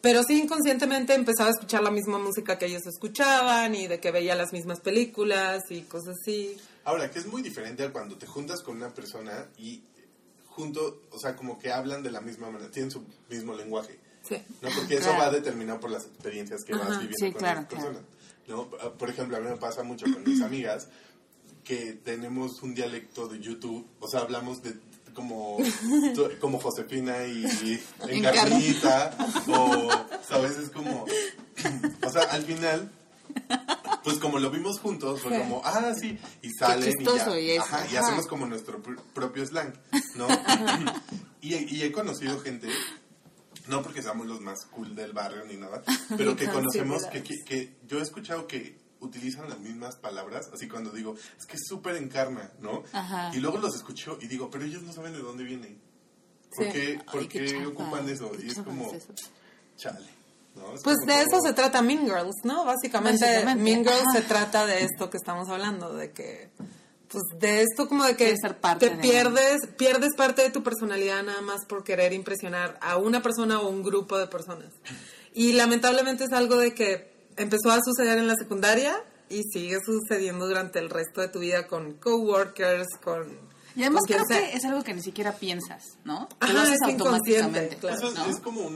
pero 0.00 0.22
sí 0.22 0.38
inconscientemente 0.42 1.14
empezaba 1.14 1.48
a 1.48 1.52
escuchar 1.52 1.82
la 1.82 1.90
misma 1.90 2.18
música 2.18 2.58
que 2.58 2.66
ellos 2.66 2.82
escuchaban 2.86 3.74
y 3.74 3.86
de 3.86 3.98
que 4.00 4.10
veía 4.10 4.34
las 4.34 4.52
mismas 4.52 4.80
películas 4.80 5.62
y 5.70 5.80
cosas 5.82 6.16
así. 6.20 6.56
Ahora, 6.84 7.10
que 7.10 7.18
es 7.18 7.26
muy 7.26 7.40
diferente 7.40 7.82
a 7.82 7.90
cuando 7.90 8.16
te 8.18 8.26
juntas 8.26 8.60
con 8.60 8.76
una 8.76 8.92
persona 8.92 9.46
y 9.56 9.82
junto, 10.54 11.02
o 11.10 11.18
sea, 11.18 11.34
como 11.36 11.58
que 11.58 11.72
hablan 11.72 12.02
de 12.02 12.10
la 12.10 12.20
misma 12.20 12.50
manera, 12.50 12.70
tienen 12.70 12.90
su 12.90 13.02
mismo 13.28 13.54
lenguaje. 13.54 13.98
Sí. 14.22 14.36
¿no? 14.62 14.68
Porque 14.74 14.94
eso 14.94 15.10
Claro. 15.10 15.18
va 15.18 15.30
determinado 15.30 15.80
por 15.80 15.90
las 15.90 16.04
experiencias 16.04 16.62
que 16.64 16.72
vas 16.74 16.90
viviendo 17.00 17.16
Sí, 17.18 17.32
con 17.32 17.40
claro, 17.40 17.60
esas 17.60 17.72
personas. 17.72 18.02
¿no? 18.46 18.70
Por 18.96 19.10
ejemplo, 19.10 19.36
a 19.36 19.40
mí 19.40 19.48
me 19.48 19.56
pasa 19.56 19.82
mucho 19.82 20.06
con 20.12 20.22
mis 20.24 20.40
amigas 20.42 20.88
que 21.64 21.92
tenemos 22.04 22.62
un 22.62 22.74
dialecto 22.74 23.26
de 23.26 23.40
YouTube, 23.40 23.86
o 24.00 24.08
sea, 24.08 24.20
hablamos 24.20 24.62
de 24.62 24.74
como, 25.14 25.58
como 26.40 26.58
Josefina 26.58 27.24
y, 27.26 27.44
y 28.08 28.16
Encarnita, 28.18 29.16
o, 29.48 29.88
¿sabes? 30.28 30.56
Es 30.58 30.70
como, 30.70 31.04
o 32.02 32.10
sea, 32.10 32.22
al 32.24 32.42
final, 32.42 32.90
pues 34.04 34.18
como 34.18 34.38
lo 34.38 34.50
vimos 34.50 34.78
juntos, 34.78 35.20
fue 35.22 35.36
como, 35.38 35.62
ah, 35.64 35.92
sí, 35.98 36.18
y 36.42 36.50
salen 36.52 36.94
y 37.00 37.04
ya, 37.04 37.38
y 37.40 37.56
ajá, 37.56 37.86
y 37.90 37.96
hacemos 37.96 38.26
como 38.26 38.46
nuestro 38.46 38.82
pr- 38.82 39.00
propio 39.14 39.44
slang, 39.46 39.72
¿no? 40.14 40.28
y, 41.40 41.54
y 41.54 41.82
he 41.82 41.90
conocido 41.90 42.38
gente 42.40 42.68
no 43.66 43.82
porque 43.82 44.02
seamos 44.02 44.26
los 44.26 44.40
más 44.40 44.66
cool 44.66 44.94
del 44.94 45.12
barrio 45.14 45.44
ni 45.46 45.56
nada, 45.56 45.82
pero 46.18 46.36
que 46.36 46.46
conocemos, 46.48 47.06
que, 47.06 47.22
que, 47.22 47.34
que 47.46 47.76
yo 47.88 47.98
he 47.98 48.02
escuchado 48.02 48.46
que 48.46 48.78
utilizan 49.00 49.48
las 49.48 49.58
mismas 49.58 49.96
palabras, 49.96 50.50
así 50.52 50.68
cuando 50.68 50.90
digo, 50.90 51.14
es 51.38 51.46
que 51.46 51.56
es 51.56 51.62
súper 51.66 51.96
encarna, 51.96 52.52
¿no? 52.60 52.82
Ajá. 52.92 53.30
Y 53.34 53.40
luego 53.40 53.56
los 53.58 53.74
escucho 53.74 54.18
y 54.20 54.26
digo, 54.26 54.50
pero 54.50 54.64
ellos 54.64 54.82
no 54.82 54.92
saben 54.92 55.14
de 55.14 55.20
dónde 55.20 55.44
viene. 55.44 55.76
¿Por 56.54 56.66
Sí. 56.66 56.72
qué, 56.72 57.00
por 57.10 57.20
Ay, 57.22 57.26
qué 57.28 57.66
ocupan 57.66 58.08
eso? 58.08 58.28
¿Por 58.28 58.36
qué 58.38 58.46
Y 58.46 58.50
es 58.50 58.58
como, 58.60 58.92
chale. 59.76 60.08
¿No? 60.54 60.74
Es 60.74 60.82
Pues 60.82 60.96
de 61.06 61.20
eso 61.22 61.40
se 61.44 61.52
trata 61.52 61.82
Mean 61.82 62.04
Girls, 62.04 62.36
¿no? 62.44 62.64
Básicamente, 62.64 63.24
Básicamente, 63.24 63.62
Mean 63.62 63.84
Girls 63.84 64.02
ajá. 64.08 64.12
se 64.12 64.22
trata 64.22 64.66
de 64.66 64.82
esto 64.84 65.10
que 65.10 65.16
estamos 65.16 65.48
hablando, 65.48 65.92
de 65.94 66.12
que, 66.12 66.50
pues 67.08 67.22
de 67.38 67.62
esto 67.62 67.88
como 67.88 68.04
de 68.04 68.16
que 68.16 68.34
ser 68.36 68.58
parte 68.58 68.90
te 68.90 68.96
de- 68.96 69.02
pierdes, 69.02 69.60
pierdes 69.76 70.10
parte 70.16 70.42
de 70.42 70.50
tu 70.50 70.62
personalidad 70.62 71.22
nada 71.22 71.40
más 71.42 71.64
por 71.68 71.84
querer 71.84 72.12
impresionar 72.12 72.78
a 72.80 72.96
una 72.96 73.22
persona 73.22 73.60
o 73.60 73.68
un 73.68 73.82
grupo 73.82 74.18
de 74.18 74.26
personas. 74.26 74.72
Y 75.32 75.52
lamentablemente 75.52 76.24
es 76.24 76.32
algo 76.32 76.56
de 76.56 76.74
que 76.74 77.12
empezó 77.36 77.70
a 77.70 77.78
suceder 77.84 78.18
en 78.18 78.26
la 78.28 78.34
secundaria 78.36 78.96
y 79.28 79.42
sigue 79.52 79.78
sucediendo 79.84 80.46
durante 80.46 80.78
el 80.78 80.90
resto 80.90 81.20
de 81.20 81.28
tu 81.28 81.40
vida 81.40 81.66
con 81.66 81.94
coworkers, 81.94 82.86
con... 83.02 83.38
Y 83.76 83.80
además 83.82 84.02
creo 84.06 84.22
sea. 84.28 84.38
que 84.38 84.56
es 84.56 84.64
algo 84.64 84.84
que 84.84 84.94
ni 84.94 85.02
siquiera 85.02 85.32
piensas, 85.32 85.82
¿no? 86.04 86.28
Ajá, 86.38 86.52
lo 86.52 86.60
haces 86.60 86.78
es 86.80 86.88
inconsciente, 86.94 87.42
automáticamente. 87.42 87.76
claro. 87.78 88.08
Es, 88.08 88.14
¿no? 88.14 88.26
es 88.26 88.38
como 88.38 88.70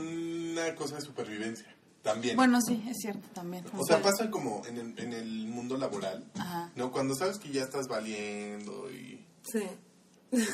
una 0.51 0.75
cosa 0.75 0.95
de 0.95 1.01
supervivencia, 1.01 1.67
también. 2.01 2.35
Bueno, 2.35 2.59
sí, 2.61 2.83
es 2.87 2.97
cierto 3.01 3.27
también. 3.33 3.65
O 3.77 3.85
sea, 3.85 4.01
pasa 4.01 4.29
como 4.29 4.61
en 4.67 4.77
el, 4.77 4.99
en 4.99 5.13
el 5.13 5.47
mundo 5.47 5.77
laboral, 5.77 6.25
Ajá. 6.37 6.71
¿no? 6.75 6.91
Cuando 6.91 7.15
sabes 7.15 7.37
que 7.39 7.49
ya 7.49 7.63
estás 7.63 7.87
valiendo 7.87 8.89
y 8.91 9.25
Sí. 9.51 9.63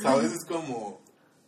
¿Sabes? 0.01 0.31
Es 0.31 0.45
como... 0.45 1.01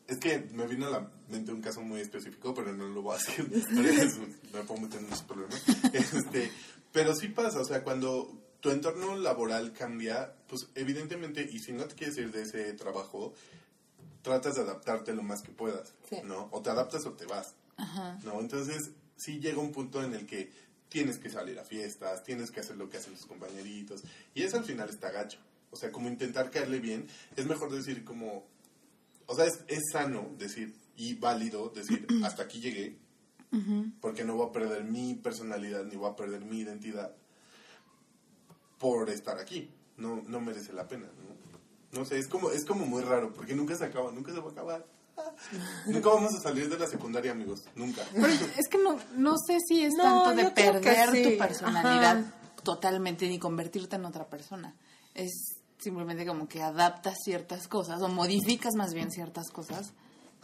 Es 0.08 0.18
que 0.20 0.40
me 0.54 0.66
vino 0.68 0.88
a 0.88 0.90
la 0.90 1.12
mente 1.30 1.52
un 1.52 1.62
caso 1.62 1.82
muy 1.82 2.00
específico, 2.00 2.54
pero 2.54 2.72
no 2.74 2.88
lo 2.88 3.02
voy 3.02 3.14
a 3.16 3.18
hacer. 3.18 3.46
Me 4.54 4.64
puedo 4.64 4.80
meter 4.82 5.00
en 5.02 5.06
unos 5.08 5.22
problemas. 5.24 5.62
Este, 5.94 6.50
pero 6.94 7.14
sí 7.14 7.28
pasa, 7.28 7.60
o 7.60 7.66
sea, 7.66 7.84
cuando 7.84 8.32
tu 8.62 8.70
entorno 8.70 9.18
laboral 9.18 9.74
cambia, 9.74 10.34
pues 10.48 10.68
evidentemente, 10.76 11.42
y 11.52 11.60
si 11.60 11.74
no 11.74 11.84
te 11.86 11.96
quieres 11.96 12.18
ir 12.18 12.32
de 12.32 12.44
ese 12.44 12.72
trabajo, 12.74 13.34
tratas 14.22 14.56
de 14.56 14.62
adaptarte 14.62 15.14
lo 15.14 15.24
más 15.24 15.42
que 15.42 15.52
puedas, 15.52 15.94
Sí. 16.10 16.18
¿no? 16.24 16.48
O 16.52 16.62
te 16.62 16.70
adaptas 16.70 17.06
o 17.06 17.12
te 17.12 17.26
vas, 17.26 17.54
Ajá. 17.78 18.20
¿no? 18.24 18.40
Entonces, 18.40 18.92
sí 19.16 19.40
llega 19.40 19.60
un 19.60 19.72
punto 19.72 20.04
en 20.04 20.14
el 20.14 20.26
que 20.26 20.52
tienes 20.90 21.18
que 21.18 21.30
salir 21.30 21.60
a 21.60 21.64
fiestas, 21.64 22.24
tienes 22.24 22.52
que 22.52 22.62
hacer 22.62 22.78
lo 22.78 22.90
que 22.90 22.98
hacen 22.98 23.14
tus 23.14 23.26
compañeritos, 23.26 24.04
y 24.34 24.44
eso 24.44 24.58
al 24.58 24.66
final 24.66 24.90
está 24.90 25.12
gacho. 25.12 25.40
O 25.72 25.76
sea, 25.76 25.92
como 25.92 26.08
intentar 26.08 26.50
caerle 26.50 26.80
bien, 26.80 27.08
es 27.36 27.46
mejor 27.46 27.72
decir 27.72 28.04
como, 28.04 28.46
o 29.26 29.36
sea, 29.36 29.46
es, 29.46 29.64
es 29.68 29.84
sano 29.92 30.30
decir 30.38 30.74
y 30.96 31.16
válido 31.16 31.70
decir, 31.70 32.08
hasta 32.24 32.44
aquí 32.44 32.60
llegué, 32.60 32.98
porque 34.02 34.24
no 34.24 34.36
voy 34.36 34.50
a 34.50 34.52
perder 34.52 34.84
mi 34.84 35.16
personalidad 35.16 35.86
ni 35.86 35.96
voy 35.96 36.12
a 36.12 36.16
perder 36.16 36.42
mi 36.42 36.60
identidad 36.60 37.16
por 38.78 39.10
estar 39.10 39.40
aquí. 39.40 39.70
No, 39.98 40.22
no 40.28 40.40
merece 40.42 40.74
la 40.74 40.88
pena, 40.88 41.06
¿no? 41.06 42.00
No 42.00 42.06
sé, 42.06 42.20
es 42.20 42.28
como, 42.28 42.52
es 42.52 42.66
como 42.66 42.86
muy 42.86 43.02
raro, 43.02 43.34
porque 43.34 43.56
nunca 43.56 43.76
se 43.76 43.86
acaba, 43.86 44.12
nunca 44.12 44.32
se 44.32 44.40
va 44.40 44.50
a 44.50 44.52
acabar. 44.52 44.86
Nunca 45.86 46.10
vamos 46.10 46.34
a 46.36 46.42
salir 46.42 46.70
de 46.70 46.78
la 46.78 46.88
secundaria, 46.88 47.32
amigos, 47.32 47.64
nunca. 47.76 48.02
Pero 48.14 48.28
es 48.28 48.68
que 48.70 48.78
no, 48.78 48.98
no 49.16 49.36
sé 49.38 49.58
si 49.68 49.84
es 49.84 49.94
No, 49.96 50.04
tanto 50.24 50.36
de 50.36 50.52
perder 50.52 51.12
sí. 51.12 51.24
tu 51.24 51.38
personalidad 51.38 52.18
Ajá. 52.20 52.34
totalmente 52.64 53.28
ni 53.28 53.40
convertirte 53.40 53.96
en 53.96 54.06
otra 54.06 54.26
persona. 54.28 54.76
Es 55.14 55.32
simplemente 55.80 56.26
como 56.26 56.48
que 56.48 56.62
adaptas 56.62 57.16
ciertas 57.24 57.68
cosas 57.68 58.02
o 58.02 58.10
modificas 58.10 58.76
más 58.76 58.94
bien 58.94 59.12
ciertas 59.12 59.50
cosas 59.50 59.94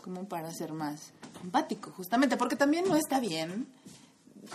como 0.03 0.27
para 0.27 0.51
ser 0.53 0.73
más 0.73 1.12
empático, 1.43 1.91
justamente, 1.95 2.35
porque 2.37 2.56
también 2.56 2.85
no 2.87 2.95
está 2.95 3.19
bien. 3.19 3.67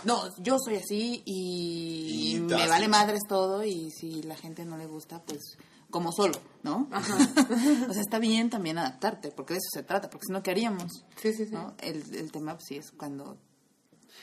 No, 0.03 0.21
yo 0.37 0.57
soy 0.59 0.75
así 0.75 1.23
y, 1.25 2.35
Y 2.35 2.39
me 2.41 2.67
vale 2.67 2.87
madres 2.87 3.21
todo 3.27 3.63
y 3.63 3.89
si 3.89 4.21
la 4.21 4.35
gente 4.35 4.63
no 4.63 4.77
le 4.77 4.85
gusta, 4.85 5.21
pues 5.23 5.57
como 5.89 6.11
solo, 6.11 6.39
¿no? 6.63 6.87
o 7.89 7.93
sea, 7.93 8.01
está 8.01 8.19
bien 8.19 8.49
también 8.49 8.77
adaptarte, 8.77 9.31
porque 9.31 9.53
de 9.53 9.57
eso 9.59 9.69
se 9.73 9.83
trata, 9.83 10.09
porque 10.09 10.25
si 10.27 10.33
no, 10.33 10.43
¿qué 10.43 10.51
haríamos? 10.51 11.05
Sí, 11.21 11.33
sí, 11.33 11.45
sí. 11.45 11.51
¿no? 11.53 11.75
El, 11.79 12.15
el 12.15 12.31
tema 12.31 12.53
pues, 12.55 12.65
sí 12.67 12.77
es 12.77 12.91
cuando, 12.91 13.37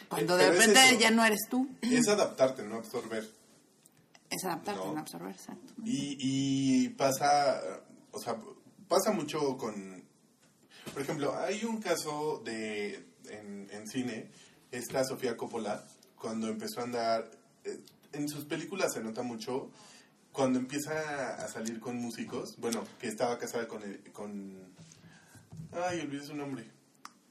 cuando 0.09 0.35
Eh, 0.35 0.39
de 0.39 0.45
pero 0.51 0.61
es 0.61 0.67
repente 0.69 0.99
ya 1.03 1.11
no 1.11 1.25
eres 1.25 1.41
tú, 1.51 1.69
Es 1.81 2.09
adaptarte, 2.09 2.63
no 2.63 2.77
absorber. 2.77 3.29
es 4.31 4.45
adaptarte, 4.45 4.85
No. 4.87 4.93
no, 4.95 5.01
absorber, 5.01 5.31
exacto. 5.31 5.73
Y, 5.85 6.17
y 6.21 6.89
pasa, 6.91 7.61
o 8.13 8.19
sea, 8.21 8.37
pasa 8.89 9.11
mucho 9.13 9.57
con, 9.59 10.03
por 10.93 11.03
ejemplo, 11.03 11.35
hay 11.37 11.65
un 11.65 11.81
caso 11.81 12.43
de, 12.45 13.07
en, 13.29 13.69
en 13.73 13.89
cine, 13.89 14.31
esta 14.71 15.05
Sofía 15.05 15.37
Coppola, 15.37 15.85
cuando 16.17 16.49
empezó 16.49 16.81
a 16.81 16.85
andar, 16.85 17.31
eh, 17.65 17.81
en 18.13 18.29
sus 18.29 18.45
películas 18.45 18.93
se 18.93 19.01
nota 19.03 19.23
mucho 19.23 19.71
cuando 20.37 20.59
empieza 20.59 21.35
a 21.43 21.49
salir 21.49 21.81
con 21.81 21.97
músicos, 21.97 22.57
bueno, 22.59 22.85
que 23.01 23.09
estaba 23.09 23.39
casada 23.39 23.67
con, 23.67 23.83
el- 23.83 24.03
con 24.13 24.53
ay, 25.73 26.01
olvidé 26.01 26.27
su 26.27 26.35
nombre. 26.37 26.71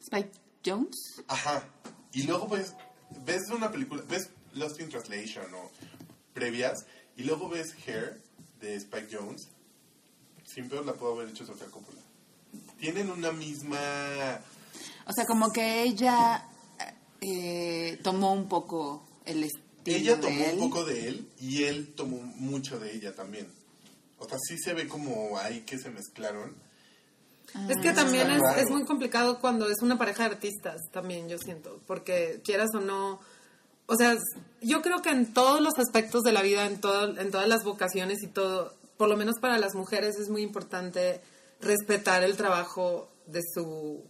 Spike 0.01 0.31
Jones. 0.65 1.21
Ajá. 1.27 1.63
Y 2.13 2.23
luego 2.23 2.47
pues 2.47 2.73
ves 3.23 3.43
una 3.51 3.71
película, 3.71 4.01
ves 4.09 4.29
Lost 4.53 4.79
in 4.79 4.89
Translation 4.89 5.53
o 5.53 5.69
previas 6.33 6.85
y 7.15 7.23
luego 7.23 7.47
ves 7.47 7.75
Hair 7.85 8.19
de 8.59 8.75
Spike 8.75 9.15
Jones. 9.15 9.49
Sin 10.43 10.67
peor 10.67 10.85
la 10.85 10.93
puedo 10.93 11.13
haber 11.13 11.29
hecho 11.29 11.45
Sofía 11.45 11.67
Coppola. 11.67 12.01
Tienen 12.79 13.09
una 13.11 13.31
misma 13.31 13.77
O 15.07 15.11
sea, 15.13 15.25
como 15.25 15.51
que 15.51 15.83
ella 15.83 16.47
eh, 17.21 17.99
tomó 18.03 18.33
un 18.33 18.47
poco 18.47 19.05
el 19.25 19.43
estilo 19.43 19.64
ella 19.85 20.15
de 20.15 20.21
tomó 20.21 20.45
él. 20.45 20.53
un 20.53 20.69
poco 20.69 20.85
de 20.85 21.07
él 21.07 21.29
y 21.39 21.63
él 21.63 21.93
tomó 21.95 22.17
mucho 22.17 22.79
de 22.79 22.95
ella 22.95 23.13
también. 23.13 23.47
O 24.17 24.27
sea, 24.27 24.37
sí 24.39 24.57
se 24.57 24.73
ve 24.73 24.87
como 24.87 25.37
ahí 25.37 25.61
que 25.61 25.77
se 25.77 25.89
mezclaron. 25.89 26.55
Es 27.69 27.77
que 27.81 27.93
también 27.93 28.29
es, 28.31 28.41
es 28.57 28.69
muy 28.69 28.83
complicado 28.85 29.39
cuando 29.39 29.69
es 29.69 29.81
una 29.81 29.97
pareja 29.97 30.23
de 30.23 30.35
artistas, 30.35 30.81
también 30.91 31.29
yo 31.29 31.37
siento, 31.37 31.79
porque 31.87 32.41
quieras 32.43 32.69
o 32.73 32.81
no, 32.81 33.21
o 33.87 33.95
sea, 33.95 34.17
yo 34.61 34.81
creo 34.81 35.01
que 35.01 35.09
en 35.09 35.33
todos 35.33 35.61
los 35.61 35.77
aspectos 35.77 36.23
de 36.23 36.31
la 36.31 36.41
vida, 36.41 36.65
en, 36.65 36.81
todo, 36.81 37.17
en 37.17 37.31
todas 37.31 37.47
las 37.47 37.63
vocaciones 37.63 38.23
y 38.23 38.27
todo, 38.27 38.73
por 38.97 39.09
lo 39.09 39.17
menos 39.17 39.35
para 39.39 39.59
las 39.59 39.75
mujeres 39.75 40.17
es 40.17 40.29
muy 40.29 40.41
importante 40.41 41.21
respetar 41.61 42.23
el 42.23 42.35
trabajo 42.35 43.09
de 43.27 43.41
su 43.53 44.03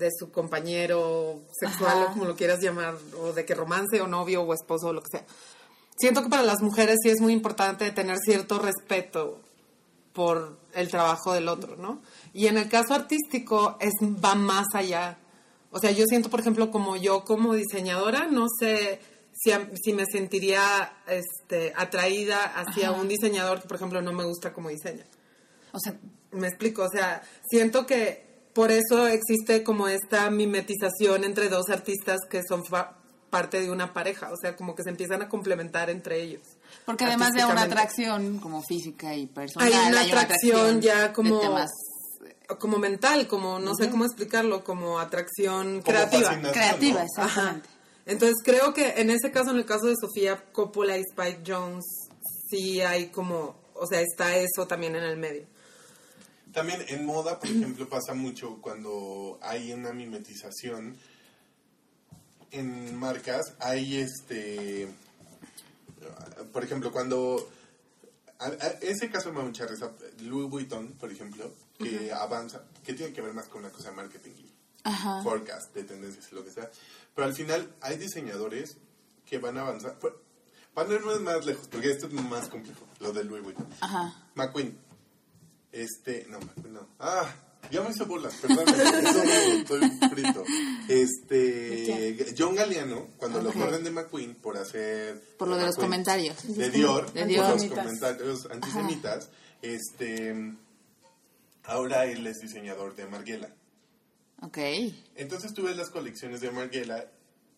de 0.00 0.08
su 0.18 0.32
compañero 0.32 1.42
sexual 1.60 1.98
Ajá. 1.98 2.04
o 2.06 2.12
como 2.12 2.24
lo 2.24 2.34
quieras 2.34 2.60
llamar, 2.60 2.96
o 3.20 3.32
de 3.32 3.44
que 3.44 3.54
romance 3.54 4.00
o 4.00 4.06
novio 4.08 4.42
o 4.42 4.52
esposo 4.54 4.88
o 4.88 4.92
lo 4.92 5.02
que 5.02 5.10
sea. 5.18 5.24
Siento 5.98 6.22
que 6.22 6.28
para 6.30 6.42
las 6.42 6.60
mujeres 6.62 6.96
sí 7.02 7.10
es 7.10 7.20
muy 7.20 7.32
importante 7.34 7.90
tener 7.92 8.16
cierto 8.24 8.58
respeto 8.58 9.40
por 10.12 10.58
el 10.74 10.88
trabajo 10.88 11.32
del 11.34 11.48
otro, 11.48 11.76
¿no? 11.76 12.00
Y 12.32 12.46
en 12.46 12.56
el 12.58 12.68
caso 12.68 12.94
artístico 12.94 13.76
es 13.80 13.92
va 14.02 14.34
más 14.34 14.66
allá. 14.74 15.18
O 15.70 15.78
sea, 15.78 15.90
yo 15.92 16.04
siento, 16.06 16.30
por 16.30 16.40
ejemplo, 16.40 16.70
como 16.70 16.96
yo 16.96 17.22
como 17.24 17.54
diseñadora, 17.54 18.26
no 18.26 18.46
sé 18.58 19.00
si, 19.32 19.52
a- 19.52 19.70
si 19.80 19.92
me 19.92 20.04
sentiría 20.06 20.92
este, 21.06 21.72
atraída 21.76 22.42
hacia 22.44 22.90
un 22.92 23.06
diseñador 23.06 23.60
que, 23.62 23.68
por 23.68 23.76
ejemplo, 23.76 24.02
no 24.02 24.12
me 24.12 24.24
gusta 24.24 24.52
como 24.52 24.70
diseña. 24.70 25.04
O 25.72 25.78
sea, 25.78 25.94
Me 26.32 26.46
explico, 26.46 26.82
o 26.84 26.88
sea, 26.88 27.22
siento 27.48 27.86
que 27.86 28.29
por 28.54 28.70
eso 28.72 29.06
existe 29.06 29.62
como 29.62 29.88
esta 29.88 30.30
mimetización 30.30 31.24
entre 31.24 31.48
dos 31.48 31.68
artistas 31.70 32.20
que 32.28 32.42
son 32.46 32.64
fa- 32.64 32.96
parte 33.30 33.60
de 33.60 33.70
una 33.70 33.92
pareja, 33.92 34.32
o 34.32 34.36
sea, 34.36 34.56
como 34.56 34.74
que 34.74 34.82
se 34.82 34.90
empiezan 34.90 35.22
a 35.22 35.28
complementar 35.28 35.88
entre 35.88 36.20
ellos. 36.20 36.42
porque 36.84 37.04
además 37.04 37.32
de 37.32 37.44
una 37.44 37.62
atracción 37.62 38.38
como 38.40 38.60
física 38.62 39.14
y 39.14 39.26
personal, 39.26 39.72
Hay 39.72 39.92
una 39.92 40.00
atracción 40.02 40.80
ya 40.80 41.12
como, 41.12 41.38
temas 41.40 41.70
como 42.58 42.78
mental, 42.78 43.28
como 43.28 43.60
no 43.60 43.74
sé 43.76 43.88
cómo 43.90 44.04
explicarlo, 44.04 44.64
como 44.64 44.98
atracción 44.98 45.82
Como 45.82 45.82
creativa. 45.84 46.40
creativa, 46.52 46.98
¿no? 47.00 47.04
exactamente. 47.06 47.68
Ajá. 47.68 47.76
Entonces 48.06 48.36
creo 48.44 48.74
que 48.74 48.94
en 49.00 49.10
ese 49.10 49.30
caso, 49.30 49.50
en 49.52 49.58
el 49.58 49.64
caso 49.66 49.86
de 49.86 49.94
Sofía 50.00 50.42
Coppola 50.52 50.98
y 50.98 51.02
Spike 51.02 51.42
Jones, 51.46 51.84
sí 52.48 52.80
hay 52.80 53.06
como, 53.10 53.54
o 53.74 53.86
sea, 53.86 54.00
está 54.00 54.34
eso 54.36 54.66
también 54.66 54.96
en 54.96 55.04
el 55.04 55.16
medio. 55.16 55.46
También 56.52 56.84
en 56.88 57.04
moda, 57.06 57.38
por 57.38 57.48
ejemplo, 57.48 57.88
pasa 57.88 58.14
mucho 58.14 58.60
cuando 58.60 59.38
hay 59.42 59.72
una 59.72 59.92
mimetización 59.92 60.96
en 62.50 62.96
marcas, 62.96 63.54
hay 63.60 63.98
este, 63.98 64.88
por 66.52 66.64
ejemplo, 66.64 66.90
cuando, 66.90 67.48
a- 68.40 68.46
a- 68.46 68.78
ese 68.80 69.08
caso 69.10 69.32
me 69.32 69.38
da 69.38 69.44
mucha 69.44 69.66
risa, 69.66 69.92
Louis 70.22 70.48
Vuitton, 70.50 70.92
por 70.94 71.12
ejemplo, 71.12 71.52
que 71.78 72.12
avanza, 72.12 72.64
que 72.84 72.94
tiene 72.94 73.12
que 73.12 73.20
ver 73.22 73.32
más 73.32 73.46
con 73.48 73.60
una 73.64 73.70
cosa 73.70 73.90
de 73.90 73.96
marketing 73.96 74.32
y 74.32 74.52
Ajá. 74.84 75.22
forecast 75.22 75.72
de 75.74 75.84
tendencias 75.84 76.32
lo 76.32 76.44
que 76.44 76.50
sea, 76.50 76.68
pero 77.14 77.26
al 77.28 77.34
final 77.34 77.72
hay 77.80 77.96
diseñadores 77.98 78.76
que 79.24 79.38
van 79.38 79.56
a 79.58 79.60
avanzar, 79.62 79.96
para 80.74 80.88
no 80.88 80.94
irnos 80.94 81.20
más 81.20 81.44
lejos, 81.46 81.68
porque 81.68 81.90
esto 81.90 82.06
es 82.08 82.12
más 82.14 82.48
complejo, 82.48 82.84
lo 82.98 83.12
de 83.12 83.22
Louis 83.24 83.42
Vuitton. 83.44 83.66
Ajá. 83.80 84.12
McQueen. 84.34 84.76
Este, 85.72 86.26
no, 86.28 86.38
no. 86.68 86.88
Ah, 86.98 87.32
ya 87.70 87.82
me 87.82 87.90
hice 87.90 88.04
bolas, 88.04 88.34
perdón. 88.42 88.64
estoy 89.60 89.80
frito. 90.10 90.44
Este, 90.88 92.34
John 92.36 92.54
Galliano, 92.56 93.08
cuando 93.16 93.40
lo 93.40 93.52
corren 93.52 93.84
de 93.84 93.90
McQueen 93.90 94.34
por 94.34 94.56
hacer. 94.56 95.20
Por 95.38 95.48
lo 95.48 95.56
de 95.56 95.66
los 95.66 95.76
comentarios. 95.76 96.36
De 96.56 96.70
Dior, 96.70 97.12
De 97.12 97.20
por 97.20 97.28
Dior. 97.28 97.44
los 97.44 97.50
Antisemitas. 97.62 97.84
comentarios 97.84 98.46
antisemitas. 98.50 99.30
Este, 99.62 100.54
ahora 101.64 102.06
él 102.06 102.26
es 102.26 102.38
diseñador 102.40 102.96
de 102.96 103.06
Margiela. 103.06 103.50
Ok. 104.42 104.58
Entonces 105.16 105.52
tú 105.54 105.62
ves 105.64 105.76
las 105.76 105.90
colecciones 105.90 106.40
de 106.40 106.50
Margiela, 106.50 107.06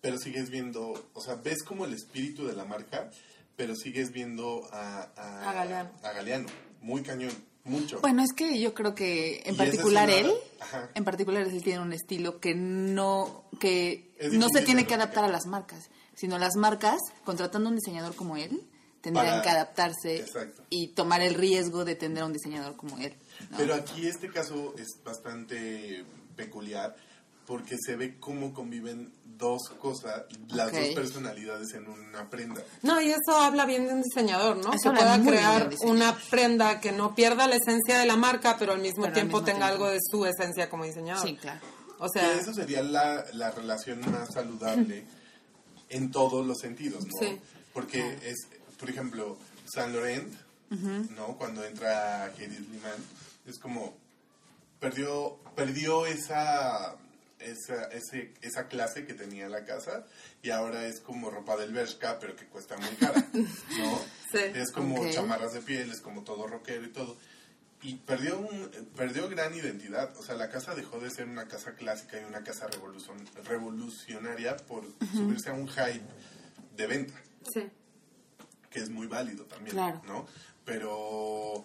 pero 0.01 0.19
sigues 0.19 0.51
viendo, 0.51 1.09
o 1.15 1.21
sea, 1.23 1.37
ves 1.37 1.63
como 1.63 1.85
el 1.85 1.95
espíritu 1.95 2.47
de 2.47 2.55
la 2.55 2.65
marca, 2.65 3.09
pero 3.57 3.77
sigues 3.77 4.11
viendo 4.11 4.69
a, 4.73 5.11
a, 5.17 5.49
A 5.51 5.53
Galeano. 5.55 5.91
a 6.03 6.13
Galeano. 6.13 6.49
Muy 6.81 7.03
cañón, 7.03 7.31
mucho. 7.65 8.01
Bueno, 8.01 8.23
es 8.23 8.33
que 8.33 8.59
yo 8.61 8.75
creo 8.75 8.95
que 8.95 9.43
en 9.45 9.55
Y 9.55 9.55
esa 9.55 9.65
es 9.65 9.71
particular 9.71 10.09
una- 10.09 10.17
él, 10.19 10.33
Ajá. 10.61 10.91
en 10.95 11.05
particular 11.05 11.43
él 11.47 11.63
tiene 11.63 11.81
un 11.81 11.93
estilo 11.93 12.41
que 12.41 12.55
no 12.55 13.45
que 13.61 14.11
no 14.33 14.49
se 14.53 14.63
tiene 14.63 14.87
que 14.87 14.95
adaptar 14.95 15.25
a 15.25 15.29
las 15.29 15.47
marcas, 15.47 15.89
sino 16.15 16.39
las 16.39 16.57
marcas 16.57 16.99
contratando 17.25 17.69
un 17.69 17.77
diseñador 17.77 18.15
como 18.17 18.37
él 18.37 18.61
tendrían 19.01 19.27
Para- 19.27 19.43
que 19.43 19.49
adaptarse 19.51 20.17
Exacto. 20.17 20.63
y 20.71 20.89
tomar 20.89 21.21
el 21.23 21.35
riesgo 21.35 21.85
de 21.85 21.95
tener 21.97 22.23
a 22.23 22.27
un 22.27 22.33
diseñador 22.33 22.77
como 22.77 22.99
él. 22.99 23.15
¿no? 23.51 23.57
Pero 23.57 23.75
aquí 23.75 24.07
este 24.07 24.29
caso 24.31 24.75
es 24.79 25.03
bastante 25.05 26.05
peculiar 26.37 26.97
porque 27.47 27.77
se 27.85 27.97
ve 27.97 28.17
cómo 28.19 28.53
conviven 28.55 29.13
dos 29.25 29.63
cosas, 29.81 30.23
las 30.49 30.71
dos 30.73 30.89
personalidades 30.95 31.75
en 31.75 31.89
una 31.89 32.31
prenda. 32.31 32.63
No, 32.83 33.01
y 33.03 33.11
eso 33.11 33.37
habla 33.41 33.65
bien 33.67 33.87
de 33.87 33.95
un 33.95 34.03
diseñador, 34.03 34.57
¿no? 34.59 34.73
Eso 34.73 34.93
que 34.93 34.99
pueda 34.99 35.21
crear 35.21 35.71
una 35.85 36.17
prenda 36.31 36.81
que 36.81 36.93
no 36.93 37.15
pierda 37.15 37.49
la 37.49 37.57
esencia 37.57 37.99
de 37.99 38.07
la 38.07 38.17
marca, 38.17 38.57
pero 38.59 38.73
al 38.73 38.79
mismo 38.81 39.03
Pero 39.03 39.09
al 39.09 39.15
tiempo 39.15 39.39
mismo 39.39 39.47
tenga 39.53 39.67
tiempo. 39.69 39.85
algo 39.85 39.89
de 39.91 39.99
su 40.11 40.25
esencia 40.27 40.71
como 40.71 40.85
diseñador. 40.85 41.27
Sí, 41.27 41.37
claro. 41.37 41.61
O 41.99 42.09
Que 42.09 42.21
sea, 42.21 42.35
eso 42.35 42.53
sería 42.55 42.83
la, 42.83 43.25
la 43.33 43.51
relación 43.51 44.01
más 44.11 44.33
saludable 44.33 45.05
en 45.89 46.11
todos 46.11 46.47
los 46.47 46.59
sentidos, 46.59 47.05
¿no? 47.05 47.11
Sí. 47.21 47.39
Porque 47.73 48.19
es, 48.25 48.47
por 48.79 48.91
ejemplo, 48.91 49.37
Saint 49.73 49.93
Laurent, 49.95 50.33
¿no? 51.17 51.37
Cuando 51.37 51.65
entra 51.65 52.33
Hedy 52.39 52.57
Slimane, 52.57 53.05
es 53.47 53.59
como 53.59 53.95
perdió 54.79 55.39
perdió 55.55 56.07
esa 56.07 56.97
esa, 57.45 57.85
ese- 57.93 58.33
esa 58.43 58.69
clase 58.69 59.05
que 59.07 59.15
tenía 59.15 59.49
la 59.49 59.65
casa 59.65 60.07
y 60.43 60.51
ahora 60.51 60.87
es 60.87 61.01
como 61.01 61.31
ropa 61.31 61.57
del 61.57 61.73
Bershka 61.73 62.19
pero 62.19 62.35
que 62.37 62.47
cuesta 62.47 62.77
muy 62.77 62.91
cara, 62.97 63.25
¿no? 63.33 63.99
Sí. 64.31 64.39
Es 64.55 64.71
como 64.73 65.01
Ok. 65.01 65.11
chamarras 65.11 65.53
de 65.53 65.61
piel, 65.61 65.91
es 65.91 66.01
como 66.01 66.23
todo 66.25 66.47
rockero 66.47 66.85
y 66.85 66.93
todo. 66.93 67.17
Y 67.85 67.97
perdió, 67.97 68.39
un, 68.39 68.71
perdió 68.97 69.29
gran 69.29 69.53
identidad. 69.55 70.17
O 70.17 70.23
sea, 70.23 70.37
la 70.37 70.49
casa 70.49 70.75
dejó 70.77 71.01
de 71.01 71.11
ser 71.11 71.27
una 71.27 71.49
casa 71.49 71.75
clásica 71.75 72.21
y 72.21 72.25
una 72.25 72.45
casa 72.45 72.69
revolucion- 72.71 73.29
revolucionaria 73.45 74.57
por 74.57 74.85
subirse 75.13 75.51
a 75.51 75.55
un 75.55 75.67
hype 75.69 76.01
de 76.77 76.87
venta, 76.87 77.15
sí. 77.53 77.69
que 78.71 78.79
es 78.79 78.89
muy 78.89 79.09
válido 79.09 79.45
también, 79.47 79.75
Claro. 79.75 80.01
¿no? 80.07 80.27
Pero 80.65 81.65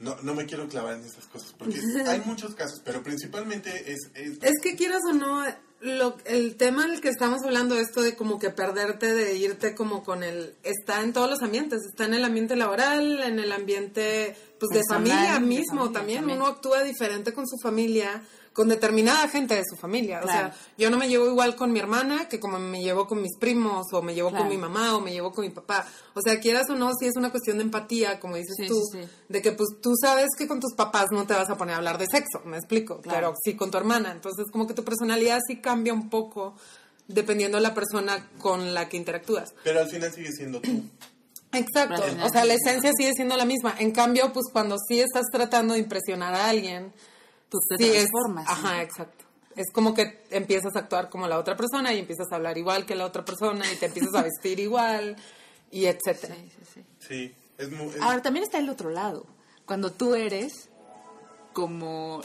no, 0.00 0.16
no 0.22 0.34
me 0.34 0.46
quiero 0.46 0.68
clavar 0.68 0.94
en 0.94 1.04
esas 1.04 1.26
cosas, 1.26 1.54
porque 1.58 1.78
hay 2.06 2.20
muchos 2.24 2.54
casos, 2.54 2.80
pero 2.84 3.02
principalmente 3.02 3.92
es... 3.92 4.10
es- 4.14 4.38
Es 4.42 4.60
que 4.62 4.74
quieras 4.76 5.00
o 5.08 5.12
no, 5.14 5.44
lo, 5.80 6.16
el 6.24 6.56
tema 6.56 6.86
del 6.86 7.00
que 7.00 7.08
estamos 7.10 7.42
hablando, 7.44 7.76
esto 7.78 8.02
de 8.02 8.16
como 8.16 8.38
que 8.38 8.50
perderte, 8.50 9.12
de 9.14 9.34
irte 9.36 9.74
como 9.74 10.02
con 10.02 10.22
el... 10.22 10.54
Está 10.62 11.02
en 11.02 11.12
todos 11.12 11.28
los 11.30 11.42
ambientes, 11.42 11.80
está 11.88 12.06
en 12.06 12.14
el 12.14 12.24
ambiente 12.24 12.56
laboral, 12.56 13.22
en 13.22 13.38
el 13.38 13.52
ambiente 13.52 14.36
pues 14.58 14.70
de 14.70 14.82
familia 14.88 15.34
de 15.34 15.40
mismo 15.40 15.76
familia 15.82 15.92
también. 15.92 16.18
también. 16.20 16.38
Uno 16.40 16.48
actúa 16.48 16.82
diferente 16.82 17.32
con 17.34 17.46
su 17.46 17.56
familia, 17.62 18.22
con 18.54 18.68
determinada 18.68 19.28
gente 19.28 19.56
de 19.56 19.62
su 19.68 19.76
familia. 19.76 20.20
Claro. 20.20 20.48
O 20.48 20.52
sea, 20.52 20.60
yo 20.78 20.88
no 20.90 20.96
me 20.96 21.08
llevo 21.08 21.26
igual 21.26 21.56
con 21.56 21.72
mi 21.72 21.80
hermana 21.80 22.28
que 22.28 22.40
como 22.40 22.58
me 22.58 22.80
llevo 22.80 23.06
con 23.06 23.20
mis 23.20 23.36
primos, 23.36 23.86
o 23.92 24.00
me 24.00 24.14
llevo 24.14 24.30
Claro. 24.30 24.44
con 24.44 24.50
mi 24.54 24.56
mamá, 24.58 24.96
o 24.96 25.00
me 25.00 25.10
llevo 25.12 25.32
con 25.32 25.44
mi 25.44 25.50
papá. 25.50 25.86
O 26.14 26.20
sea, 26.22 26.38
quieras 26.40 26.70
o 26.70 26.74
no, 26.76 26.92
sí 26.98 27.06
es 27.06 27.16
una 27.16 27.30
cuestión 27.30 27.58
de 27.58 27.64
empatía, 27.64 28.20
como 28.20 28.36
dices 28.36 28.54
Sí, 28.56 28.66
tú, 28.68 28.80
sí, 28.92 29.02
sí. 29.02 29.08
de 29.28 29.42
que 29.42 29.52
pues 29.52 29.70
tú 29.82 29.92
sabes 30.00 30.28
que 30.38 30.46
con 30.48 30.60
tus 30.60 30.72
papás 30.74 31.06
no 31.10 31.26
te 31.26 31.34
vas 31.34 31.50
a 31.50 31.56
poner 31.56 31.74
a 31.74 31.78
hablar 31.78 31.98
de 31.98 32.06
sexo, 32.10 32.40
me 32.44 32.56
explico, 32.56 33.00
Claro. 33.00 33.18
pero 33.18 33.34
sí 33.44 33.56
con 33.56 33.70
tu 33.72 33.76
hermana. 33.78 34.12
Entonces, 34.12 34.46
como 34.52 34.66
que 34.66 34.72
tu 34.74 34.84
personalidad 34.84 35.40
sí 35.46 35.56
cambia 35.60 35.92
un 35.92 36.08
poco 36.08 36.54
dependiendo 37.08 37.58
de 37.58 37.62
la 37.62 37.74
persona 37.74 38.30
con 38.38 38.72
la 38.72 38.88
que 38.88 38.96
interactúas. 38.96 39.52
pero 39.64 39.80
al 39.80 39.88
final 39.88 40.12
sigue 40.12 40.30
siendo 40.32 40.60
tú. 40.60 40.70
Exacto. 41.52 42.02
O 42.24 42.28
sea, 42.30 42.44
la 42.44 42.54
esencia 42.54 42.92
sigue 42.96 43.12
siendo 43.14 43.36
la 43.36 43.44
misma. 43.44 43.74
En 43.78 43.92
cambio, 43.92 44.32
pues 44.32 44.46
cuando 44.52 44.76
sí 44.88 45.00
estás 45.00 45.24
tratando 45.30 45.74
de 45.74 45.80
impresionar 45.80 46.34
a 46.34 46.48
alguien, 46.48 46.92
Tú 47.48 47.58
te 47.68 47.76
sí 47.76 47.90
es- 47.90 48.04
transformas. 48.06 48.44
¿no? 48.46 48.52
Ajá, 48.52 48.82
exacto. 48.82 49.24
Es 49.56 49.70
como 49.72 49.94
que 49.94 50.24
empiezas 50.30 50.74
a 50.74 50.80
actuar 50.80 51.08
como 51.10 51.28
la 51.28 51.38
otra 51.38 51.56
persona 51.56 51.92
y 51.94 52.00
empiezas 52.00 52.26
a 52.32 52.36
hablar 52.36 52.58
igual 52.58 52.84
que 52.86 52.96
la 52.96 53.04
otra 53.06 53.24
persona 53.24 53.64
y 53.72 53.76
te 53.76 53.86
empiezas 53.86 54.14
a 54.14 54.22
vestir 54.22 54.58
igual 54.58 55.16
y 55.70 55.86
etcétera. 55.86 56.34
Sí, 56.34 56.50
sí, 56.50 56.64
sí. 56.74 56.84
Sí, 57.08 57.34
Es 57.58 57.70
mu- 57.70 57.90
es- 57.90 58.00
Ahora 58.00 58.20
también 58.20 58.42
está 58.44 58.58
el 58.58 58.68
otro 58.68 58.90
lado. 58.90 59.26
Cuando 59.64 59.92
tú 59.92 60.14
eres 60.16 60.68
como 61.52 62.20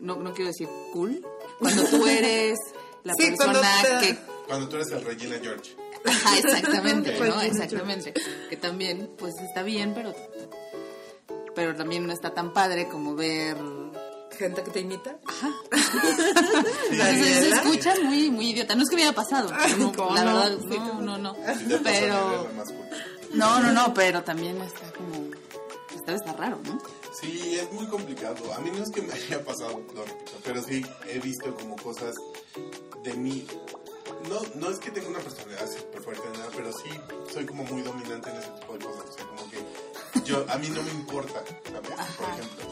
no, 0.00 0.16
no 0.16 0.34
quiero 0.34 0.48
decir 0.48 0.68
cool, 0.92 1.24
cuando 1.60 1.84
tú 1.84 2.04
eres 2.08 2.58
la 3.04 3.14
Sí, 3.14 3.34
cuando 3.36 3.60
persona 3.60 4.00
te- 4.00 4.06
que 4.06 4.18
cuando 4.48 4.68
tú 4.68 4.76
eres 4.76 4.90
el 4.90 5.04
Regina 5.04 5.36
George. 5.40 5.76
Ajá, 6.04 6.36
exactamente, 6.38 7.18
¿no? 7.20 7.40
Exactamente. 7.40 8.12
Que 8.50 8.56
también, 8.56 9.10
pues 9.16 9.32
está 9.40 9.62
bien, 9.62 9.94
pero 9.94 10.12
pero 11.54 11.76
también 11.76 12.04
no 12.06 12.12
está 12.12 12.34
tan 12.34 12.52
padre 12.52 12.88
como 12.88 13.14
ver 13.14 13.56
Gente 14.38 14.62
que 14.62 14.70
te 14.70 14.80
imita. 14.80 15.16
Sí, 16.90 17.24
se, 17.24 17.50
escucha 17.50 17.94
muy 18.02 18.30
muy 18.30 18.50
idiota. 18.50 18.74
No 18.74 18.82
es 18.82 18.90
que 18.90 18.96
me 18.96 19.02
haya 19.02 19.14
pasado, 19.14 19.50
no, 19.78 19.92
¿Cómo 19.92 20.14
la 20.14 20.24
no? 20.24 20.34
verdad, 20.34 20.58
Sí, 20.60 20.78
no, 20.78 21.00
no, 21.00 21.18
no. 21.18 21.36
Pero 21.82 22.48
no, 23.32 23.60
no, 23.60 23.72
no, 23.72 23.94
pero 23.94 24.22
también 24.22 24.60
está 24.62 24.92
como 24.92 25.30
está 25.94 26.12
está 26.12 26.32
raro, 26.34 26.58
¿no? 26.64 26.78
Sí, 27.20 27.56
es 27.58 27.72
muy 27.72 27.86
complicado. 27.86 28.52
A 28.54 28.60
mí 28.60 28.70
no 28.70 28.82
es 28.82 28.90
que 28.90 29.02
me 29.02 29.12
haya 29.12 29.44
pasado, 29.44 29.80
lo 29.94 30.04
repito, 30.04 30.32
pero 30.44 30.62
sí 30.62 30.84
he 31.08 31.18
visto 31.18 31.54
como 31.54 31.76
cosas 31.76 32.14
de 33.02 33.14
mí. 33.14 33.46
No, 34.28 34.40
no 34.54 34.70
es 34.70 34.78
que 34.78 34.90
tenga 34.90 35.08
una 35.08 35.18
personalidad 35.18 35.68
súper 35.70 36.02
fuerte 36.02 36.22
nada, 36.32 36.48
pero 36.54 36.72
sí 36.72 36.90
soy 37.32 37.44
como 37.44 37.64
muy 37.64 37.82
dominante 37.82 38.30
en 38.30 38.36
ese 38.36 38.50
tipo 38.60 38.72
de 38.74 38.84
cosas. 38.84 39.04
O 39.08 39.12
sea, 39.12 39.26
como 39.26 39.50
que 39.50 39.58
yo, 40.24 40.44
a 40.48 40.58
mí 40.58 40.68
no 40.68 40.82
me 40.82 40.90
importa, 40.90 41.42
¿sabes? 41.64 42.16
Por 42.16 42.28
ejemplo. 42.28 42.64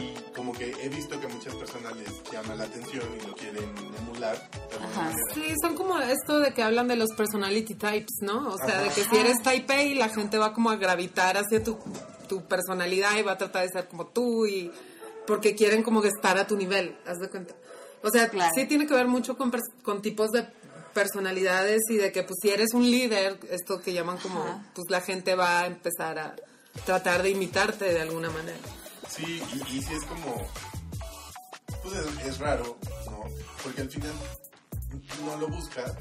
Y 0.00 0.14
como 0.44 0.58
que 0.58 0.70
he 0.82 0.88
visto 0.90 1.18
que 1.18 1.26
a 1.26 1.28
muchas 1.30 1.54
personas 1.54 1.96
les 1.96 2.22
llama 2.30 2.54
la 2.54 2.64
atención 2.64 3.02
y 3.18 3.26
lo 3.26 3.34
quieren 3.34 3.64
emular 3.98 4.36
Ajá. 4.78 5.10
Sí, 5.32 5.54
son 5.62 5.74
como 5.74 5.98
esto 5.98 6.38
de 6.40 6.52
que 6.52 6.62
hablan 6.62 6.86
de 6.86 6.96
los 6.96 7.08
personality 7.16 7.74
types, 7.74 8.16
¿no? 8.20 8.48
O 8.52 8.56
sea, 8.58 8.74
Ajá. 8.80 8.82
de 8.82 8.88
que 8.90 9.04
si 9.04 9.16
eres 9.16 9.42
type 9.42 9.72
A 9.72 9.82
y 9.82 9.94
la 9.94 10.10
gente 10.10 10.36
va 10.36 10.52
como 10.52 10.70
a 10.70 10.76
gravitar 10.76 11.38
hacia 11.38 11.64
tu, 11.64 11.78
tu 12.28 12.44
personalidad 12.46 13.16
y 13.16 13.22
va 13.22 13.32
a 13.32 13.38
tratar 13.38 13.62
de 13.62 13.70
ser 13.70 13.88
como 13.88 14.08
tú 14.08 14.44
y 14.46 14.70
porque 15.26 15.54
quieren 15.54 15.82
como 15.82 16.02
que 16.02 16.08
estar 16.08 16.36
a 16.36 16.46
tu 16.46 16.56
nivel, 16.56 16.94
haz 17.06 17.18
de 17.20 17.30
cuenta. 17.30 17.54
O 18.02 18.10
sea, 18.10 18.28
Claro. 18.28 18.52
sí 18.54 18.66
tiene 18.66 18.86
que 18.86 18.92
ver 18.92 19.06
mucho 19.08 19.38
con, 19.38 19.50
con 19.82 20.02
tipos 20.02 20.30
de 20.30 20.46
personalidades 20.92 21.80
y 21.88 21.96
de 21.96 22.12
que 22.12 22.22
pues 22.22 22.36
si 22.42 22.50
eres 22.50 22.74
un 22.74 22.82
líder, 22.90 23.38
esto 23.50 23.80
que 23.80 23.94
llaman 23.94 24.18
como, 24.18 24.42
Ajá. 24.42 24.62
pues 24.74 24.86
la 24.90 25.00
gente 25.00 25.34
va 25.34 25.60
a 25.60 25.66
empezar 25.66 26.18
a 26.18 26.36
tratar 26.84 27.22
de 27.22 27.30
imitarte 27.30 27.86
de 27.92 28.00
alguna 28.02 28.28
manera. 28.30 28.58
Sí, 29.16 29.42
y, 29.52 29.76
y 29.76 29.82
sí 29.82 29.94
es 29.94 30.04
como. 30.06 30.48
Pues 31.82 31.94
es, 31.96 32.26
es 32.26 32.38
raro, 32.38 32.76
¿no? 33.06 33.24
Porque 33.62 33.82
al 33.82 33.90
final 33.90 34.12
no 35.24 35.36
lo 35.36 35.48
buscas. 35.48 35.92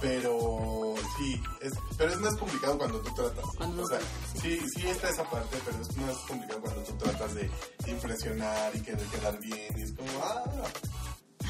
Pero 0.00 0.94
sí, 1.16 1.40
es, 1.62 1.72
pero 1.96 2.12
es 2.12 2.20
más 2.20 2.34
complicado 2.36 2.76
cuando 2.76 3.00
tú 3.00 3.14
tratas. 3.14 3.44
Cuando 3.56 3.82
o 3.82 3.86
sea, 3.86 3.98
sí, 4.42 4.60
sí 4.74 4.86
está 4.86 5.08
esa 5.08 5.24
parte, 5.30 5.56
pero 5.64 5.80
es 5.80 5.96
más 5.96 6.16
complicado 6.28 6.60
cuando 6.60 6.82
tú 6.82 6.92
tratas 6.98 7.34
de 7.34 7.50
impresionar 7.86 8.76
y 8.76 8.80
que 8.80 8.92
de 8.92 9.04
quedar 9.06 9.40
bien. 9.40 9.78
Y 9.78 9.82
es 9.82 9.92
como, 9.92 10.08
ah, 10.22 10.44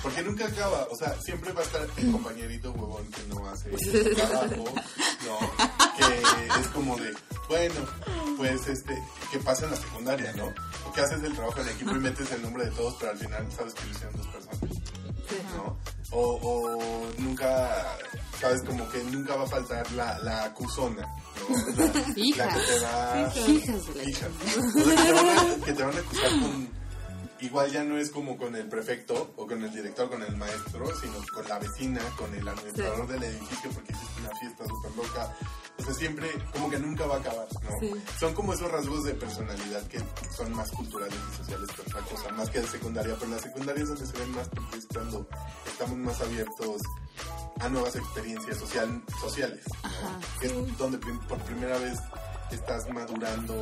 porque 0.02 0.22
nunca 0.22 0.46
acaba. 0.46 0.86
O 0.92 0.96
sea, 0.96 1.20
siempre 1.20 1.52
va 1.52 1.62
a 1.62 1.64
estar 1.64 1.88
el 1.96 2.12
compañerito 2.12 2.70
huevón 2.70 3.10
que 3.10 3.22
no 3.34 3.48
hace 3.48 3.70
trabajo, 4.14 4.64
¿no? 5.26 5.38
Que 5.96 6.60
es 6.60 6.68
como 6.68 6.96
de, 6.96 7.14
bueno, 7.48 7.74
pues 8.36 8.66
este, 8.66 9.02
que 9.30 9.38
pasa 9.38 9.64
en 9.64 9.70
la 9.72 9.76
secundaria, 9.76 10.32
¿no? 10.34 10.52
O 10.86 10.92
que 10.92 11.00
haces 11.00 11.22
el 11.22 11.34
trabajo 11.34 11.60
en 11.60 11.68
equipo 11.68 11.90
y 11.92 11.98
metes 12.00 12.30
el 12.32 12.42
nombre 12.42 12.64
de 12.64 12.70
todos, 12.72 12.94
pero 12.98 13.12
al 13.12 13.18
final 13.18 13.52
sabes 13.52 13.74
que 13.74 13.84
lo 13.84 13.90
hicieron 13.90 14.16
dos 14.16 14.26
personas. 14.28 14.60
¿no? 15.56 15.78
O, 16.12 16.20
o 16.20 17.08
nunca, 17.18 17.96
sabes, 18.40 18.62
como 18.62 18.88
que 18.90 19.02
nunca 19.04 19.34
va 19.34 19.44
a 19.44 19.48
faltar 19.48 19.90
la, 19.92 20.18
la 20.20 20.44
acusona, 20.44 21.02
¿no? 21.02 21.56
La, 21.76 22.48
que 22.48 22.60
te 22.60 22.78
va... 22.80 23.32
Hijas 23.48 23.82
Hijas. 24.06 24.30
Que 25.64 25.72
te 25.72 25.82
van 25.82 25.96
a 25.96 25.98
acusar 25.98 26.30
con... 26.40 26.85
Igual 27.40 27.70
ya 27.70 27.84
no 27.84 27.98
es 27.98 28.10
como 28.10 28.36
con 28.36 28.56
el 28.56 28.68
prefecto 28.68 29.34
o 29.36 29.46
con 29.46 29.62
el 29.62 29.70
director, 29.72 30.08
con 30.08 30.22
el 30.22 30.36
maestro, 30.36 30.86
sino 30.96 31.14
con 31.32 31.46
la 31.48 31.58
vecina, 31.58 32.00
con 32.16 32.34
el 32.34 32.46
administrador 32.48 33.06
del 33.06 33.22
edificio 33.22 33.70
porque 33.70 33.92
hiciste 33.92 34.20
una 34.20 34.30
fiesta 34.38 34.64
súper 34.66 34.96
loca. 34.96 35.36
O 35.78 35.82
sea, 35.82 35.94
siempre, 35.94 36.30
como 36.52 36.70
que 36.70 36.78
nunca 36.78 37.06
va 37.06 37.16
a 37.16 37.18
acabar, 37.18 37.46
¿no? 37.62 37.78
Sí. 37.80 37.92
Son 38.18 38.32
como 38.34 38.54
esos 38.54 38.70
rasgos 38.70 39.04
de 39.04 39.14
personalidad 39.14 39.86
que 39.88 40.00
son 40.34 40.52
más 40.54 40.70
culturales 40.70 41.18
y 41.32 41.36
sociales 41.36 41.68
que 41.76 41.82
otra 41.82 42.00
cosa, 42.02 42.32
más 42.32 42.50
que 42.50 42.60
de 42.60 42.66
secundaria, 42.66 43.14
pero 43.18 43.30
la 43.30 43.38
secundaria 43.38 43.82
es 43.82 43.88
donde 43.88 44.06
se 44.06 44.18
ven 44.18 44.30
más 44.32 44.48
porque 44.48 44.78
es 44.78 44.86
cuando 44.86 45.28
estamos 45.66 45.96
más 45.98 46.20
abiertos 46.22 46.82
a 47.60 47.68
nuevas 47.68 47.96
experiencias 47.96 48.56
social, 48.58 49.02
sociales, 49.20 49.64
¿no? 49.82 50.40
que 50.40 50.46
es 50.46 50.78
donde 50.78 50.98
por 50.98 51.38
primera 51.40 51.78
vez 51.78 51.98
estás 52.50 52.88
madurando 52.90 53.54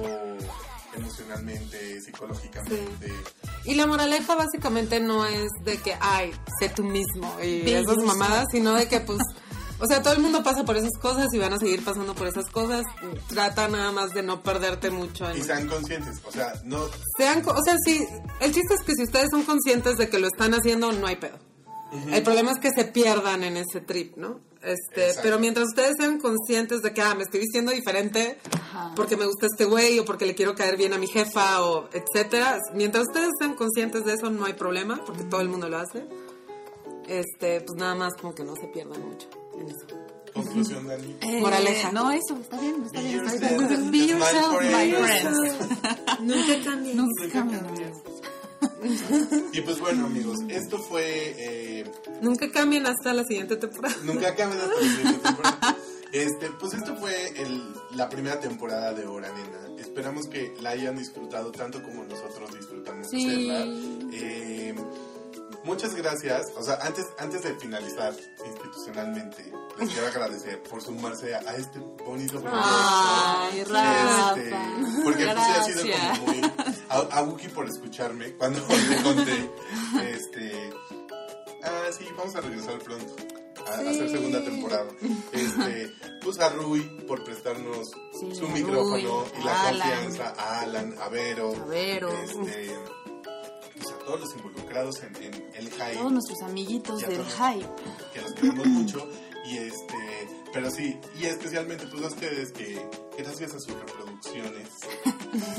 emocionalmente, 0.96 2.00
psicológicamente. 2.00 3.12
Y 3.64 3.74
la 3.74 3.86
moraleja 3.86 4.34
básicamente 4.34 5.00
no 5.00 5.26
es 5.26 5.48
de 5.64 5.78
que, 5.78 5.96
ay, 6.00 6.32
sé 6.60 6.68
tú 6.68 6.84
mismo 6.84 7.36
y 7.42 7.62
Be 7.62 7.72
esas 7.80 7.96
yourself. 7.96 8.06
mamadas, 8.06 8.46
sino 8.50 8.74
de 8.74 8.88
que, 8.88 9.00
pues, 9.00 9.18
o 9.80 9.86
sea, 9.86 10.02
todo 10.02 10.12
el 10.12 10.20
mundo 10.20 10.42
pasa 10.42 10.64
por 10.64 10.76
esas 10.76 10.96
cosas 11.00 11.32
y 11.32 11.38
van 11.38 11.52
a 11.52 11.58
seguir 11.58 11.84
pasando 11.84 12.14
por 12.14 12.26
esas 12.26 12.46
cosas. 12.46 12.84
Trata 13.28 13.68
nada 13.68 13.92
más 13.92 14.10
de 14.10 14.22
no 14.22 14.42
perderte 14.42 14.90
mucho 14.90 15.24
Y 15.34 15.38
en... 15.40 15.44
sean 15.44 15.66
conscientes, 15.68 16.20
o 16.24 16.30
sea, 16.32 16.52
no... 16.64 16.78
Sean, 17.18 17.42
o 17.46 17.62
sea, 17.64 17.76
sí, 17.84 18.06
el 18.40 18.52
chiste 18.52 18.74
es 18.74 18.82
que 18.82 18.94
si 18.94 19.02
ustedes 19.04 19.28
son 19.30 19.42
conscientes 19.42 19.96
de 19.96 20.08
que 20.08 20.18
lo 20.18 20.26
están 20.28 20.52
haciendo, 20.54 20.92
no 20.92 21.06
hay 21.06 21.16
pedo. 21.16 21.38
El 22.10 22.24
problema 22.24 22.50
es 22.50 22.58
que 22.58 22.70
se 22.72 22.84
pierdan 22.86 23.44
en 23.44 23.56
ese 23.56 23.80
trip, 23.80 24.16
¿no? 24.16 24.40
Este, 24.64 25.02
Exacto. 25.08 25.20
pero 25.22 25.38
mientras 25.38 25.66
ustedes 25.68 25.94
sean 25.98 26.18
conscientes 26.18 26.80
de 26.82 26.92
que, 26.94 27.02
ah, 27.02 27.14
me 27.14 27.24
estoy 27.24 27.40
vistiendo 27.40 27.70
diferente 27.72 28.38
Ajá. 28.52 28.92
porque 28.96 29.16
me 29.16 29.26
gusta 29.26 29.46
este 29.46 29.64
güey 29.66 29.98
o 29.98 30.04
porque 30.04 30.24
le 30.26 30.34
quiero 30.34 30.54
caer 30.54 30.76
bien 30.76 30.92
a 30.94 30.98
mi 30.98 31.06
jefa 31.06 31.62
o 31.62 31.88
etcétera, 31.92 32.58
mientras 32.74 33.04
ustedes 33.08 33.30
sean 33.38 33.54
conscientes 33.54 34.04
de 34.04 34.14
eso 34.14 34.30
no 34.30 34.44
hay 34.46 34.54
problema 34.54 35.00
porque 35.04 35.24
todo 35.24 35.40
el 35.42 35.48
mundo 35.48 35.68
lo 35.68 35.78
hace. 35.78 36.06
Este, 37.06 37.60
pues 37.60 37.78
nada 37.78 37.94
más 37.94 38.14
como 38.18 38.34
que 38.34 38.44
no 38.44 38.54
se 38.56 38.66
pierdan 38.68 39.06
mucho 39.06 39.28
en 39.60 39.68
eso. 39.68 39.86
Conclusión, 40.32 40.88
Dani. 40.88 41.16
Eh, 41.20 41.40
Moraleja. 41.40 41.92
No, 41.92 42.10
eso, 42.10 42.36
está 42.40 42.58
bien, 42.60 42.82
está 42.84 43.00
Be 43.00 43.06
bien. 43.06 43.24
Está 43.26 43.50
yourself. 43.50 43.68
bien. 43.68 43.90
Be 43.92 44.06
yourself, 44.06 44.62
my 44.62 44.92
friends. 44.92 46.20
Nunca 46.22 46.64
cambien. 46.64 46.96
Nunca 46.96 47.28
cambien. 47.32 47.92
Y 49.52 49.60
pues 49.62 49.80
bueno, 49.80 50.06
amigos, 50.06 50.38
esto 50.48 50.78
fue... 50.78 51.34
eh, 51.38 51.84
Nunca 52.20 52.50
cambien 52.50 52.86
hasta 52.86 53.12
la 53.12 53.24
siguiente 53.24 53.56
temporada. 53.56 53.94
Nunca 54.04 54.34
cambia 54.34 54.60
hasta 54.62 54.74
la 54.80 54.88
siguiente 54.88 55.18
temporada. 55.20 55.76
Este, 56.12 56.50
pues 56.60 56.74
esto 56.74 56.94
fue 56.96 57.40
el- 57.42 57.74
la 57.96 58.08
primera 58.08 58.38
temporada 58.40 58.92
de 58.94 59.04
Hora 59.06 59.28
Nena. 59.32 59.80
Esperamos 59.80 60.26
que 60.28 60.52
la 60.60 60.70
hayan 60.70 60.96
disfrutado 60.96 61.50
tanto 61.52 61.82
como 61.82 62.04
nosotros 62.04 62.52
disfrutamos 62.56 63.08
Sí. 63.10 63.50
hacerla. 63.50 63.64
Eh, 64.12 64.74
muchas 65.64 65.94
gracias. 65.94 66.46
O 66.56 66.62
sea, 66.62 66.78
antes, 66.82 67.06
antes 67.18 67.42
de 67.42 67.54
finalizar 67.56 68.14
institucionalmente, 68.46 69.52
les 69.78 69.90
quiero 69.90 70.06
agradecer 70.06 70.62
por 70.62 70.82
sumarse 70.82 71.34
a, 71.34 71.38
a 71.40 71.56
este 71.56 71.78
bonito 71.78 72.40
proyecto. 72.40 72.60
Ay, 72.62 73.64
Rafa. 73.64 74.34
Este, 74.36 74.56
porque 75.04 75.24
pues, 75.26 75.36
sí 75.36 75.52
ha 75.52 75.64
sido 75.64 75.82
como 76.16 76.26
muy... 76.32 76.42
A, 76.88 76.98
a 77.18 77.22
Wookie 77.22 77.48
por 77.48 77.66
escucharme 77.66 78.32
cuando 78.34 78.60
le 78.90 79.02
conté. 79.02 79.50
Este, 80.10 80.70
ah, 81.64 81.90
sí, 81.96 82.06
vamos 82.16 82.34
a 82.36 82.40
regresar 82.40 82.78
pronto. 82.80 83.16
A, 83.66 83.70
a 83.70 83.80
hacer 83.80 84.10
segunda 84.10 84.44
temporada. 84.44 84.86
Este, 85.32 85.90
pues 86.22 86.38
a 86.38 86.50
Rui 86.50 86.82
por 87.08 87.24
prestarnos 87.24 87.88
Sí, 88.20 88.34
su 88.34 88.46
micrófono 88.48 89.24
Rui, 89.24 89.40
y 89.40 89.44
la 89.44 89.68
Alan. 89.68 89.88
confianza. 89.90 90.34
A 90.38 90.60
Alan, 90.60 90.94
a 91.00 91.08
Vero. 91.08 91.54
A 91.54 91.64
Vero. 91.64 92.10
Este, 92.22 92.78
pues 93.74 93.90
a 93.92 93.98
todos 94.04 94.20
los 94.20 94.36
involucrados 94.36 95.02
en, 95.02 95.16
en 95.16 95.34
el 95.54 95.70
hype 95.70 95.94
Todos 95.96 96.12
nuestros 96.12 96.42
amiguitos 96.42 97.00
del 97.02 97.16
todos. 97.18 97.34
hype. 97.34 97.66
que 98.12 98.20
los 98.22 98.32
queremos 98.34 98.66
mucho 98.66 99.08
y 99.46 99.58
este 99.58 100.28
pero 100.52 100.70
sí 100.70 100.98
y 101.20 101.24
especialmente 101.26 101.86
pues 101.88 102.02
a 102.02 102.06
ustedes 102.06 102.52
que 102.52 102.80
gracias 103.18 103.54
a 103.54 103.60
sus 103.60 103.74
reproducciones 103.78 104.68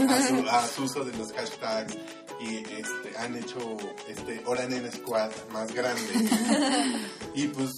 a 0.09 0.27
su, 0.27 0.49
a 0.49 0.67
su 0.67 0.83
uso 0.83 1.03
de 1.05 1.15
los 1.17 1.31
hashtags 1.33 1.95
y 2.41 2.57
este 2.57 3.17
han 3.17 3.35
hecho 3.35 3.77
este 4.07 4.41
Hora 4.45 4.67
Nena 4.67 4.91
Squad 4.91 5.31
más 5.51 5.71
grande 5.73 6.01
y 7.35 7.47
pues 7.47 7.71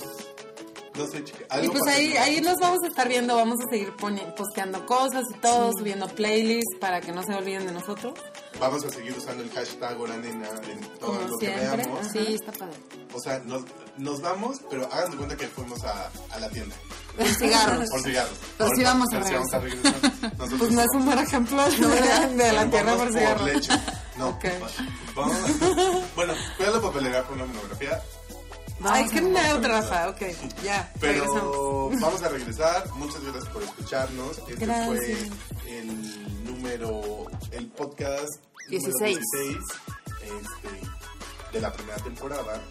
no 0.98 1.08
sé 1.08 1.24
chica 1.24 1.62
Y 1.62 1.68
pues 1.70 1.84
ahí, 1.88 2.12
que- 2.12 2.20
ahí 2.20 2.42
nos 2.42 2.58
vamos 2.60 2.80
a 2.84 2.88
estar 2.88 3.08
viendo, 3.08 3.36
vamos 3.36 3.58
a 3.66 3.70
seguir 3.70 3.94
posteando 4.36 4.86
cosas 4.86 5.24
y 5.36 5.38
todo, 5.40 5.72
subiendo 5.78 6.08
playlists 6.08 6.78
para 6.80 7.00
que 7.02 7.12
no 7.12 7.24
se 7.24 7.34
olviden 7.34 7.66
de 7.68 7.72
nosotros. 7.74 8.14
vamos 8.60 8.84
a 8.86 8.90
seguir 8.90 9.16
usando 9.18 9.44
el 9.44 9.52
hashtag 9.52 10.00
Hora 10.00 10.18
Nena 10.18 10.48
en 10.70 10.80
todo 11.00 11.14
Como 11.14 11.22
lo 11.30 11.38
que 11.38 11.46
siempre. 11.48 11.78
veamos 11.78 12.00
Ajá. 12.00 12.10
Sí, 12.12 12.34
está 12.36 12.52
padre. 12.52 12.76
o 13.14 13.20
sea 13.20 13.40
nos, 13.46 13.62
nos 13.98 14.22
vamos 14.22 14.62
pero 14.70 14.92
hagan 14.92 15.12
de 15.12 15.18
cuenta 15.18 15.38
que 15.38 15.48
fuimos 15.48 15.84
a, 15.84 16.10
a 16.32 16.40
la 16.40 16.50
tienda 16.50 16.76
Por 17.16 17.28
cigarros. 17.28 17.90
por 17.90 18.02
cigarros 18.02 18.38
Pero 18.58 18.70
sí 18.76 18.84
vamos 18.84 19.08
a 19.14 19.24
sí 19.24 19.34
a 19.34 19.60
regresar. 19.60 20.02
Pues 20.58 20.72
no 20.72 20.82
es 20.82 20.88
un 20.94 21.06
buen 21.06 21.20
ejemplo 21.20 21.58
¿no? 21.80 21.88
de, 21.90 22.44
de 22.44 22.52
la 22.54 22.70
tierra 22.70 22.96
por 22.96 23.12
cigarro. 23.14 23.46
leche. 23.46 23.72
No. 24.18 24.30
Ok. 24.30 24.46
Vamos. 25.16 25.38
Bueno, 26.16 26.34
cuida 26.58 26.72
la 26.72 26.82
papelera 26.82 27.24
con 27.24 27.38
la 27.38 27.46
monografía. 27.46 28.02
Ay, 28.84 29.08
qué 29.10 29.22
neutro, 29.22 29.72
Rafa. 29.72 30.10
Ok, 30.10 30.22
ya, 30.64 30.92
regresamos. 31.02 31.42
Pero 31.42 31.90
vamos 32.00 32.24
a 32.24 32.30
regresar. 32.30 32.90
Muchas 32.96 33.22
gracias 33.24 33.46
por 33.50 33.64
escucharnos. 33.64 34.38
Este 34.48 34.66
Gracias. 34.66 34.88
fue 34.88 35.18
pero 36.78 37.26
el 37.52 37.68
podcast 37.68 38.36
número 38.70 38.70
16. 38.70 39.18
16 39.18 39.58
este, 40.22 41.54
de 41.54 41.62
la 41.62 41.72
primera 41.74 41.98
temporada. 41.98 42.62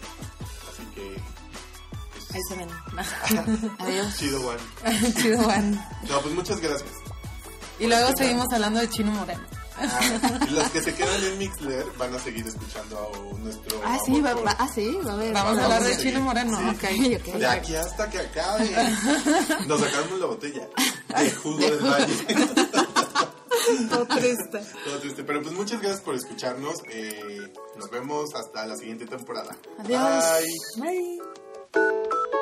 Así 0.71 0.85
que, 0.95 1.17
pues, 2.13 2.35
Ahí 2.35 2.41
se 2.47 2.55
ven. 2.55 3.71
Adiós. 3.79 4.17
chido, 4.17 4.39
Juan. 4.41 5.13
Chido, 5.15 5.43
Juan. 5.43 5.87
No, 6.07 6.21
pues 6.21 6.35
muchas 6.35 6.59
gracias. 6.61 6.89
Y 7.79 7.87
luego 7.87 8.15
seguimos 8.15 8.47
hablando 8.53 8.79
de 8.79 8.89
Chino 8.89 9.11
Moreno. 9.11 9.56
Y 10.47 10.51
los 10.51 10.69
que 10.71 10.81
se 10.81 10.93
quedan 10.95 11.23
en 11.23 11.37
Mixler 11.37 11.85
van 11.97 12.13
a 12.15 12.19
seguir 12.19 12.47
escuchando 12.47 13.11
a 13.33 13.37
nuestro. 13.39 13.81
Ah, 13.85 13.97
sí, 14.05 14.19
va, 14.21 14.33
va- 14.35 14.55
ah, 14.57 14.69
sí, 14.73 14.97
va 15.05 15.13
a 15.13 15.15
ver. 15.17 15.33
Vamos 15.33 15.59
a 15.59 15.63
hablar 15.65 15.83
de. 15.83 15.97
Chino 15.97 16.21
Moreno. 16.21 16.57
Sí. 16.81 17.15
De 17.17 17.45
aquí 17.45 17.75
hasta 17.75 18.09
que 18.09 18.19
acabe. 18.19 18.69
Nos 19.67 19.79
sacamos 19.81 20.19
la 20.19 20.25
botella 20.25 20.67
de 21.19 21.31
jugo 21.31 21.57
del 21.59 21.79
valle. 21.79 22.15
Todo 23.89 24.05
triste. 24.05 24.61
Todo 24.85 24.99
triste. 24.99 25.23
Pero 25.23 25.41
pues 25.41 25.53
muchas 25.53 25.81
gracias 25.81 26.01
por 26.01 26.15
escucharnos. 26.15 26.75
Eh, 26.89 27.51
nos 27.77 27.89
vemos 27.89 28.33
hasta 28.33 28.65
la 28.65 28.77
siguiente 28.77 29.05
temporada. 29.05 29.55
Adiós. 29.79 30.23
Bye. 30.77 31.19
Bye. 31.73 32.37